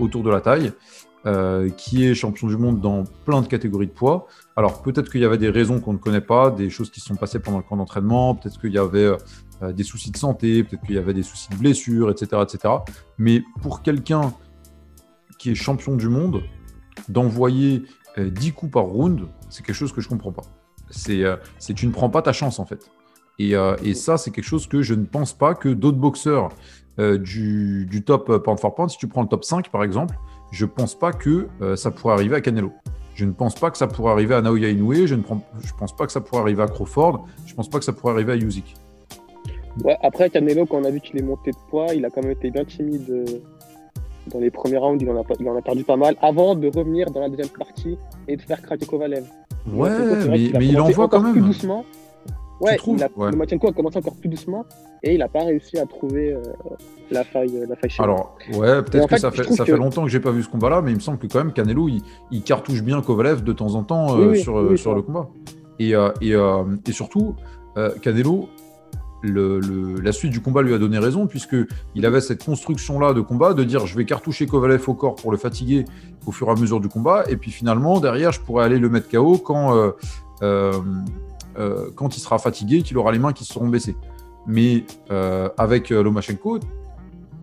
autour 0.00 0.24
de 0.24 0.30
la 0.30 0.40
taille 0.40 0.72
euh, 1.24 1.70
qui 1.70 2.04
est 2.04 2.14
champion 2.14 2.48
du 2.48 2.56
monde 2.56 2.80
dans 2.80 3.04
plein 3.24 3.42
de 3.42 3.46
catégories 3.46 3.86
de 3.86 3.92
poids. 3.92 4.26
Alors 4.56 4.82
peut-être 4.82 5.10
qu'il 5.10 5.20
y 5.20 5.24
avait 5.24 5.38
des 5.38 5.50
raisons 5.50 5.80
qu'on 5.80 5.92
ne 5.92 5.98
connaît 5.98 6.20
pas, 6.20 6.50
des 6.50 6.68
choses 6.68 6.90
qui 6.90 7.00
se 7.00 7.06
sont 7.06 7.14
passées 7.14 7.38
pendant 7.38 7.58
le 7.58 7.62
camp 7.62 7.76
d'entraînement, 7.76 8.34
peut-être 8.34 8.60
qu'il 8.60 8.72
y 8.72 8.78
avait 8.78 9.16
euh, 9.62 9.72
des 9.72 9.84
soucis 9.84 10.10
de 10.10 10.16
santé, 10.16 10.64
peut-être 10.64 10.82
qu'il 10.82 10.96
y 10.96 10.98
avait 10.98 11.14
des 11.14 11.22
soucis 11.22 11.48
de 11.50 11.56
blessure, 11.56 12.10
etc. 12.10 12.42
etc. 12.42 12.74
Mais 13.18 13.42
pour 13.60 13.82
quelqu'un 13.82 14.34
qui 15.38 15.50
est 15.50 15.54
champion 15.54 15.96
du 15.96 16.08
monde, 16.08 16.42
d'envoyer 17.08 17.84
euh, 18.18 18.30
10 18.30 18.52
coups 18.52 18.72
par 18.72 18.84
round, 18.84 19.28
c'est 19.48 19.64
quelque 19.64 19.76
chose 19.76 19.92
que 19.92 20.00
je 20.00 20.08
ne 20.08 20.10
comprends 20.10 20.32
pas. 20.32 20.42
C'est 20.90 21.22
euh, 21.22 21.36
tu 21.74 21.86
ne 21.86 21.92
prends 21.92 22.10
pas 22.10 22.22
ta 22.22 22.32
chance 22.32 22.58
en 22.58 22.66
fait. 22.66 22.90
Et, 23.38 23.54
et 23.82 23.94
ça, 23.94 24.18
c'est 24.18 24.30
quelque 24.30 24.44
chose 24.44 24.68
que 24.68 24.82
je 24.82 24.94
ne 24.94 25.04
pense 25.04 25.32
pas 25.32 25.54
que 25.54 25.68
d'autres 25.70 25.98
boxeurs 25.98 26.50
du, 26.98 27.86
du, 27.86 28.04
top 28.04 28.36
pound 28.44 28.60
for 28.60 28.74
pound, 28.74 28.90
si 28.90 28.98
tu 28.98 29.08
prends 29.08 29.22
le 29.22 29.28
top 29.28 29.42
5 29.42 29.70
par 29.70 29.82
exemple, 29.82 30.14
je 30.52 30.64
ne 30.66 30.70
pense 30.70 30.94
pas 30.94 31.12
que 31.12 31.48
euh, 31.60 31.76
ça 31.76 31.90
pourrait 31.90 32.14
arriver 32.14 32.36
à 32.36 32.40
Canelo. 32.40 32.72
Je 33.14 33.24
ne 33.24 33.32
pense 33.32 33.54
pas 33.54 33.70
que 33.70 33.78
ça 33.78 33.86
pourrait 33.86 34.12
arriver 34.12 34.34
à 34.34 34.42
Naoya 34.42 34.68
Inoue. 34.68 35.06
Je 35.06 35.14
ne 35.14 35.22
je 35.62 35.72
pense 35.78 35.96
pas 35.96 36.06
que 36.06 36.12
ça 36.12 36.20
pourrait 36.20 36.42
arriver 36.42 36.62
à 36.62 36.66
Crawford. 36.66 37.26
Je 37.46 37.52
ne 37.52 37.56
pense 37.56 37.68
pas 37.68 37.78
que 37.78 37.84
ça 37.84 37.92
pourrait 37.92 38.12
arriver 38.12 38.32
à 38.32 38.36
Usyk. 38.36 38.74
Ouais, 39.82 39.96
après, 40.02 40.30
Canelo, 40.30 40.66
quand 40.66 40.78
on 40.78 40.84
a 40.84 40.90
vu 40.90 41.00
qu'il 41.00 41.18
est 41.18 41.22
monté 41.22 41.50
de 41.50 41.56
poids, 41.70 41.94
il 41.94 42.04
a 42.04 42.10
quand 42.10 42.22
même 42.22 42.32
été 42.32 42.50
bien 42.50 42.64
timide 42.64 43.08
euh, 43.10 43.24
dans 44.30 44.38
les 44.38 44.50
premiers 44.50 44.76
rounds. 44.76 45.02
Il 45.02 45.10
en, 45.10 45.20
a, 45.20 45.24
il 45.40 45.48
en 45.48 45.56
a 45.56 45.62
perdu 45.62 45.84
pas 45.84 45.96
mal 45.96 46.16
avant 46.20 46.54
de 46.54 46.68
revenir 46.68 47.10
dans 47.10 47.20
la 47.20 47.30
deuxième 47.30 47.48
partie 47.48 47.98
et 48.28 48.36
de 48.36 48.42
faire 48.42 48.60
craquer 48.60 48.86
Kovalev. 48.86 49.24
Ouais, 49.66 49.90
mais, 50.28 50.50
mais 50.58 50.66
il 50.66 50.80
envoie 50.80 51.08
quand 51.08 51.20
même. 51.20 51.32
Plus 51.32 51.42
doucement. 51.42 51.84
Ouais, 52.62 52.76
il 52.86 53.02
a, 53.02 53.08
ouais. 53.16 53.32
le 53.32 53.36
Machenko 53.36 53.68
a 53.68 53.72
commencé 53.72 53.98
encore 53.98 54.14
plus 54.14 54.28
doucement 54.28 54.64
et 55.02 55.14
il 55.14 55.18
n'a 55.18 55.28
pas 55.28 55.42
réussi 55.44 55.78
à 55.78 55.86
trouver 55.86 56.32
euh, 56.32 56.40
la 57.10 57.24
faille, 57.24 57.66
la 57.68 57.74
faille 57.74 57.90
chez 57.90 58.00
Alors, 58.00 58.36
ouais, 58.52 58.82
peut-être 58.82 59.08
que 59.08 59.16
fait, 59.16 59.20
ça, 59.20 59.32
fait, 59.32 59.42
ça 59.52 59.64
que... 59.64 59.72
fait 59.72 59.76
longtemps 59.76 60.04
que 60.04 60.08
j'ai 60.08 60.20
pas 60.20 60.30
vu 60.30 60.44
ce 60.44 60.48
combat-là, 60.48 60.80
mais 60.80 60.92
il 60.92 60.94
me 60.94 61.00
semble 61.00 61.18
que 61.18 61.26
quand 61.26 61.40
même 61.40 61.52
Canelo, 61.52 61.88
il, 61.88 62.02
il 62.30 62.42
cartouche 62.42 62.82
bien 62.82 63.02
Kovalev 63.02 63.42
de 63.42 63.52
temps 63.52 63.74
en 63.74 63.82
temps 63.82 64.16
euh, 64.16 64.26
oui, 64.26 64.26
oui, 64.28 64.40
sur, 64.40 64.54
oui, 64.54 64.78
sur 64.78 64.94
le 64.94 65.02
combat. 65.02 65.28
Et, 65.80 65.96
euh, 65.96 66.10
et, 66.20 66.34
euh, 66.34 66.62
et 66.86 66.92
surtout, 66.92 67.34
Canelo, 68.00 68.48
le, 69.22 69.58
le, 69.58 70.00
la 70.00 70.12
suite 70.12 70.30
du 70.30 70.40
combat 70.40 70.62
lui 70.62 70.72
a 70.72 70.78
donné 70.78 71.00
raison, 71.00 71.26
puisqu'il 71.26 72.06
avait 72.06 72.20
cette 72.20 72.44
construction-là 72.44 73.12
de 73.12 73.22
combat, 73.22 73.54
de 73.54 73.64
dire 73.64 73.86
je 73.86 73.96
vais 73.96 74.04
cartoucher 74.04 74.46
Kovalev 74.46 74.88
au 74.88 74.94
corps 74.94 75.16
pour 75.16 75.32
le 75.32 75.36
fatiguer 75.36 75.84
au 76.26 76.30
fur 76.30 76.46
et 76.46 76.50
à 76.52 76.54
mesure 76.54 76.78
du 76.78 76.88
combat, 76.88 77.24
et 77.28 77.36
puis 77.36 77.50
finalement, 77.50 77.98
derrière, 77.98 78.30
je 78.30 78.40
pourrais 78.40 78.64
aller 78.64 78.78
le 78.78 78.88
mettre 78.88 79.08
KO 79.08 79.38
quand 79.38 79.92
euh, 80.42 80.72
quand 81.94 82.16
il 82.16 82.20
sera 82.20 82.38
fatigué, 82.38 82.82
qu'il 82.82 82.98
aura 82.98 83.12
les 83.12 83.18
mains 83.18 83.32
qui 83.32 83.44
se 83.44 83.52
seront 83.52 83.68
baissées. 83.68 83.96
Mais 84.46 84.84
euh, 85.10 85.48
avec 85.56 85.90
euh, 85.90 86.02
Lomachenko, 86.02 86.58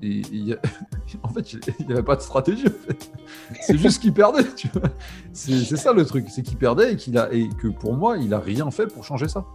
en 1.23 1.29
fait, 1.29 1.53
il 1.53 1.85
n'y 1.85 1.93
avait 1.93 2.03
pas 2.03 2.15
de 2.15 2.21
stratégie. 2.21 2.67
En 2.67 2.87
fait. 2.87 3.11
C'est 3.61 3.77
juste 3.77 4.01
qu'il 4.01 4.13
perdait. 4.13 4.43
C'est 5.33 5.77
ça 5.77 5.93
le 5.93 6.05
truc, 6.05 6.27
c'est 6.29 6.41
qu'il 6.41 6.57
perdait 6.57 6.93
et, 6.93 6.95
qu'il 6.95 7.17
a, 7.17 7.31
et 7.33 7.49
que 7.61 7.67
pour 7.67 7.93
moi, 7.93 8.17
il 8.17 8.29
n'a 8.29 8.39
rien 8.39 8.69
fait 8.71 8.87
pour 8.87 9.03
changer 9.03 9.27
ça. 9.27 9.45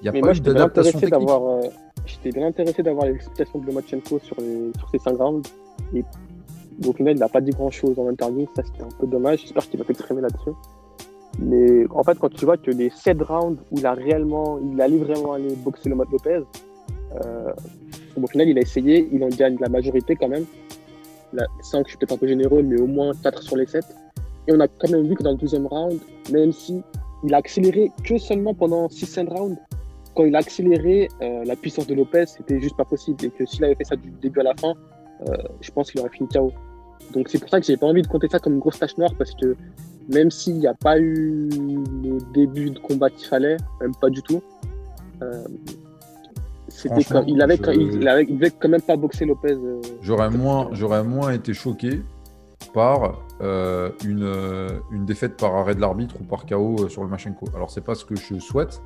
Il 0.00 0.04
n'y 0.04 0.08
a 0.08 0.12
Mais 0.12 0.20
pas 0.20 0.32
eu 0.32 0.40
d'adaptation 0.40 0.98
technique. 0.98 1.28
Euh, 1.28 1.68
J'étais 2.06 2.30
bien 2.32 2.48
intéressé 2.48 2.82
d'avoir 2.82 3.06
l'explication 3.06 3.60
de 3.60 3.66
Lomachenko 3.66 4.18
sur, 4.18 4.36
les, 4.40 4.72
sur 4.76 4.90
ces 4.90 4.98
5 4.98 5.16
rounds. 5.16 5.48
Et 5.94 6.04
au 6.84 6.92
final, 6.92 7.14
il 7.14 7.20
n'a 7.20 7.28
pas 7.28 7.40
dit 7.40 7.52
grand-chose 7.52 7.98
en 7.98 8.08
interview. 8.08 8.48
Ça, 8.56 8.62
c'était 8.64 8.82
un 8.82 8.98
peu 8.98 9.06
dommage. 9.06 9.40
J'espère 9.42 9.68
qu'il 9.68 9.78
va 9.78 9.86
s'exprimer 9.86 10.20
là-dessus. 10.20 10.50
Mais 11.38 11.86
en 11.90 12.02
fait, 12.02 12.18
quand 12.18 12.30
tu 12.30 12.44
vois 12.44 12.56
que 12.56 12.70
les 12.70 12.90
7 12.90 13.20
rounds 13.22 13.60
où 13.70 13.78
il 13.78 13.86
a 13.86 13.92
réellement, 13.92 14.58
il 14.58 14.80
allait 14.80 14.98
vraiment 14.98 15.32
aller 15.32 15.54
boxer 15.56 15.88
le 15.88 15.96
mode 15.96 16.10
Lopez, 16.10 16.42
euh, 17.24 17.52
au 18.20 18.26
final, 18.26 18.48
il 18.48 18.58
a 18.58 18.60
essayé, 18.60 19.08
il 19.12 19.22
en 19.24 19.28
gagne 19.28 19.56
la 19.60 19.68
majorité 19.68 20.16
quand 20.16 20.28
même. 20.28 20.44
La 21.32 21.46
5, 21.62 21.84
je 21.86 21.90
suis 21.90 21.98
peut-être 21.98 22.12
un 22.12 22.16
peu 22.16 22.28
généreux, 22.28 22.62
mais 22.62 22.80
au 22.80 22.86
moins 22.86 23.12
4 23.22 23.42
sur 23.42 23.56
les 23.56 23.66
7. 23.66 23.84
Et 24.46 24.52
on 24.52 24.60
a 24.60 24.68
quand 24.68 24.90
même 24.90 25.06
vu 25.06 25.14
que 25.14 25.22
dans 25.22 25.32
le 25.32 25.36
deuxième 25.36 25.66
round, 25.66 25.98
même 26.32 26.52
si 26.52 26.82
il 27.24 27.34
a 27.34 27.38
accéléré 27.38 27.90
que 28.04 28.18
seulement 28.18 28.54
pendant 28.54 28.86
6-5 28.86 29.28
rounds, 29.28 29.58
quand 30.14 30.24
il 30.24 30.36
a 30.36 30.38
accéléré, 30.38 31.08
euh, 31.22 31.44
la 31.44 31.56
puissance 31.56 31.86
de 31.86 31.94
Lopez, 31.94 32.26
c'était 32.26 32.60
juste 32.60 32.76
pas 32.76 32.84
possible. 32.84 33.24
Et 33.24 33.30
que 33.30 33.44
s'il 33.46 33.64
avait 33.64 33.74
fait 33.74 33.84
ça 33.84 33.96
du 33.96 34.10
début 34.10 34.40
à 34.40 34.44
la 34.44 34.54
fin, 34.54 34.74
euh, 35.28 35.34
je 35.60 35.70
pense 35.72 35.90
qu'il 35.90 36.00
aurait 36.00 36.10
fini 36.10 36.28
KO. 36.28 36.52
Donc 37.12 37.28
c'est 37.28 37.38
pour 37.38 37.48
ça 37.48 37.60
que 37.60 37.66
j'ai 37.66 37.76
pas 37.76 37.86
envie 37.86 38.02
de 38.02 38.06
compter 38.06 38.28
ça 38.28 38.38
comme 38.38 38.54
une 38.54 38.60
grosse 38.60 38.78
tâche 38.78 38.96
noire 38.96 39.12
parce 39.18 39.32
que 39.34 39.56
même 40.08 40.30
s'il 40.30 40.58
n'y 40.58 40.66
a 40.66 40.74
pas 40.74 40.98
eu 40.98 41.48
le 41.48 42.18
début 42.32 42.70
de 42.70 42.78
combat 42.78 43.10
qu'il 43.10 43.26
fallait, 43.26 43.56
même 43.80 43.94
pas 44.00 44.10
du 44.10 44.22
tout. 44.22 44.42
Euh, 45.22 45.44
c'était 46.68 47.04
comme, 47.04 47.28
il, 47.28 47.40
avait, 47.40 47.58
il, 47.74 48.08
avait, 48.08 48.24
devait 48.24 48.50
quand 48.50 48.68
même 48.68 48.82
pas 48.82 48.96
boxer 48.96 49.24
Lopez. 49.24 49.52
Euh, 49.52 49.80
j'aurais 50.02 50.30
moins, 50.30 50.68
j'aurais 50.72 51.04
moins 51.04 51.32
été 51.32 51.54
choqué 51.54 52.02
par 52.72 53.22
euh, 53.40 53.90
une, 54.04 54.28
une 54.90 55.04
défaite 55.04 55.36
par 55.36 55.54
arrêt 55.54 55.74
de 55.74 55.80
l'arbitre 55.80 56.16
ou 56.20 56.24
par 56.24 56.46
KO 56.46 56.88
sur 56.88 57.04
le 57.04 57.08
Machenko. 57.08 57.46
Alors 57.54 57.70
c'est 57.70 57.84
pas 57.84 57.94
ce 57.94 58.04
que 58.04 58.16
je 58.16 58.38
souhaite, 58.40 58.80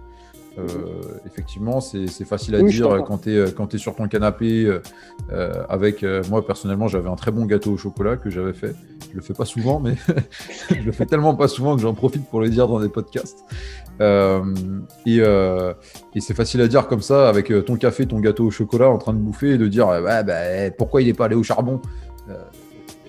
euh, 0.59 1.19
effectivement, 1.27 1.81
c'est 1.81 2.09
facile 2.25 2.55
à 2.57 2.63
dire 2.63 3.05
quand 3.07 3.19
tu 3.19 3.31
es, 3.31 3.45
es, 3.45 3.79
sur 3.79 3.95
ton 3.95 4.09
canapé 4.09 4.67
euh, 5.31 5.65
avec. 5.69 6.03
Euh, 6.03 6.23
moi, 6.31 6.45
personnellement, 6.45 6.89
j'avais 6.89 7.09
un 7.09 7.17
très 7.17 7.31
bon 7.31 7.45
gâteau 7.45 7.73
au 7.73 7.77
chocolat 7.77 8.17
que 8.17 8.31
j'avais 8.31 8.53
fait. 8.53 8.75
Je 9.11 9.17
le 9.17 9.23
fais 9.23 9.35
pas 9.35 9.45
souvent, 9.45 9.81
mais 9.81 9.95
je 10.71 10.83
le 10.85 10.93
fais 10.93 11.07
tellement 11.07 11.35
pas 11.35 11.49
souvent 11.49 11.77
que 11.77 11.83
j'en 11.83 11.95
profite 11.95 12.29
pour 12.29 12.41
le 12.41 12.49
dire 12.49 12.69
dans 12.69 12.81
des 12.81 12.89
podcasts. 12.89 13.45
et, 14.01 15.17
et 15.17 16.21
c'est 16.21 16.35
facile 16.35 16.61
à 16.61 16.69
dire 16.69 16.87
comme 16.87 17.03
ça, 17.03 17.29
avec 17.29 17.53
ton 17.65 17.77
café, 17.77 18.07
ton 18.07 18.21
gâteau 18.21 18.47
au 18.47 18.51
chocolat 18.51 18.89
en 18.89 18.99
train 18.99 19.13
de 19.13 19.19
bouffer 19.19 19.53
et 19.55 19.59
de 19.59 19.67
dire 19.67 19.87
bah, 19.87 20.23
pourquoi 20.77 21.03
il 21.03 21.07
n'est 21.07 21.15
pas 21.15 21.27
allé 21.27 21.35
au 21.37 21.43
charbon? 21.43 21.81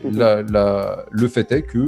La, 0.03 0.41
la, 0.43 1.05
Le 1.11 1.27
fait 1.27 1.51
est 1.51 1.63
que 1.63 1.85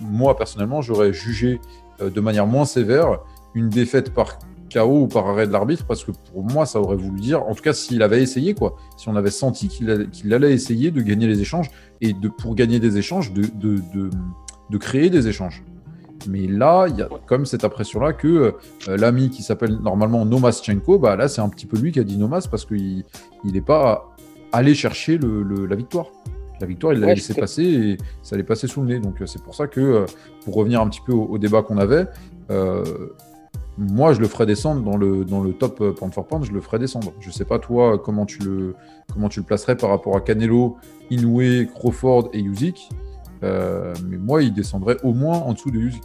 moi, 0.00 0.36
personnellement, 0.36 0.82
j'aurais 0.82 1.12
jugé 1.12 1.60
de 2.00 2.20
manière 2.20 2.46
moins 2.46 2.64
sévère 2.64 3.20
une 3.54 3.68
défaite 3.68 4.12
par 4.12 4.38
KO 4.72 5.02
ou 5.02 5.06
par 5.06 5.26
arrêt 5.28 5.46
de 5.46 5.52
l'arbitre, 5.52 5.84
parce 5.86 6.04
que 6.04 6.12
pour 6.32 6.42
moi, 6.42 6.66
ça 6.66 6.80
aurait 6.80 6.96
voulu 6.96 7.20
dire, 7.20 7.42
en 7.42 7.54
tout 7.54 7.62
cas, 7.62 7.72
s'il 7.72 8.02
avait 8.02 8.22
essayé, 8.22 8.54
quoi, 8.54 8.76
si 8.96 9.08
on 9.08 9.16
avait 9.16 9.30
senti 9.30 9.68
qu'il 9.68 10.34
allait 10.34 10.52
essayer 10.52 10.90
de 10.90 11.00
gagner 11.00 11.26
les 11.26 11.40
échanges, 11.40 11.70
et 12.00 12.12
de, 12.12 12.28
pour 12.28 12.54
gagner 12.54 12.78
des 12.78 12.98
échanges, 12.98 13.32
de, 13.32 13.42
de, 13.54 13.80
de, 14.70 14.78
créer 14.78 15.10
des 15.10 15.28
échanges. 15.28 15.64
Mais 16.28 16.46
là, 16.46 16.86
il 16.88 16.96
y 16.96 17.02
a 17.02 17.08
comme 17.26 17.46
cette 17.46 17.64
impression-là 17.64 18.12
que 18.12 18.54
euh, 18.88 18.96
l'ami 18.96 19.30
qui 19.30 19.42
s'appelle 19.42 19.76
normalement 19.76 20.24
Nomaschenko, 20.24 20.98
bah 20.98 21.16
là, 21.16 21.28
c'est 21.28 21.40
un 21.40 21.48
petit 21.48 21.66
peu 21.66 21.78
lui 21.78 21.92
qui 21.92 22.00
a 22.00 22.04
dit 22.04 22.16
Nomas 22.16 22.46
parce 22.50 22.64
qu'il 22.64 23.04
n'est 23.44 23.60
pas 23.60 24.16
allé 24.52 24.74
chercher 24.74 25.16
le, 25.18 25.66
la 25.66 25.76
victoire. 25.76 26.06
La 26.60 26.66
victoire, 26.66 26.92
il 26.92 26.98
l'a 27.00 27.14
laissé 27.14 27.34
passer 27.34 27.62
et 27.62 27.96
ça 28.22 28.34
allait 28.34 28.42
passer 28.42 28.66
sous 28.66 28.80
le 28.80 28.88
nez. 28.88 28.98
Donc, 28.98 29.22
euh, 29.22 29.26
c'est 29.26 29.42
pour 29.42 29.54
ça 29.54 29.68
que, 29.68 29.80
euh, 29.80 30.06
pour 30.44 30.54
revenir 30.54 30.80
un 30.80 30.88
petit 30.88 31.00
peu 31.06 31.12
au, 31.12 31.38
débat 31.38 31.62
qu'on 31.62 31.78
avait, 31.78 32.06
moi, 33.78 34.12
je 34.12 34.20
le 34.20 34.26
ferais 34.26 34.44
descendre 34.44 34.82
dans 34.82 34.96
le, 34.96 35.24
dans 35.24 35.40
le 35.40 35.52
top 35.52 35.80
euh, 35.80 35.92
pound 35.92 36.12
for 36.12 36.26
pound, 36.26 36.44
je 36.44 36.52
le 36.52 36.60
ferais 36.60 36.80
descendre. 36.80 37.12
Je 37.20 37.30
sais 37.30 37.44
pas, 37.44 37.60
toi, 37.60 37.96
comment 37.98 38.26
tu 38.26 38.40
le, 38.40 38.74
comment 39.12 39.28
tu 39.28 39.38
le 39.38 39.46
placerais 39.46 39.76
par 39.76 39.90
rapport 39.90 40.16
à 40.16 40.20
Canelo, 40.20 40.76
Inoue, 41.10 41.66
Crawford 41.74 42.30
et 42.32 42.40
Usyk. 42.40 42.88
Euh, 43.44 43.94
mais 44.08 44.16
moi, 44.16 44.42
il 44.42 44.52
descendrait 44.52 44.96
au 45.04 45.12
moins 45.12 45.38
en 45.38 45.52
dessous 45.52 45.70
de 45.70 45.78
Usyk. 45.78 46.02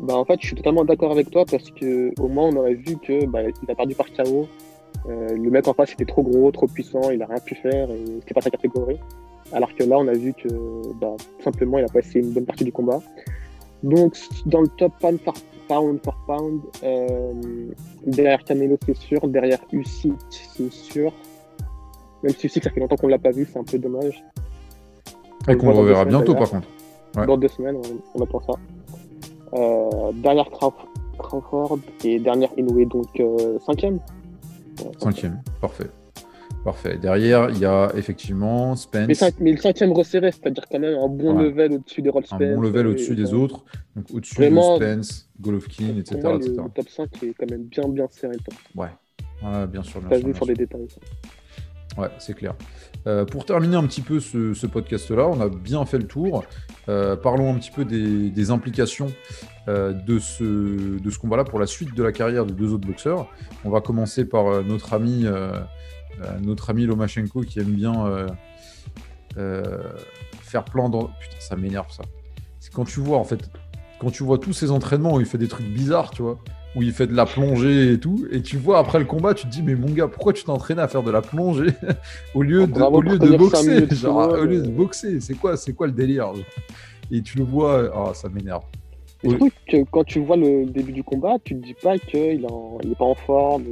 Bah, 0.00 0.14
en 0.14 0.24
fait, 0.24 0.38
je 0.40 0.46
suis 0.46 0.56
totalement 0.56 0.84
d'accord 0.84 1.12
avec 1.12 1.30
toi 1.30 1.44
parce 1.44 1.70
que 1.70 2.10
au 2.18 2.28
moins, 2.28 2.48
on 2.48 2.56
aurait 2.56 2.74
vu 2.74 2.96
que 2.96 3.26
bah, 3.26 3.40
il 3.42 3.70
a 3.70 3.74
perdu 3.74 3.94
par 3.94 4.06
KO. 4.12 4.48
Euh, 5.08 5.36
le 5.36 5.50
mec 5.50 5.68
en 5.68 5.74
face 5.74 5.92
était 5.92 6.06
trop 6.06 6.22
gros, 6.22 6.50
trop 6.52 6.66
puissant, 6.66 7.10
il 7.10 7.22
a 7.22 7.26
rien 7.26 7.38
pu 7.38 7.54
faire 7.54 7.90
et 7.90 8.02
c'était 8.20 8.34
pas 8.34 8.40
sa 8.40 8.50
catégorie. 8.50 8.98
Alors 9.52 9.74
que 9.74 9.84
là, 9.84 9.98
on 9.98 10.08
a 10.08 10.14
vu 10.14 10.32
que 10.32 10.48
bah, 10.94 11.16
simplement, 11.44 11.78
il 11.78 11.84
a 11.84 11.88
passé 11.88 12.20
une 12.20 12.30
bonne 12.30 12.46
partie 12.46 12.64
du 12.64 12.72
combat. 12.72 13.00
Donc, 13.82 14.16
dans 14.46 14.62
le 14.62 14.68
top 14.68 14.92
pound 15.00 15.20
for 15.20 15.34
pound 15.68 16.00
for 16.04 16.16
pound. 16.26 16.60
Euh, 16.82 17.70
derrière 18.06 18.42
Canelo, 18.44 18.76
c'est 18.84 18.96
sûr. 18.96 19.26
Derrière 19.28 19.58
Usyk, 19.72 20.14
c'est 20.30 20.72
sûr. 20.72 21.12
Même 22.22 22.32
si 22.34 22.46
Usyk, 22.46 22.64
ça 22.64 22.70
fait 22.70 22.80
longtemps 22.80 22.96
qu'on 22.96 23.06
ne 23.06 23.12
l'a 23.12 23.18
pas 23.18 23.30
vu, 23.30 23.46
c'est 23.50 23.58
un 23.58 23.64
peu 23.64 23.78
dommage. 23.78 24.22
Et 25.48 25.56
qu'on 25.56 25.70
le 25.70 25.76
reverra 25.76 26.04
bientôt, 26.04 26.34
par 26.34 26.50
contre. 26.50 26.68
Dans 27.26 27.36
deux 27.36 27.48
semaines, 27.48 27.80
on, 28.14 28.22
attend 28.22 28.40
ça. 28.40 28.52
Euh, 29.54 30.12
derrière 30.12 30.50
Crawford 31.18 31.78
et 32.04 32.18
dernière 32.18 32.50
Inoue, 32.58 32.84
donc 32.84 33.08
euh, 33.20 33.58
cinquième. 33.64 34.00
cinquième, 34.98 35.40
parfait. 35.60 35.88
Parfait. 36.66 36.98
Derrière, 37.00 37.48
il 37.50 37.58
y 37.60 37.64
a 37.64 37.92
effectivement 37.94 38.74
Spence. 38.74 39.22
Mais, 39.38 39.52
le 39.52 39.56
cinquième 39.56 39.92
resserré, 39.92 40.32
c'est-à-dire 40.32 40.64
quand 40.68 40.80
même 40.80 40.98
un 40.98 41.06
bon 41.06 41.38
level 41.38 41.74
au-dessus 41.74 42.02
des 42.02 42.10
Roll 42.10 42.26
Spence. 42.26 42.42
Un 42.42 42.54
bon 42.56 42.60
level 42.60 42.88
au-dessus 42.88 43.14
des 43.14 43.32
autres. 43.32 43.64
Donc 43.94 44.06
au-dessus 44.12 44.34
de 44.40 44.50
Spence, 44.50 45.30
Golovkin, 45.40 45.96
etc. 45.96 46.18
Le, 46.24 46.56
top 46.74 46.88
5 46.88 47.22
est 47.22 47.34
quand 47.38 47.48
même 47.48 47.62
bien, 47.62 47.86
bien 47.86 48.08
serré. 48.10 48.34
Ouais. 48.74 48.88
bien 49.68 49.84
sûr. 49.84 50.00
Bien 50.00 50.18
sûr, 50.18 50.26
vu 50.26 50.34
sur 50.34 50.46
des 50.46 50.54
détails. 50.54 50.88
Ouais, 51.96 52.08
c'est 52.18 52.34
clair. 52.34 52.56
Euh, 53.06 53.24
pour 53.24 53.46
terminer 53.46 53.76
un 53.76 53.86
petit 53.86 54.00
peu 54.00 54.18
ce, 54.18 54.66
podcast-là, 54.66 55.28
on 55.28 55.40
a 55.40 55.48
bien 55.48 55.86
fait 55.86 55.98
le 55.98 56.08
tour. 56.08 56.42
Euh, 56.88 57.14
parlons 57.14 57.54
un 57.54 57.58
petit 57.58 57.70
peu 57.70 57.84
des, 57.84 58.50
implications 58.50 59.12
euh, 59.68 59.92
de 59.92 60.18
ce, 60.18 60.98
de 60.98 61.10
ce 61.10 61.18
combat-là 61.20 61.44
pour 61.44 61.60
la 61.60 61.66
suite 61.66 61.94
de 61.94 62.02
la 62.02 62.10
carrière 62.10 62.44
de 62.44 62.52
deux 62.52 62.72
autres 62.72 62.88
boxeurs. 62.88 63.28
On 63.64 63.70
va 63.70 63.80
commencer 63.80 64.24
par 64.24 64.64
notre 64.64 64.94
ami 64.94 65.26
notre 66.40 66.70
ami 66.70 66.86
Lomachenko 66.86 67.42
qui 67.42 67.60
aime 67.60 67.72
bien 67.72 68.06
euh, 68.06 68.26
euh, 69.36 69.82
faire 70.40 70.64
plein 70.64 70.88
de... 70.88 70.98
Putain, 70.98 71.36
ça 71.38 71.56
m'énerve 71.56 71.90
ça. 71.90 72.02
C'est 72.60 72.72
quand 72.72 72.84
tu 72.84 73.00
vois, 73.00 73.18
en 73.18 73.24
fait, 73.24 73.50
quand 74.00 74.10
tu 74.10 74.22
vois 74.22 74.38
tous 74.38 74.52
ces 74.52 74.70
entraînements 74.70 75.14
où 75.14 75.20
il 75.20 75.26
fait 75.26 75.38
des 75.38 75.48
trucs 75.48 75.66
bizarres, 75.66 76.10
tu 76.10 76.22
vois, 76.22 76.38
où 76.74 76.82
il 76.82 76.92
fait 76.92 77.06
de 77.06 77.14
la 77.14 77.26
plongée 77.26 77.92
et 77.92 78.00
tout, 78.00 78.26
et 78.30 78.42
tu 78.42 78.56
vois 78.56 78.78
après 78.78 78.98
le 78.98 79.04
combat, 79.04 79.34
tu 79.34 79.46
te 79.46 79.50
dis, 79.50 79.62
mais 79.62 79.74
mon 79.74 79.90
gars, 79.90 80.08
pourquoi 80.08 80.32
tu 80.32 80.44
t'es 80.44 80.50
entraîné 80.50 80.82
à 80.82 80.88
faire 80.88 81.02
de 81.02 81.10
la 81.10 81.22
plongée 81.22 81.70
au 82.34 82.42
lieu 82.42 82.66
de, 82.66 82.80
au 82.80 83.00
lieu 83.00 83.18
de 83.18 83.36
boxer 83.36 83.88
genre, 83.94 84.30
Au 84.30 84.44
lieu 84.44 84.62
de 84.62 84.68
boxer, 84.68 85.20
c'est 85.20 85.34
quoi, 85.34 85.56
c'est 85.56 85.72
quoi 85.72 85.86
le 85.86 85.92
délire 85.92 86.32
Et 87.10 87.22
tu 87.22 87.38
le 87.38 87.44
vois, 87.44 87.90
oh, 87.94 88.14
ça 88.14 88.28
m'énerve. 88.28 88.64
Je 89.24 89.30
trouve 89.30 89.50
que 89.68 89.84
quand 89.90 90.04
tu 90.04 90.20
vois 90.20 90.36
le 90.36 90.66
début 90.66 90.92
du 90.92 91.02
combat, 91.02 91.36
tu 91.42 91.58
te 91.58 91.64
dis 91.64 91.74
pas 91.74 91.98
qu'il 91.98 92.42
n'est 92.42 92.94
pas 92.94 93.04
en 93.04 93.14
forme 93.14 93.64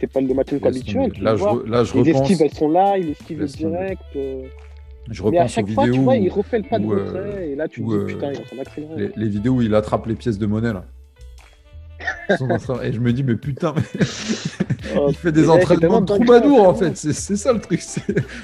c'est 0.00 0.12
pas 0.12 0.20
le 0.20 0.34
match 0.34 0.52
habituel. 0.52 1.12
Là, 1.20 1.36
je, 1.36 1.68
là, 1.68 1.84
je 1.84 1.98
les 1.98 2.10
esquives, 2.10 2.42
elles 2.42 2.54
sont 2.54 2.68
là, 2.68 2.98
il 2.98 3.10
esquive 3.10 3.44
direct. 3.44 4.02
Euh... 4.16 4.42
Je 5.10 5.22
repense 5.22 5.32
mais 5.32 5.38
à 5.38 5.48
chaque 5.48 5.68
fois, 5.68 5.84
tu 5.84 6.00
vois, 6.00 6.16
il 6.16 6.28
refait 6.28 6.58
le 6.58 6.64
pas 6.64 6.78
de 6.78 6.86
euh, 6.86 7.52
et 7.52 7.54
là, 7.54 7.68
tu 7.68 7.80
te 7.80 7.86
dis, 7.86 7.94
euh, 7.94 8.06
putain, 8.06 8.32
il 8.32 8.58
va 8.58 8.64
s'en. 8.64 8.96
Les, 8.96 9.10
les, 9.14 9.28
vidéos 9.28 9.54
où 9.54 9.62
il 9.62 9.74
attrape 9.74 10.06
les 10.06 10.16
pièces 10.16 10.38
de 10.38 10.46
monnaie, 10.46 10.72
là. 10.72 10.84
et 12.82 12.92
je 12.92 13.00
me 13.00 13.12
dis, 13.12 13.22
mais 13.22 13.36
putain, 13.36 13.72
mais... 13.76 14.00
Oh, 14.96 15.06
il 15.08 15.14
fait 15.14 15.32
des 15.32 15.48
entraînements 15.48 16.00
de 16.00 16.06
troubadour, 16.06 16.68
en 16.68 16.74
fait. 16.74 16.96
C'est 16.96 17.36
ça 17.36 17.52
le 17.52 17.60
truc. 17.60 17.82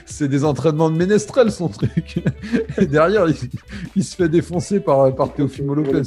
C'est 0.07 0.29
des 0.29 0.45
entraînements 0.45 0.91
de 0.91 0.97
ménestrel, 0.97 1.51
son 1.51 1.69
truc. 1.69 2.23
et 2.79 2.87
derrière, 2.87 3.29
il, 3.29 3.35
il, 3.97 4.05
se 4.05 4.15
fait 4.15 4.29
défoncer 4.29 4.81
par, 4.81 5.15
par 5.15 5.35
Teofimo 5.35 5.75
Lopez. 5.75 6.03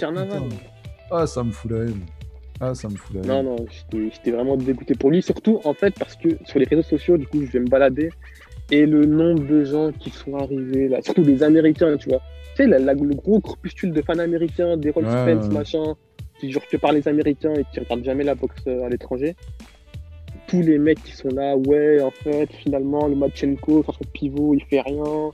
Ah, 1.11 1.27
ça 1.27 1.43
me 1.43 1.51
fout 1.51 1.71
la 1.71 1.83
haine. 1.83 2.01
Ah, 2.61 2.73
ça 2.73 2.87
me 2.87 2.95
fout 2.95 3.25
Non, 3.25 3.43
non, 3.43 3.55
j'étais 3.91 4.31
vraiment 4.31 4.55
dégoûté 4.55 4.95
pour 4.95 5.11
lui. 5.11 5.21
Surtout, 5.21 5.59
en 5.65 5.73
fait, 5.73 5.93
parce 5.99 6.15
que 6.15 6.29
sur 6.45 6.59
les 6.59 6.65
réseaux 6.65 6.83
sociaux, 6.83 7.17
du 7.17 7.27
coup, 7.27 7.41
je 7.45 7.51
vais 7.51 7.59
me 7.59 7.67
balader. 7.67 8.09
Et 8.71 8.85
le 8.85 9.05
nombre 9.05 9.45
de 9.45 9.63
gens 9.63 9.91
qui 9.91 10.09
sont 10.09 10.35
arrivés, 10.35 10.87
là, 10.87 11.01
surtout 11.01 11.21
des 11.21 11.43
Américains, 11.43 11.97
tu 11.97 12.09
vois. 12.09 12.21
Tu 12.55 12.63
sais, 12.63 12.67
le 12.67 13.15
gros 13.15 13.39
corpuscule 13.41 13.91
de 13.91 14.01
fans 14.01 14.17
américains, 14.17 14.77
des 14.77 14.89
Roll 14.89 15.05
Spence, 15.05 15.49
machin, 15.49 15.95
qui 16.39 16.51
jurent 16.51 16.67
que 16.67 16.77
par 16.77 16.93
les 16.93 17.07
Américains 17.07 17.53
et 17.53 17.65
qui 17.71 17.79
regardent 17.79 18.03
jamais 18.03 18.23
la 18.23 18.35
boxe 18.35 18.63
euh, 18.67 18.85
à 18.85 18.89
l'étranger. 18.89 19.35
Tous 20.47 20.61
les 20.61 20.77
mecs 20.77 21.03
qui 21.03 21.11
sont 21.11 21.29
là, 21.29 21.55
ouais, 21.57 22.01
en 22.01 22.11
fait, 22.11 22.47
finalement, 22.53 23.07
le 23.07 23.15
Machenko, 23.15 23.83
son 23.83 24.09
pivot, 24.13 24.53
il 24.53 24.63
fait 24.63 24.81
rien. 24.81 25.31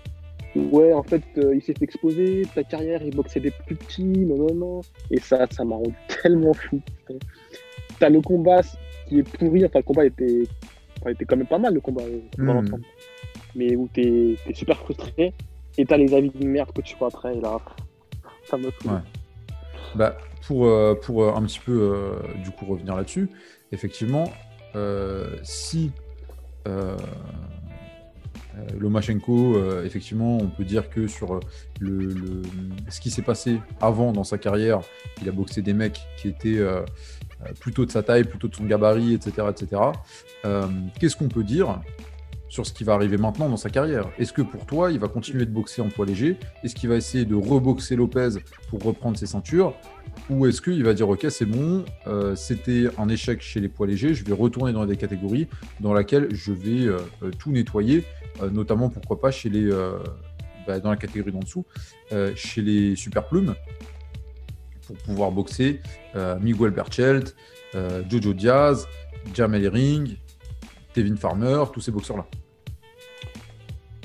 Ouais, 0.56 0.92
en 0.92 1.04
fait, 1.04 1.24
euh, 1.38 1.56
il 1.56 1.62
s'est 1.62 1.74
fait 1.74 1.86
exposer, 1.86 2.44
ta 2.54 2.64
carrière, 2.64 3.02
il 3.04 3.16
boxait 3.16 3.40
des 3.40 3.52
plus 3.52 3.76
petits, 3.76 4.04
non, 4.04 4.36
non, 4.36 4.54
non. 4.54 4.82
Et 5.10 5.20
ça, 5.20 5.48
ça 5.50 5.64
m'a 5.64 5.76
rendu 5.76 5.94
tellement 6.22 6.54
fou. 6.54 6.82
T'as 8.00 8.10
le 8.10 8.22
combat 8.22 8.62
qui 9.08 9.20
est 9.20 9.38
pourri, 9.38 9.66
enfin, 9.66 9.80
le 9.80 9.84
combat 9.84 10.06
était, 10.06 10.44
était 11.08 11.26
quand 11.26 11.38
même 11.38 11.48
pas 11.48 11.58
mal, 11.58 11.74
le 11.74 11.80
combat, 11.80 12.04
euh, 12.04 12.22
mmh. 12.38 12.82
Mais 13.56 13.76
où 13.76 13.88
t'es 13.94 14.36
es 14.48 14.54
super 14.54 14.78
frustré, 14.78 15.34
et 15.78 15.86
t'as 15.86 15.98
les 15.98 16.14
avis 16.14 16.30
de 16.30 16.46
merde 16.46 16.72
que 16.74 16.82
tu 16.82 16.98
vois 16.98 17.08
après, 17.08 17.38
et 17.38 17.42
là, 17.42 17.58
ça 18.44 18.58
me 18.58 18.72
fout. 18.72 18.92
Ouais. 18.92 19.00
Bah, 19.96 20.18
pour, 20.48 20.66
euh, 20.66 20.96
pour 20.96 21.28
un 21.36 21.44
petit 21.44 21.60
peu, 21.60 22.14
du 22.44 22.52
coup, 22.52 22.66
revenir 22.66 22.96
là-dessus, 22.96 23.30
effectivement, 23.72 24.26
si 25.44 25.92
Lomachenko, 28.78 29.56
euh, 29.56 29.86
effectivement, 29.86 30.38
on 30.38 30.48
peut 30.48 30.66
dire 30.66 30.90
que 30.90 31.08
sur 31.08 31.36
euh, 31.36 31.40
le, 31.80 32.42
ce 32.90 33.00
qui 33.00 33.10
s'est 33.10 33.22
passé 33.22 33.60
avant 33.80 34.12
dans 34.12 34.24
sa 34.24 34.38
carrière, 34.38 34.82
il 35.22 35.30
a 35.30 35.32
boxé 35.32 35.62
des 35.62 35.74
mecs 35.74 36.02
qui 36.18 36.28
étaient 36.28 36.60
plutôt 37.60 37.86
de 37.86 37.92
sa 37.92 38.04
taille, 38.04 38.24
plutôt 38.24 38.48
de 38.48 38.56
son 38.56 38.66
gabarit, 38.66 39.14
etc. 39.14 39.48
etc. 39.50 39.82
Qu'est-ce 41.00 41.16
qu'on 41.16 41.28
peut 41.28 41.44
dire 41.44 41.82
sur 42.50 42.66
ce 42.66 42.74
qui 42.74 42.84
va 42.84 42.94
arriver 42.94 43.18
maintenant 43.18 43.50
dans 43.50 43.58
sa 43.58 43.70
carrière? 43.70 44.10
Est-ce 44.20 44.34
que 44.34 44.42
pour 44.42 44.66
toi, 44.66 44.92
il 44.92 45.00
va 45.00 45.08
continuer 45.08 45.46
de 45.46 45.52
boxer 45.52 45.82
en 45.82 45.90
poids 45.90 46.06
léger? 46.06 46.38
Est-ce 46.64 46.76
qu'il 46.76 46.90
va 46.90 46.96
essayer 46.96 47.26
de 47.26 47.36
reboxer 47.36 47.96
Lopez 47.96 48.30
pour 48.70 48.84
reprendre 48.84 49.18
ses 49.18 49.28
ceintures? 49.28 49.74
Ou 50.30 50.46
est-ce 50.46 50.62
qu'il 50.62 50.84
va 50.84 50.94
dire, 50.94 51.10
OK, 51.10 51.26
c'est 51.30 51.46
bon, 51.46 51.86
c'était 52.36 52.88
un 52.98 53.10
échec 53.10 53.42
chez 53.42 53.60
les 53.60 53.70
poids 53.70 53.88
légers, 53.88 54.14
je 54.14 54.26
vais 54.26 54.34
retourner 54.34 54.74
dans 54.74 54.86
des 54.86 54.98
catégories 54.98 55.48
dans 55.80 55.94
lesquelles 55.94 56.28
je 56.32 56.52
vais 56.52 56.88
tout 57.40 57.52
nettoyer 57.52 58.00
euh, 58.00 58.21
notamment 58.50 58.90
pourquoi 58.90 59.20
pas 59.20 59.32
chez 59.32 59.50
les, 59.50 59.72
euh, 59.72 60.00
bah, 60.68 60.80
dans 60.80 60.90
la 60.90 60.98
catégorie 60.98 61.32
d'en 61.32 61.40
dessous, 61.40 61.66
chez 62.36 62.62
les 62.62 62.96
super 62.96 63.28
plumes, 63.28 63.56
pour 64.88 64.98
pouvoir 64.98 65.32
boxer 65.32 65.82
Miguel 66.42 66.72
Berchelt, 66.72 67.36
Jojo 68.10 68.34
Diaz, 68.34 68.88
Jamel 69.34 69.68
Ring, 69.68 70.18
Kevin 70.94 71.18
Farmer, 71.18 71.64
tous 71.74 71.82
ces 71.82 71.92
boxeurs-là. 71.92 72.26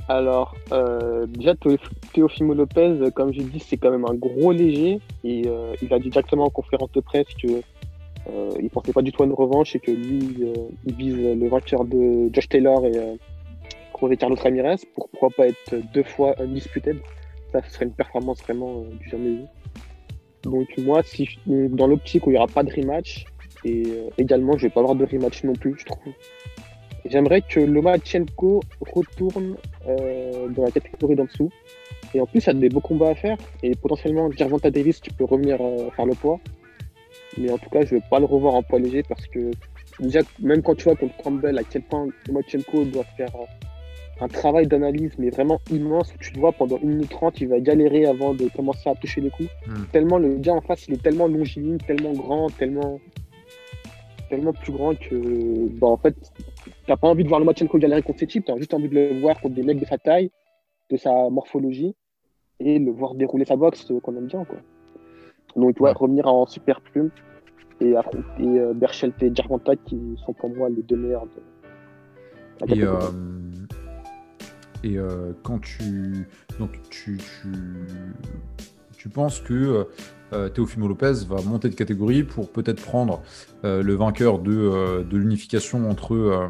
Alors, 0.08 0.54
euh, 0.70 1.26
déjà, 1.26 1.54
Teofimo 2.12 2.54
Lopez, 2.54 3.10
comme 3.14 3.32
j'ai 3.32 3.42
dit, 3.42 3.58
c'est 3.58 3.76
quand 3.76 3.90
même 3.90 4.04
un 4.04 4.14
gros 4.14 4.52
léger. 4.52 5.00
Et 5.24 5.42
euh, 5.46 5.74
il 5.82 5.92
a 5.92 5.98
dit 5.98 6.10
directement 6.10 6.44
en 6.44 6.50
conférence 6.50 6.92
de 6.92 7.00
presse 7.00 7.26
qu'il 7.40 7.62
euh, 8.30 8.50
ne 8.60 8.68
pensait 8.68 8.92
pas 8.92 9.02
du 9.02 9.10
tout 9.10 9.24
à 9.24 9.26
une 9.26 9.32
revanche 9.32 9.74
et 9.74 9.80
que 9.80 9.90
lui, 9.90 10.36
il 10.84 10.94
vise 10.94 11.16
le 11.16 11.48
vainqueur 11.48 11.84
de 11.84 12.32
Josh 12.32 12.48
Taylor 12.48 12.86
et 12.86 13.18
José 14.00 14.16
Carlos 14.16 14.36
Ramirez. 14.36 14.76
Pourquoi 14.94 15.30
pas 15.30 15.48
être 15.48 15.76
deux 15.92 16.02
fois 16.02 16.34
undisputed 16.40 16.98
Ça, 17.52 17.62
ce 17.62 17.70
serait 17.70 17.84
une 17.86 17.94
performance 17.94 18.42
vraiment 18.42 18.82
du 18.82 19.08
jamais 19.08 19.30
vu. 19.30 19.44
Donc, 20.42 20.68
moi, 20.78 21.02
si 21.02 21.28
dans 21.46 21.86
l'optique 21.86 22.26
où 22.26 22.30
il 22.30 22.34
n'y 22.34 22.38
aura 22.38 22.46
pas 22.46 22.62
de 22.62 22.72
rematch, 22.72 23.24
et 23.64 23.82
également, 24.18 24.52
je 24.52 24.64
ne 24.64 24.68
vais 24.68 24.74
pas 24.74 24.80
avoir 24.80 24.94
de 24.94 25.04
rematch 25.04 25.42
non 25.44 25.54
plus, 25.54 25.74
je 25.78 25.84
trouve. 25.86 26.12
J'aimerais 27.08 27.42
que 27.42 27.60
Lomachenko 27.60 28.62
retourne 28.80 29.56
euh, 29.88 30.48
dans 30.48 30.64
la 30.64 30.70
catégorie 30.70 31.14
d'en 31.14 31.24
dessous. 31.24 31.50
Et 32.14 32.20
en 32.20 32.26
plus, 32.26 32.44
y 32.46 32.50
a 32.50 32.54
des 32.54 32.68
beaux 32.68 32.80
combats 32.80 33.10
à 33.10 33.14
faire. 33.14 33.36
Et 33.62 33.74
potentiellement, 33.74 34.30
Gervonta 34.32 34.70
Davis, 34.70 35.00
tu 35.00 35.12
peux 35.12 35.24
revenir 35.24 35.58
euh, 35.60 35.90
faire 35.90 36.06
le 36.06 36.14
poids. 36.14 36.40
Mais 37.38 37.50
en 37.50 37.58
tout 37.58 37.70
cas, 37.70 37.84
je 37.84 37.94
ne 37.94 38.00
vais 38.00 38.06
pas 38.10 38.18
le 38.18 38.24
revoir 38.24 38.54
en 38.54 38.62
poids 38.62 38.78
léger 38.78 39.02
parce 39.02 39.26
que 39.26 39.50
déjà, 40.00 40.20
même 40.40 40.62
quand 40.62 40.74
tu 40.74 40.84
vois 40.84 40.96
contre 40.96 41.16
Campbell, 41.18 41.58
à 41.58 41.62
quel 41.64 41.82
point 41.82 42.08
Lomachenko 42.26 42.84
doit 42.84 43.04
faire 43.16 43.34
euh, 43.36 43.44
un 44.20 44.28
travail 44.28 44.66
d'analyse, 44.66 45.12
mais 45.18 45.30
vraiment 45.30 45.60
immense, 45.70 46.12
tu 46.20 46.32
le 46.34 46.40
vois 46.40 46.52
pendant 46.52 46.76
1 46.76 46.86
minute 46.86 47.10
30, 47.10 47.40
il 47.40 47.48
va 47.48 47.60
galérer 47.60 48.06
avant 48.06 48.34
de 48.34 48.48
commencer 48.48 48.88
à 48.88 48.94
toucher 48.94 49.20
les 49.20 49.30
coups. 49.30 49.48
Hmm. 49.66 49.84
Tellement 49.92 50.18
le 50.18 50.36
gars 50.36 50.54
en 50.54 50.60
face, 50.60 50.88
il 50.88 50.94
est 50.94 51.02
tellement 51.02 51.28
longiligne, 51.28 51.78
tellement 51.78 52.12
grand, 52.12 52.48
tellement 52.50 53.00
tellement 54.28 54.52
plus 54.52 54.72
grand 54.72 54.98
que, 54.98 55.68
bah, 55.78 55.86
en 55.86 55.96
fait, 55.96 56.14
t'as 56.86 56.96
pas 56.96 57.08
envie 57.08 57.22
de 57.22 57.28
voir 57.28 57.40
le 57.40 57.44
Lomachenko 57.44 57.78
galérer 57.78 58.02
contre 58.02 58.20
ces 58.20 58.26
types, 58.26 58.44
t'as 58.44 58.56
juste 58.56 58.74
envie 58.74 58.88
de 58.88 58.94
le 58.94 59.20
voir 59.20 59.40
contre 59.40 59.54
des 59.54 59.62
mecs 59.62 59.78
de 59.78 59.84
sa 59.84 59.98
taille, 59.98 60.30
de 60.90 60.96
sa 60.96 61.10
morphologie, 61.30 61.94
et 62.58 62.78
le 62.78 62.90
voir 62.90 63.14
dérouler 63.14 63.44
sa 63.44 63.56
boxe 63.56 63.90
euh, 63.90 64.00
qu'on 64.00 64.16
aime 64.16 64.26
bien, 64.26 64.44
quoi. 64.44 64.58
Donc, 65.54 65.70
il 65.70 65.78
doit 65.78 65.92
revenir 65.92 66.26
en 66.26 66.46
super 66.46 66.80
plume 66.80 67.10
et 67.80 67.96
affronter 67.96 68.24
euh, 68.40 68.72
Berchelt 68.74 69.22
et 69.22 69.34
Gervonta 69.34 69.76
qui 69.76 70.16
sont 70.24 70.32
pour 70.32 70.50
moi 70.50 70.68
les 70.68 70.82
deux 70.82 70.96
meilleurs 70.96 71.26
de 71.26 72.66
et, 74.86 74.98
euh, 74.98 75.32
quand 75.42 75.58
tu 75.58 76.28
donc 76.58 76.70
tu, 76.90 77.18
tu, 77.18 77.52
tu 78.96 79.08
penses 79.08 79.40
que 79.40 79.86
euh, 80.32 80.48
Teofimo 80.48 80.88
Lopez 80.88 81.24
va 81.28 81.40
monter 81.42 81.68
de 81.68 81.74
catégorie 81.74 82.24
pour 82.24 82.50
peut-être 82.50 82.82
prendre 82.82 83.22
euh, 83.64 83.82
le 83.82 83.94
vainqueur 83.94 84.40
de, 84.40 84.52
euh, 84.52 85.04
l'unification 85.12 85.88
entre 85.88 86.48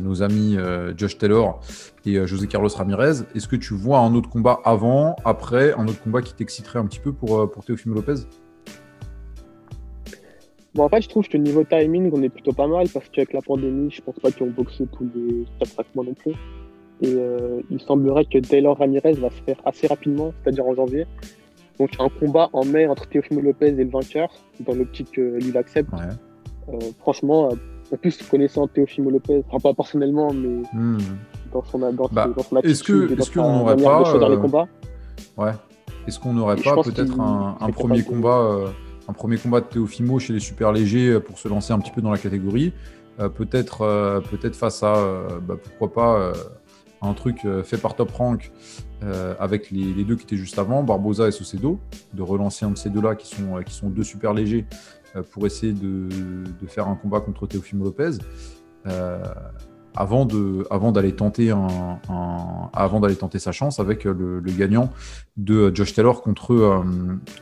nos 0.00 0.22
amis 0.22 0.56
Josh 0.96 1.18
Taylor 1.18 1.60
et 2.06 2.26
José 2.26 2.46
Carlos 2.46 2.70
Ramirez. 2.74 3.24
Est-ce 3.34 3.46
que 3.46 3.56
tu 3.56 3.74
vois 3.74 3.98
un 3.98 4.14
autre 4.14 4.30
combat 4.30 4.58
avant, 4.64 5.16
après, 5.26 5.74
un 5.74 5.86
autre 5.86 6.02
combat 6.02 6.22
qui 6.22 6.32
t'exciterait 6.32 6.78
un 6.78 6.86
petit 6.86 6.98
peu 6.98 7.12
pour, 7.12 7.50
pour 7.50 7.62
Teofimo 7.62 7.94
Lopez? 7.94 8.24
Bon, 10.74 10.84
en 10.84 10.88
fait, 10.88 11.02
je 11.02 11.10
trouve 11.10 11.28
que 11.28 11.36
niveau 11.36 11.62
timing, 11.64 12.10
on 12.14 12.22
est 12.22 12.30
plutôt 12.30 12.54
pas 12.54 12.68
mal 12.68 12.88
parce 12.88 13.06
qu'avec 13.10 13.34
la 13.34 13.42
pandémie, 13.42 13.90
je 13.90 14.00
pense 14.00 14.18
pas 14.18 14.30
qu'ils 14.30 14.46
ont 14.46 14.50
boxé 14.50 14.86
tous 14.96 15.06
les 15.14 15.44
4-5 15.60 15.84
mois 15.94 16.04
non 16.06 16.14
plus. 16.14 16.32
Et 17.02 17.16
il 17.70 17.80
semblerait 17.80 18.26
que 18.26 18.38
Taylor 18.38 18.76
Ramirez 18.76 19.14
va 19.14 19.30
se 19.30 19.42
faire 19.42 19.56
assez 19.64 19.86
rapidement, 19.86 20.32
c'est-à-dire 20.42 20.66
en 20.66 20.74
janvier. 20.74 21.06
Donc 21.80 21.92
un 21.98 22.10
combat 22.10 22.50
en 22.52 22.62
mai 22.66 22.86
entre 22.86 23.08
Teofimo 23.08 23.40
Lopez 23.40 23.68
et 23.68 23.84
le 23.84 23.88
vainqueur, 23.88 24.28
dans 24.60 24.74
l'optique 24.74 25.12
que 25.12 25.38
lui 25.42 25.56
accepte. 25.56 25.88
Euh, 26.68 26.78
franchement, 26.98 27.48
euh, 27.50 27.94
en 27.94 27.96
plus 27.96 28.22
connaissant 28.30 28.68
Teofimo 28.68 29.10
Lopez, 29.10 29.42
enfin 29.48 29.58
pas 29.60 29.72
personnellement, 29.72 30.30
mais 30.30 30.62
hmm. 30.74 30.98
dans, 31.54 31.64
son, 31.64 31.78
dans, 31.78 32.06
bah, 32.12 32.28
son 32.48 32.56
attitude, 32.56 32.70
est-ce 32.70 32.84
que, 32.84 33.18
est-ce 33.18 33.30
qu'on 33.30 33.60
n'aurait 33.60 33.76
pas 33.76 34.02
dans 34.18 34.28
les 34.28 34.36
euh, 34.36 34.40
combats. 34.40 34.68
Ouais. 35.38 35.52
Est-ce 36.06 36.20
qu'on 36.20 36.34
n'aurait 36.34 36.56
pas 36.56 36.82
peut-être 36.82 37.18
un, 37.18 37.70
premier 37.72 38.02
combat, 38.02 38.58
un 39.08 39.12
premier 39.14 39.38
combat 39.38 39.62
de 39.62 39.66
Teofimo 39.66 40.18
chez 40.18 40.34
les 40.34 40.40
super 40.40 40.72
légers 40.72 41.18
pour 41.18 41.38
se 41.38 41.48
lancer 41.48 41.72
un 41.72 41.78
petit 41.78 41.92
peu 41.92 42.02
dans 42.02 42.10
la 42.10 42.18
catégorie, 42.18 42.74
peut-être 43.18 44.22
peut-être 44.30 44.56
face 44.56 44.82
à 44.82 44.94
bah, 45.46 45.56
pourquoi 45.62 45.92
pas 45.92 46.32
un 47.02 47.14
truc 47.14 47.46
fait 47.64 47.78
par 47.78 47.96
Top 47.96 48.10
Rank 48.12 48.52
euh, 49.02 49.34
avec 49.40 49.70
les, 49.70 50.04
deux 50.04 50.16
qui 50.16 50.24
étaient 50.24 50.36
juste 50.36 50.58
avant, 50.58 50.82
Barbosa 50.82 51.26
et 51.26 51.30
Socedo, 51.30 51.80
de 52.12 52.22
relancer 52.22 52.66
un 52.66 52.70
de 52.72 52.76
ces 52.76 52.90
deux-là 52.90 53.14
qui 53.14 53.34
sont, 53.34 53.56
euh, 53.56 53.62
qui 53.62 53.72
sont 53.72 53.88
deux 53.88 54.04
super 54.04 54.34
légers 54.34 54.66
euh, 55.16 55.22
pour 55.22 55.46
essayer 55.46 55.72
de, 55.72 56.08
de, 56.60 56.66
faire 56.66 56.86
un 56.86 56.96
combat 56.96 57.20
contre 57.20 57.46
Teofimo 57.46 57.84
Lopez. 57.84 58.18
avant 59.94 60.26
d'aller 60.26 61.14
tenter 61.14 61.48
sa 63.38 63.52
chance 63.52 63.80
avec 63.80 64.04
le, 64.04 64.42
gagnant 64.46 64.90
de 65.38 65.74
Josh 65.74 65.94
Taylor 65.94 66.20
contre 66.20 66.84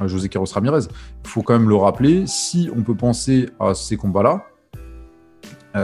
José 0.06 0.28
Carlos 0.28 0.48
Ramirez. 0.52 0.86
Il 1.24 1.28
faut 1.28 1.42
quand 1.42 1.58
même 1.58 1.68
le 1.68 1.76
rappeler, 1.76 2.24
si 2.26 2.70
on 2.74 2.82
peut 2.82 2.94
penser 2.94 3.50
à 3.58 3.74
ces 3.74 3.96
combats-là, 3.96 4.44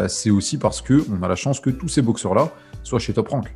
c'est 0.09 0.31
aussi 0.31 0.57
parce 0.57 0.81
que 0.81 1.05
on 1.11 1.23
a 1.23 1.29
la 1.29 1.37
chance 1.37 1.59
que 1.61 1.71
tous 1.71 1.89
ces 1.89 2.01
boxeurs-là 2.01 2.51
soient 2.83 3.01
chez 3.01 3.13
Top 3.13 3.29
Rank. 3.29 3.55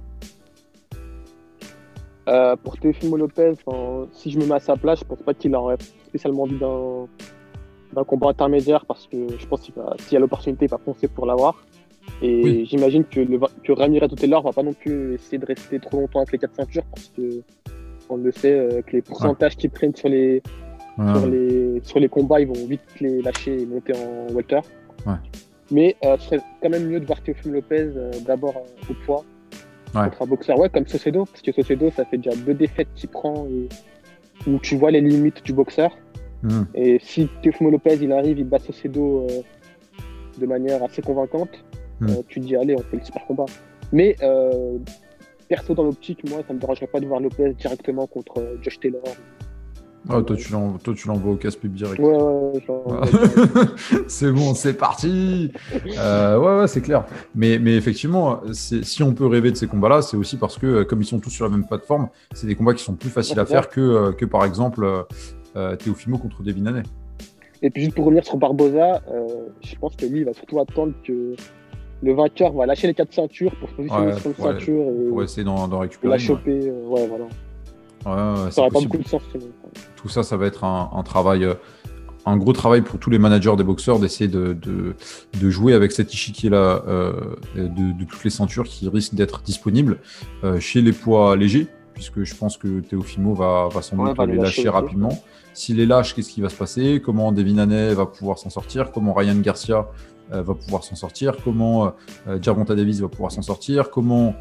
Euh, 2.28 2.56
pour 2.56 2.76
Teofimo 2.76 3.16
Lopez, 3.16 3.54
si 4.12 4.30
je 4.30 4.38
me 4.38 4.44
mets 4.44 4.56
à 4.56 4.60
sa 4.60 4.76
place, 4.76 5.00
je 5.00 5.04
pense 5.04 5.22
pas 5.22 5.32
qu'il 5.32 5.54
aurait 5.54 5.78
spécialement 6.06 6.42
envie 6.42 6.58
d'un 6.58 8.04
combat 8.04 8.28
intermédiaire 8.28 8.84
parce 8.84 9.06
que 9.06 9.16
je 9.38 9.46
pense 9.46 9.62
qu'il 9.62 9.74
s'il 10.00 10.12
y 10.12 10.16
a 10.16 10.20
l'opportunité, 10.20 10.66
il 10.66 10.70
va 10.70 10.78
foncer 10.78 11.08
pour 11.08 11.24
l'avoir. 11.24 11.64
Et 12.20 12.64
j'imagine 12.66 13.04
que, 13.04 13.20
le, 13.20 13.38
que 13.64 13.72
Ramirez 13.72 14.08
Taylor 14.08 14.42
va 14.42 14.52
pas 14.52 14.62
non 14.62 14.72
plus 14.72 15.14
essayer 15.14 15.38
de 15.38 15.46
rester 15.46 15.78
trop 15.78 16.00
longtemps 16.00 16.20
avec 16.20 16.32
les 16.32 16.38
quatre 16.38 16.54
ceintures 16.54 16.84
parce 16.94 17.12
que 17.16 17.42
on 18.10 18.16
le 18.16 18.32
sait 18.32 18.52
euh, 18.52 18.80
que 18.82 18.92
les 18.92 19.02
pourcentages 19.02 19.56
qu'ils 19.56 19.70
prennent 19.70 19.94
sur 19.94 20.08
les, 20.08 20.42
sur 20.96 21.26
les, 21.26 21.80
sur 21.82 22.00
les 22.00 22.08
combats, 22.08 22.40
ils 22.40 22.46
vont 22.46 22.66
vite 22.66 22.80
les 23.00 23.20
lâcher 23.20 23.60
et 23.60 23.66
monter 23.66 23.92
en 23.94 24.32
welter. 24.34 24.60
Mais 25.70 25.96
euh, 26.04 26.16
ce 26.18 26.28
serait 26.28 26.40
quand 26.62 26.70
même 26.70 26.88
mieux 26.88 27.00
de 27.00 27.06
voir 27.06 27.22
Teofimo 27.22 27.54
Lopez 27.54 27.90
d'abord 28.26 28.54
au 28.88 28.94
poids 29.04 29.24
contre 29.92 30.22
un 30.22 30.26
boxeur 30.26 30.58
ouais, 30.58 30.68
comme 30.68 30.86
Socedo, 30.86 31.24
parce 31.24 31.42
que 31.42 31.52
Socedo, 31.52 31.90
ça 31.90 32.04
fait 32.04 32.18
déjà 32.18 32.36
deux 32.36 32.54
défaites 32.54 32.88
qu'il 32.94 33.08
prend 33.08 33.46
et 33.46 33.68
où 34.46 34.58
tu 34.58 34.76
vois 34.76 34.90
les 34.90 35.00
limites 35.00 35.44
du 35.44 35.52
boxeur. 35.52 35.96
Hmm. 36.42 36.64
Et 36.74 36.98
si 37.00 37.28
Teofimo 37.42 37.70
Lopez 37.70 37.98
il 38.00 38.12
arrive, 38.12 38.38
il 38.38 38.44
bat 38.44 38.58
Socedo 38.58 39.26
euh, 39.28 39.42
de 40.38 40.46
manière 40.46 40.82
assez 40.84 41.02
convaincante, 41.02 41.64
hmm. 42.00 42.08
euh, 42.08 42.22
tu 42.28 42.40
te 42.40 42.46
dis 42.46 42.56
allez, 42.56 42.76
on 42.76 42.82
fait 42.82 42.96
le 42.96 43.04
super 43.04 43.26
combat. 43.26 43.46
Mais 43.92 44.16
euh, 44.22 44.78
perso 45.48 45.74
dans 45.74 45.84
l'optique, 45.84 46.28
moi, 46.28 46.40
ça 46.46 46.52
me 46.52 46.58
dérangerait 46.58 46.86
pas 46.86 47.00
de 47.00 47.06
voir 47.06 47.20
Lopez 47.20 47.54
directement 47.54 48.06
contre 48.06 48.58
Josh 48.62 48.78
Taylor 48.78 49.02
ah, 50.10 50.22
toi, 50.22 50.36
tu 50.36 51.08
l'envoies 51.08 51.32
au 51.32 51.36
casse-pipe 51.36 51.74
direct. 51.74 52.00
Ouais, 52.00 52.16
ouais, 52.16 52.62
c'est 54.08 54.32
bon, 54.32 54.54
c'est 54.54 54.72
parti. 54.72 55.52
Euh, 55.98 56.38
ouais, 56.38 56.60
ouais, 56.60 56.66
c'est 56.66 56.80
clair. 56.80 57.04
Mais, 57.34 57.58
mais 57.58 57.76
effectivement, 57.76 58.40
si 58.52 59.02
on 59.02 59.12
peut 59.12 59.26
rêver 59.26 59.50
de 59.50 59.56
ces 59.56 59.66
combats-là, 59.66 60.00
c'est 60.00 60.16
aussi 60.16 60.36
parce 60.36 60.56
que, 60.56 60.66
euh, 60.66 60.84
comme 60.84 61.02
ils 61.02 61.06
sont 61.06 61.18
tous 61.18 61.30
sur 61.30 61.44
la 61.44 61.50
même 61.50 61.66
plateforme, 61.66 62.08
c'est 62.32 62.46
des 62.46 62.54
combats 62.54 62.72
qui 62.72 62.82
sont 62.82 62.94
plus 62.94 63.10
faciles 63.10 63.38
à 63.38 63.44
faire 63.44 63.68
que, 63.68 63.80
euh, 63.80 64.12
que 64.12 64.24
par 64.24 64.44
exemple, 64.44 64.84
euh, 65.56 65.76
contre 66.20 66.42
Devin 66.42 66.66
Haney. 66.66 66.82
Et 67.60 67.70
puis, 67.70 67.82
juste 67.82 67.94
pour 67.94 68.06
revenir 68.06 68.24
sur 68.24 68.36
Barbosa, 68.38 69.02
je 69.62 69.74
pense 69.76 69.94
que 69.96 70.06
lui, 70.06 70.20
il 70.20 70.24
va 70.24 70.32
surtout 70.32 70.60
attendre 70.60 70.94
que 71.06 71.34
le 72.02 72.14
vainqueur 72.14 72.52
va 72.52 72.64
lâcher 72.64 72.86
les 72.86 72.94
quatre 72.94 73.12
ceintures 73.12 73.54
pour 73.56 73.68
se 73.68 73.74
positionner 73.74 74.12
sur 74.18 74.30
une 74.30 74.36
ceinture 74.36 74.84
et 74.84 75.08
pour 75.08 75.22
essayer 75.22 75.44
d'en 75.44 75.78
récupérer. 75.78 76.12
La 76.12 76.18
choper. 76.18 76.70
ouais, 76.70 77.06
voilà. 77.08 77.26
Ouais, 78.08 78.50
ça 78.50 78.62
pas 78.62 78.80
beaucoup 78.80 78.98
de 78.98 79.06
sens. 79.08 79.22
Tout 79.96 80.08
ça, 80.08 80.22
ça 80.22 80.36
va 80.36 80.46
être 80.46 80.64
un, 80.64 81.02
travail, 81.02 81.44
euh, 81.44 81.54
un 82.26 82.36
gros 82.36 82.52
travail 82.52 82.82
pour 82.82 82.98
tous 82.98 83.10
les 83.10 83.18
managers 83.18 83.54
des 83.56 83.64
boxeurs 83.64 83.98
d'essayer 83.98 84.28
de, 84.28 84.54
de, 84.54 85.50
jouer 85.50 85.74
avec 85.74 85.92
cet 85.92 86.12
échiquier-là 86.12 86.82
euh, 86.86 87.12
de, 87.56 88.04
toutes 88.04 88.24
les 88.24 88.30
ceintures 88.30 88.64
qui 88.64 88.88
risquent 88.88 89.14
d'être 89.14 89.42
disponibles 89.42 89.98
euh, 90.44 90.60
chez 90.60 90.80
les 90.80 90.92
poids 90.92 91.36
légers, 91.36 91.66
puisque 91.94 92.24
je 92.24 92.34
pense 92.34 92.56
que 92.56 92.80
Teofimo 92.80 93.34
va, 93.34 93.68
va 93.72 93.82
sans 93.82 93.96
doute 93.96 94.18
les 94.26 94.36
lâcher, 94.36 94.68
rapidement. 94.68 95.22
S'il 95.54 95.76
les 95.76 95.86
lâche, 95.86 96.14
qu'est-ce 96.14 96.30
qui 96.30 96.40
va 96.40 96.48
se 96.48 96.56
passer? 96.56 97.02
Comment 97.04 97.32
Devin 97.32 97.58
Haney 97.58 97.92
va 97.94 98.06
pouvoir 98.06 98.38
s'en 98.38 98.50
sortir? 98.50 98.92
Comment 98.92 99.12
Ryan 99.12 99.40
Garcia 99.40 99.88
va 100.30 100.54
pouvoir 100.54 100.84
s'en 100.84 100.94
sortir 100.94 101.36
Comment 101.42 101.92
Gervonta 102.40 102.74
Davis 102.74 103.00
va 103.00 103.08
pouvoir 103.08 103.32
s'en 103.32 103.42
sortir 103.42 103.90
Comment 103.90 104.34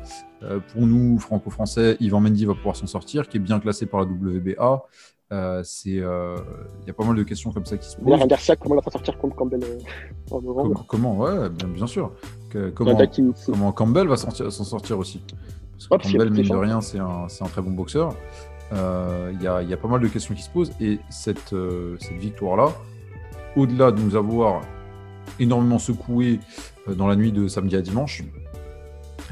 euh, 0.44 0.60
pour 0.74 0.86
nous, 0.86 1.18
franco-français, 1.20 1.98
Yvan 2.00 2.22
Mendy 2.22 2.46
va 2.46 2.54
pouvoir 2.54 2.76
s'en 2.76 2.88
sortir, 2.88 3.28
qui 3.28 3.38
est 3.38 3.40
bien 3.40 3.60
classé 3.60 3.86
par 3.86 4.02
la 4.02 4.06
WBA. 4.06 4.86
Euh, 5.34 5.62
c'est, 5.64 6.00
euh, 6.00 6.38
il 6.82 6.88
y 6.88 6.90
a 6.90 6.94
pas 6.94 7.04
mal 7.04 7.16
de 7.16 7.24
questions 7.24 7.52
comme 7.52 7.66
ça 7.66 7.78
qui 7.78 7.90
se 7.90 7.98
posent. 7.98 8.28
Garcia, 8.28 8.56
comment 8.56 8.76
va 8.76 8.82
s'en 8.82 8.92
sortir 8.92 9.18
contre 9.18 9.36
Campbell 9.36 9.62
en 10.32 10.42
novembre 10.42 10.86
comment, 10.88 11.18
Ouais, 11.18 11.50
bien, 11.50 11.68
bien 11.68 11.88
sûr. 11.88 12.12
comment, 12.76 12.98
comment, 13.46 13.72
Campbell 13.72 14.08
va 14.08 14.16
s'en 14.16 14.30
sortir 14.30 15.00
aussi 15.00 15.22
Parce 15.72 16.04
que 16.04 16.12
Campbell, 16.12 16.32
mine 16.32 16.48
de 16.48 16.56
rien, 16.56 16.82
c'est 16.82 17.00
un, 17.00 17.26
un, 17.26 17.46
très 17.48 17.62
bon 17.62 17.72
boxeur. 17.72 18.14
Il 18.72 19.42
y, 19.42 19.48
a, 19.48 19.62
y, 19.64 19.74
a, 19.74 19.78
pas 19.78 19.88
mal 19.88 20.02
de 20.02 20.08
questions 20.08 20.36
qui 20.36 20.44
se 20.44 20.50
posent. 20.50 20.72
Et 20.80 21.00
cette, 21.10 21.56
cette 22.00 22.18
victoire-là, 22.18 22.70
au-delà 23.56 23.92
de 23.92 24.00
nous 24.00 24.16
avoir 24.16 24.62
énormément 25.39 25.80
secoué 25.80 26.39
dans 26.88 27.07
la 27.07 27.15
nuit 27.15 27.32
de 27.32 27.47
samedi 27.47 27.75
à 27.75 27.82
dimanche, 27.82 28.23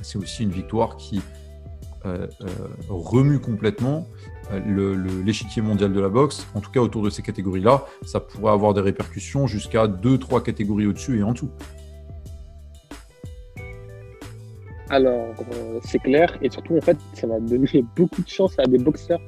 c'est 0.01 0.17
aussi 0.17 0.43
une 0.43 0.51
victoire 0.51 0.97
qui 0.97 1.21
euh, 2.05 2.27
euh, 2.41 2.47
remue 2.87 3.39
complètement 3.39 4.05
euh, 4.51 5.23
l'échiquier 5.25 5.63
mondial 5.63 5.91
de 5.91 5.99
la 5.99 6.09
boxe, 6.09 6.45
en 6.53 6.61
tout 6.61 6.69
cas 6.69 6.79
autour 6.79 7.01
de 7.01 7.09
ces 7.09 7.23
catégories-là, 7.23 7.83
ça 8.03 8.19
pourrait 8.19 8.51
avoir 8.51 8.75
des 8.75 8.81
répercussions 8.81 9.47
jusqu'à 9.47 9.87
2-3 9.87 10.43
catégories 10.43 10.85
au-dessus 10.85 11.19
et 11.19 11.23
en 11.23 11.31
dessous. 11.31 11.49
Alors, 14.91 15.33
c'est 15.83 15.97
clair, 15.97 16.37
et 16.43 16.51
surtout, 16.51 16.77
en 16.77 16.81
fait, 16.81 16.97
ça 17.13 17.25
va 17.25 17.39
donner 17.39 17.83
beaucoup 17.95 18.21
de 18.21 18.29
chance 18.29 18.53
à 18.59 18.67
des 18.67 18.77
boxeurs 18.77 19.21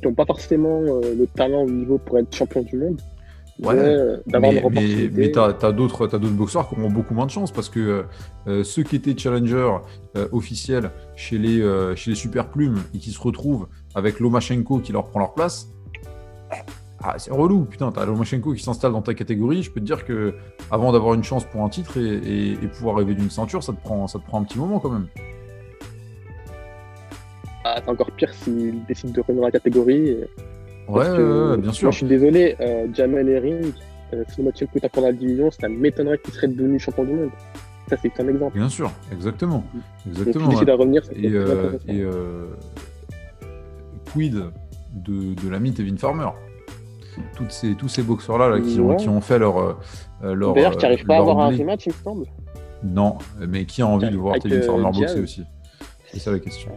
qui 0.00 0.08
n'ont 0.08 0.14
pas 0.14 0.26
forcément 0.26 0.80
le 0.80 1.26
talent 1.36 1.62
au 1.62 1.70
niveau 1.70 1.98
pour 1.98 2.18
être 2.18 2.34
champion 2.34 2.62
du 2.62 2.76
monde, 2.76 3.00
Ouais, 3.60 4.20
mais, 4.26 4.40
mais, 4.40 5.10
mais 5.12 5.30
tu 5.30 5.38
as, 5.38 5.52
d'autres 5.72 6.08
boxeurs 6.18 6.68
qui 6.68 6.74
ont 6.74 6.90
beaucoup 6.90 7.14
moins 7.14 7.26
de 7.26 7.30
chance 7.30 7.52
parce 7.52 7.68
que 7.68 8.04
euh, 8.48 8.64
ceux 8.64 8.82
qui 8.82 8.96
étaient 8.96 9.16
challengers 9.16 9.76
euh, 10.16 10.26
officiels 10.32 10.90
chez 11.14 11.38
les, 11.38 11.60
euh, 11.60 11.94
chez 11.94 12.10
les 12.10 12.16
super 12.16 12.48
plumes 12.48 12.82
et 12.94 12.98
qui 12.98 13.12
se 13.12 13.20
retrouvent 13.20 13.68
avec 13.94 14.18
Lomachenko 14.18 14.80
qui 14.80 14.90
leur 14.90 15.06
prend 15.06 15.20
leur 15.20 15.34
place, 15.34 15.68
ah, 17.00 17.14
c'est 17.18 17.30
relou. 17.30 17.64
Putain, 17.64 17.92
tu 17.92 18.00
as 18.00 18.06
Lomachenko 18.06 18.54
qui 18.54 18.62
s'installe 18.62 18.92
dans 18.92 19.02
ta 19.02 19.14
catégorie. 19.14 19.62
Je 19.62 19.70
peux 19.70 19.80
te 19.80 19.84
dire 19.84 20.04
que 20.04 20.34
avant 20.70 20.90
d'avoir 20.90 21.14
une 21.14 21.22
chance 21.22 21.44
pour 21.44 21.62
un 21.62 21.68
titre 21.68 21.96
et, 21.98 22.52
et, 22.52 22.68
pouvoir 22.68 22.96
rêver 22.96 23.14
d'une 23.14 23.30
ceinture, 23.30 23.62
ça 23.62 23.72
te, 23.72 23.80
prend, 23.80 24.08
ça 24.08 24.18
te 24.18 24.24
prend 24.26 24.40
un 24.40 24.44
petit 24.44 24.58
moment 24.58 24.80
quand 24.80 24.90
même. 24.90 25.06
Ah, 27.62 27.80
c'est 27.84 27.90
encore 27.90 28.10
pire 28.10 28.32
s'il 28.34 28.84
décide 28.86 29.12
de 29.12 29.20
revenir 29.20 29.42
dans 29.42 29.46
la 29.46 29.52
catégorie. 29.52 30.16
Ouais, 30.88 31.56
bien 31.58 31.72
sûr. 31.72 31.90
je 31.92 31.96
suis 31.98 32.06
désolé, 32.06 32.56
euh, 32.60 32.86
Jamel 32.92 33.28
Herring, 33.28 33.72
euh, 34.12 34.24
si 34.28 34.38
le 34.40 34.44
match 34.44 34.62
est 34.62 34.88
pour 34.88 35.02
la 35.02 35.12
division, 35.12 35.50
ça 35.50 35.68
m'étonnerait 35.68 36.18
qu'il 36.18 36.34
serait 36.34 36.48
devenu 36.48 36.78
champion 36.78 37.04
du 37.04 37.12
monde. 37.12 37.30
Ça, 37.88 37.96
c'est 38.00 38.20
un 38.20 38.28
exemple. 38.28 38.56
Bien 38.56 38.68
sûr, 38.68 38.90
exactement. 39.12 39.64
exactement 40.06 40.48
Donc, 40.48 40.68
à 40.68 40.74
revenir, 40.74 41.04
ça 41.04 41.12
et, 41.14 41.30
euh, 41.32 41.72
et 41.86 42.00
euh, 42.00 42.46
quid 44.12 44.34
de, 44.94 45.34
de 45.34 45.48
l'ami 45.50 45.72
Tevin 45.72 45.96
Farmer? 45.96 46.28
Toutes 47.36 47.52
ces, 47.52 47.74
Tous 47.74 47.88
ces 47.88 48.02
boxeurs-là 48.02 48.48
là, 48.48 48.60
qui, 48.60 48.80
ont, 48.80 48.96
qui 48.96 49.08
ont 49.08 49.20
fait 49.20 49.38
leur. 49.38 49.58
Euh, 49.58 50.34
leur 50.34 50.54
D'ailleurs, 50.54 50.76
tu 50.76 50.84
n'arrives 50.84 51.04
pas 51.04 51.16
à 51.16 51.18
avoir 51.18 51.38
un 51.40 51.50
rematch, 51.56 51.86
il 51.86 51.92
me 51.92 51.98
semble. 52.02 52.26
Non, 52.82 53.18
mais 53.46 53.64
qui 53.64 53.82
a 53.82 53.86
envie 53.86 54.10
de 54.10 54.16
voir 54.16 54.38
Tevin 54.38 54.62
Farmer 54.62 54.90
boxer 54.92 55.20
aussi? 55.20 55.44
C'est 56.14 56.20
ça 56.20 56.30
la 56.30 56.38
question. 56.38 56.70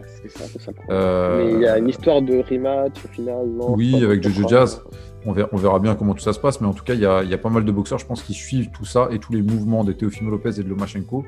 Euh, 0.90 1.44
Mais 1.44 1.52
il 1.54 1.60
y 1.60 1.66
a 1.66 1.78
une 1.78 1.88
histoire 1.88 2.20
de 2.22 2.42
rematch 2.48 3.04
au 3.04 3.08
final. 3.08 3.46
oui, 3.68 4.04
avec 4.04 4.22
Jojo 4.22 4.48
Jazz. 4.48 4.82
On 5.26 5.32
verra, 5.32 5.48
on 5.52 5.56
verra, 5.56 5.78
bien 5.78 5.94
comment 5.94 6.14
tout 6.14 6.22
ça 6.22 6.32
se 6.32 6.38
passe, 6.38 6.60
mais 6.60 6.68
en 6.68 6.72
tout 6.72 6.84
cas, 6.84 6.94
il 6.94 7.00
y, 7.00 7.06
a, 7.06 7.22
il 7.22 7.30
y 7.30 7.34
a 7.34 7.38
pas 7.38 7.50
mal 7.50 7.64
de 7.64 7.72
boxeurs, 7.72 7.98
je 7.98 8.06
pense, 8.06 8.22
qui 8.22 8.34
suivent 8.34 8.70
tout 8.70 8.84
ça 8.84 9.08
et 9.10 9.18
tous 9.18 9.32
les 9.32 9.42
mouvements 9.42 9.82
de 9.84 9.92
Teofimo 9.92 10.30
Lopez 10.30 10.60
et 10.60 10.62
de 10.62 10.68
Lomachenko 10.68 11.24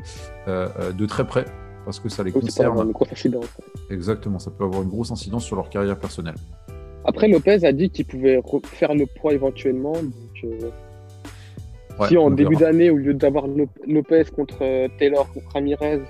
euh, 0.46 0.68
euh, 0.78 0.92
de 0.92 1.06
très 1.06 1.26
près, 1.26 1.44
parce 1.84 1.98
que 1.98 2.08
ça 2.08 2.22
les 2.22 2.30
concerne. 2.30 2.92
Exactement, 3.90 4.38
ça 4.38 4.50
peut 4.50 4.64
avoir 4.64 4.82
une 4.82 4.88
grosse 4.88 5.10
incidence 5.10 5.44
sur 5.44 5.56
leur 5.56 5.68
carrière 5.68 5.98
personnelle. 5.98 6.36
Après, 7.04 7.28
Lopez 7.28 7.64
a 7.64 7.72
dit 7.72 7.90
qu'il 7.90 8.06
pouvait 8.06 8.40
faire 8.64 8.94
le 8.94 9.06
poids 9.06 9.32
éventuellement. 9.32 9.94
si 12.06 12.16
en 12.16 12.30
début 12.30 12.56
d'année, 12.56 12.90
au 12.90 12.96
lieu 12.96 13.12
d'avoir 13.12 13.46
Lopez 13.86 14.24
contre 14.34 14.58
Taylor, 14.98 15.30
contre 15.32 15.52
Ramirez, 15.52 16.02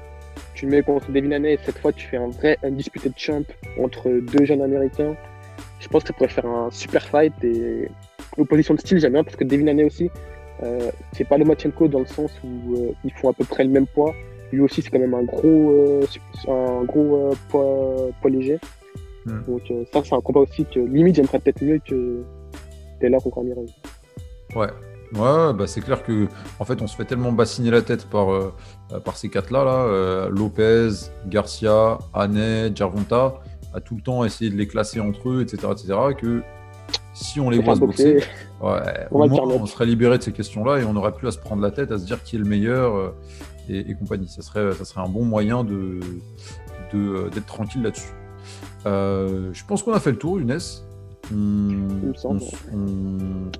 tu 0.61 0.66
mets 0.66 0.82
contre 0.82 1.11
Devin 1.11 1.32
Haney 1.32 1.54
et 1.54 1.58
cette 1.64 1.78
fois 1.78 1.90
tu 1.90 2.06
fais 2.06 2.18
un 2.18 2.28
vrai 2.28 2.58
undisputed 2.62 3.14
champ 3.16 3.46
entre 3.78 4.11
deux 4.11 4.44
jeunes 4.44 4.61
américains. 4.61 5.16
Je 5.80 5.88
pense 5.88 6.02
que 6.02 6.08
ça 6.08 6.12
pourrait 6.12 6.28
faire 6.28 6.44
un 6.44 6.70
super 6.70 7.02
fight 7.02 7.32
et 7.42 7.88
l'opposition 8.36 8.74
de 8.74 8.80
style 8.80 8.98
j'aime 8.98 9.14
bien 9.14 9.24
parce 9.24 9.36
que 9.36 9.44
Devin 9.44 9.68
Haney 9.68 9.84
aussi, 9.84 10.11
euh, 10.62 10.90
c'est 11.12 11.24
pas 11.24 11.38
le 11.38 11.44
Lomachenko 11.44 11.88
dans 11.88 12.00
le 12.00 12.06
sens 12.06 12.30
où 12.44 12.76
euh, 12.76 12.92
ils 13.04 13.12
font 13.12 13.30
à 13.30 13.32
peu 13.32 13.44
près 13.44 13.64
le 13.64 13.70
même 13.70 13.86
poids. 13.86 14.14
Lui 14.52 14.61
aussi 14.61 14.82
c'est 14.82 14.90
quand 14.90 14.98
même 14.98 15.14
un 15.14 15.22
gros, 15.22 15.70
euh, 15.70 16.06
un 16.48 16.84
gros 16.84 17.34
poids, 17.48 18.30
léger. 18.30 18.58
Hmm. 19.24 19.40
Donc 19.48 19.62
ça 19.90 20.02
c'est 20.04 20.14
un 20.14 20.20
combat 20.20 20.40
aussi 20.40 20.66
que 20.66 20.80
limite 20.80 21.16
j'aimerais 21.16 21.38
peut-être 21.38 21.62
mieux 21.62 21.78
que 21.78 22.22
Taylor 23.00 23.26
ou 23.26 23.30
Ramirez. 23.30 23.64
Ouais, 24.54 24.68
Ouais, 25.14 25.52
bah 25.52 25.66
c'est 25.66 25.80
clair 25.80 26.04
que 26.04 26.28
en 26.61 26.64
fait, 26.64 26.80
on 26.82 26.86
se 26.86 26.94
fait 26.94 27.04
tellement 27.04 27.32
bassiner 27.32 27.70
la 27.70 27.82
tête 27.82 28.06
par, 28.06 28.32
euh, 28.32 28.52
par 29.04 29.16
ces 29.16 29.28
quatre-là, 29.28 29.64
là, 29.64 29.84
euh, 29.84 30.28
Lopez, 30.30 30.90
Garcia, 31.26 31.98
Anet, 32.14 32.76
Jarvonta, 32.76 33.34
à 33.74 33.80
tout 33.80 33.96
le 33.96 34.02
temps 34.02 34.24
essayer 34.24 34.50
de 34.50 34.56
les 34.56 34.68
classer 34.68 35.00
entre 35.00 35.30
eux, 35.30 35.42
etc., 35.42 35.66
etc., 35.72 35.94
que 36.16 36.42
si 37.12 37.40
on 37.40 37.50
les 37.50 37.58
voit 37.58 37.74
se 37.74 37.80
boxer, 37.80 38.22
ouais, 38.62 39.08
on, 39.11 39.66
serait 39.66 39.86
libéré 39.86 40.18
de 40.18 40.22
ces 40.22 40.32
questions-là 40.32 40.78
et 40.78 40.84
on 40.84 40.92
n'aurait 40.92 41.12
plus 41.12 41.26
à 41.26 41.32
se 41.32 41.38
prendre 41.38 41.61
la 41.61 41.72
tête, 41.72 41.90
à 41.90 41.98
se 41.98 42.04
dire 42.04 42.22
qui 42.22 42.36
est 42.36 42.38
le 42.38 42.44
meilleur 42.44 42.94
euh, 42.94 43.14
et, 43.68 43.94
compagnie. 43.94 44.28
Ça 44.28 44.42
serait, 44.42 44.72
ça 44.74 44.84
serait 44.84 45.00
un 45.00 45.08
bon 45.08 45.24
moyen 45.24 45.64
de, 45.64 45.98
d'être 46.92 47.34
de, 47.34 47.40
tranquille 47.40 47.82
là-dessus. 47.82 48.12
je 48.84 49.64
pense 49.66 49.82
qu'on 49.82 49.92
a 49.92 50.00
fait 50.00 50.12
le 50.12 50.18
tour, 50.18 50.38
Younes 50.38 50.61
on, 51.33 52.39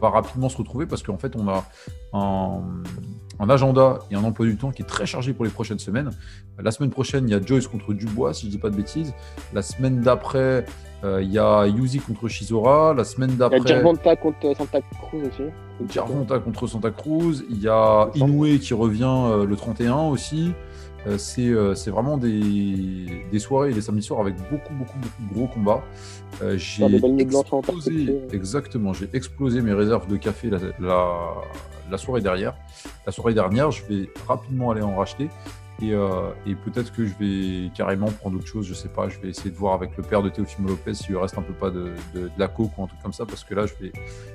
va 0.01 0.11
rapidement 0.11 0.49
se 0.49 0.57
retrouver 0.57 0.87
parce 0.87 1.03
qu'en 1.03 1.19
fait, 1.19 1.35
on 1.37 1.49
a 1.49 1.65
un, 2.13 3.49
agenda 3.49 4.01
et 4.11 4.15
un 4.15 4.25
emploi 4.25 4.47
du 4.47 4.57
temps 4.57 4.71
qui 4.71 4.83
est 4.83 4.87
très 4.87 5.07
chargé 5.07 5.33
pour 5.33 5.45
les 5.45 5.51
prochaines 5.51 5.79
semaines. 5.79 6.11
La 6.59 6.71
semaine 6.71 6.91
prochaine, 6.91 7.29
il 7.29 7.33
y 7.33 7.35
a 7.35 7.41
Joyce 7.41 7.67
contre 7.67 7.93
Dubois, 7.95 8.35
si 8.35 8.47
je 8.47 8.51
dis 8.51 8.59
pas 8.59 8.71
de 8.71 8.77
bêtises. 8.77 9.15
La 9.53 9.63
semaine 9.63 10.01
d'après, 10.01 10.67
euh, 11.05 11.23
il 11.23 11.33
y 11.33 11.39
a 11.39 11.67
Yuzi 11.67 12.01
contre 12.01 12.29
Shizora. 12.29 12.95
La 12.95 13.05
semaine 13.05 13.37
d'après. 13.37 13.59
Il 13.59 13.69
y 13.69 13.73
a 13.73 13.77
Gervonta 13.77 14.17
contre 14.17 14.57
Santa 14.57 14.81
Cruz 14.81 15.23
aussi. 15.23 15.93
Gervonta 15.93 16.39
contre 16.39 16.67
Santa 16.67 16.91
Cruz. 16.91 17.45
Il 17.49 17.61
y 17.63 17.69
a 17.69 18.11
Inoue 18.15 18.59
qui 18.59 18.75
revient 18.75 19.05
euh, 19.05 19.47
le 19.47 19.57
31 19.57 20.09
aussi. 20.09 20.53
Euh, 21.07 21.17
euh, 21.39 21.75
c'est 21.75 21.91
vraiment 21.91 22.19
des, 22.19 23.25
des, 23.31 23.39
soirées 23.39 23.71
et 23.71 23.75
des 23.75 23.81
samedis 23.81 24.03
soirs 24.03 24.21
avec 24.21 24.35
beaucoup, 24.51 24.75
beaucoup, 24.75 24.99
beaucoup 24.99 25.23
de 25.29 25.35
gros 25.35 25.47
combats. 25.47 25.83
Euh, 26.43 26.59
j'ai 26.59 26.85
explosé, 27.19 28.19
exactement, 28.33 28.93
j'ai 28.93 29.09
explosé 29.13 29.63
mes 29.63 29.73
réserves 29.73 30.07
de 30.09 30.17
café 30.17 30.51
la, 30.51 30.59
la, 31.91 31.99
soirée 31.99 32.21
derrière. 32.21 32.55
La 33.07 33.13
soirée 33.13 33.35
dernière, 33.35 33.71
je 33.71 33.85
vais 33.87 34.11
rapidement 34.27 34.71
aller 34.71 34.83
en 34.83 34.97
racheter. 34.97 35.29
Et, 35.83 35.93
et 36.47 36.55
peut-être 36.55 36.93
que 36.93 37.07
je 37.07 37.15
vais 37.19 37.71
carrément 37.75 38.11
prendre 38.11 38.37
autre 38.37 38.47
chose, 38.47 38.67
je 38.67 38.75
sais 38.75 38.89
pas. 38.89 39.09
Je 39.09 39.19
vais 39.19 39.29
essayer 39.29 39.51
de 39.51 39.57
voir 39.57 39.75
avec 39.75 39.97
le 39.97 40.03
père 40.03 40.23
de 40.23 40.29
Théophile 40.29 40.67
Lopez 40.67 40.95
s'il 40.95 41.17
reste 41.17 41.39
un 41.39 41.43
peu 41.43 41.55
pas 41.55 41.71
de, 41.71 41.93
de, 42.15 42.31
la 42.37 42.49
coke 42.49 42.77
ou 42.77 42.85
un 42.85 42.87
truc 42.87 43.01
comme 43.03 43.13
ça, 43.13 43.25
parce 43.25 43.45
que 43.45 43.55
là, 43.55 43.67
je 43.67 43.73
vais, 43.81 43.93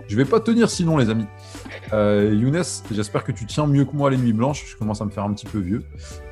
je 0.08 0.16
vais 0.16 0.26
pas 0.26 0.40
tenir 0.40 0.70
sinon, 0.70 0.98
les 0.98 1.10
amis. 1.10 1.26
Younes, 1.92 2.64
j'espère 2.92 3.24
que 3.24 3.32
tu 3.32 3.46
tiens 3.46 3.68
mieux 3.68 3.86
que 3.86 3.96
moi 3.96 4.10
les 4.10 4.18
nuits 4.18 4.34
blanches. 4.34 4.66
Je 4.68 4.76
commence 4.78 5.02
à 5.02 5.06
me 5.06 5.12
faire 5.12 5.24
un 5.24 5.34
petit 5.34 5.46
peu 5.46 5.60
vieux. 5.60 5.84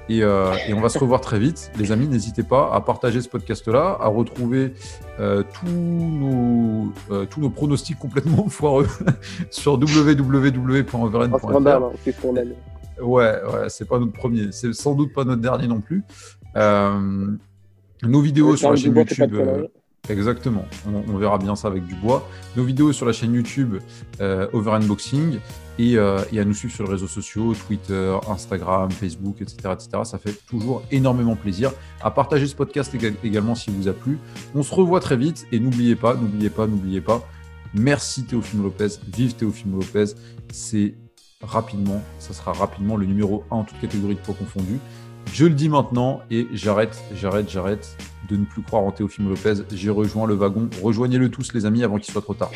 Euh, 0.09 0.53
et, 0.68 0.74
on 0.74 0.82
va 0.82 0.89
se 0.89 0.99
revoir 0.99 1.22
très 1.22 1.39
vite. 1.39 1.72
Les 1.78 1.91
amis, 1.91 2.07
n'hésitez 2.07 2.43
pas 2.43 2.72
à 2.74 2.82
partager 2.82 3.22
ce 3.22 3.30
podcast-là, 3.30 3.97
à 3.99 4.07
retrouver 4.07 4.74
euh, 5.20 5.43
tous, 5.53 5.70
nos, 5.70 6.91
euh, 7.11 7.26
tous 7.26 7.41
nos 7.41 7.49
pronostics 7.49 7.97
complètement 7.97 8.47
foireux 8.49 8.88
sur 9.49 9.74
www.overen.fr. 9.74 11.43
Ouais, 13.04 13.41
ouais, 13.43 13.70
c'est 13.70 13.88
pas 13.88 13.99
notre 13.99 14.14
premier, 14.14 14.51
c'est 14.51 14.74
sans 14.74 14.95
doute 14.95 15.14
pas 15.14 15.24
notre 15.24 15.41
dernier 15.41 15.68
non 15.68 15.82
plus. 15.82 16.04
nos 16.56 18.22
vidéos 18.22 18.56
sur 18.56 18.72
la 18.72 18.76
chaîne 18.76 18.95
YouTube. 18.95 19.36
Exactement, 20.10 20.66
on, 20.86 21.18
verra 21.18 21.38
bien 21.38 21.56
ça 21.56 21.70
avec 21.70 21.86
du 21.86 21.95
bois. 21.95 22.28
Nos 22.58 22.66
vidéos 22.66 22.91
sur 22.91 23.06
la 23.06 23.14
chaîne 23.14 23.34
YouTube 23.34 23.78
euh, 24.20 24.49
Over 24.51 24.72
Unboxing 24.72 25.39
et, 25.80 25.95
euh, 25.95 26.20
et, 26.34 26.41
à 26.41 26.43
nous 26.43 26.54
suivre 26.54 26.74
sur 26.74 26.84
les 26.84 26.91
réseaux 26.91 27.08
sociaux, 27.08 27.54
Twitter, 27.54 28.14
Instagram, 28.28 28.91
Facebook, 28.91 29.38
etc., 29.39 29.56
etc. 29.72 30.04
Ça 30.04 30.18
fait 30.18 30.38
toujours 30.45 30.84
énormément 30.91 31.38
plaisir. 31.38 31.72
À 32.01 32.12
partager 32.12 32.47
ce 32.47 32.56
podcast 32.56 32.93
également 33.24 33.56
s'il 33.56 33.76
vous 33.76 33.88
a 33.88 33.93
plu. 33.93 34.20
On 34.54 34.62
se 34.62 34.76
revoit 34.76 34.99
très 34.99 35.16
vite 35.16 35.47
et 35.54 35.60
n'oubliez 35.62 35.95
pas, 35.95 36.16
n'oubliez 36.16 36.49
pas, 36.49 36.68
n'oubliez 36.68 36.99
pas. 36.99 37.26
Merci 37.74 38.26
Théophile 38.26 38.62
Lopez, 38.62 38.99
vive 39.08 39.36
Théophile 39.36 39.72
Lopez. 39.72 40.16
C'est 40.51 40.95
rapidement, 41.44 42.02
ça 42.20 42.34
sera 42.34 42.54
rapidement 42.54 42.98
le 42.98 43.06
numéro 43.06 43.44
1 43.52 43.56
en 43.56 43.64
toute 43.64 43.80
catégorie 43.80 44.16
de 44.16 44.20
poids 44.20 44.36
confondus. 44.36 44.80
Je 45.32 45.46
le 45.46 45.54
dis 45.54 45.70
maintenant 45.70 46.22
et 46.30 46.48
j'arrête, 46.54 47.02
j'arrête, 47.16 47.50
j'arrête 47.50 47.98
de 48.30 48.36
ne 48.38 48.46
plus 48.46 48.62
croire 48.62 48.84
en 48.84 48.91
Théophile 48.91 49.28
Lopez. 49.28 49.64
J'ai 49.72 49.89
rejoint 49.89 50.28
le 50.28 50.34
wagon. 50.34 50.70
Rejoignez-le 50.82 51.30
tous, 51.30 51.54
les 51.54 51.66
amis, 51.66 51.84
avant 51.84 51.98
qu'il 51.98 52.12
soit 52.12 52.22
trop 52.22 52.34
tard. 52.34 52.52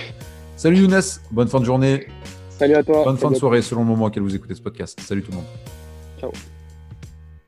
Salut 0.56 0.78
Younes, 0.78 1.02
bonne 1.32 1.48
fin 1.48 1.60
de 1.60 1.66
journée. 1.66 2.08
Salut 2.50 2.76
à 2.76 2.84
toi. 2.84 3.04
Bonne 3.04 3.18
fin 3.18 3.32
de 3.32 3.36
soirée 3.36 3.62
selon 3.62 3.82
le 3.82 3.88
moment 3.88 4.06
auquel 4.06 4.24
vous 4.24 4.36
écoutez 4.36 4.56
ce 4.56 4.62
podcast. 4.62 5.00
Salut 5.02 5.24
tout 5.24 5.32
le 5.32 5.38
monde. 5.38 5.46
Ciao. 6.20 6.32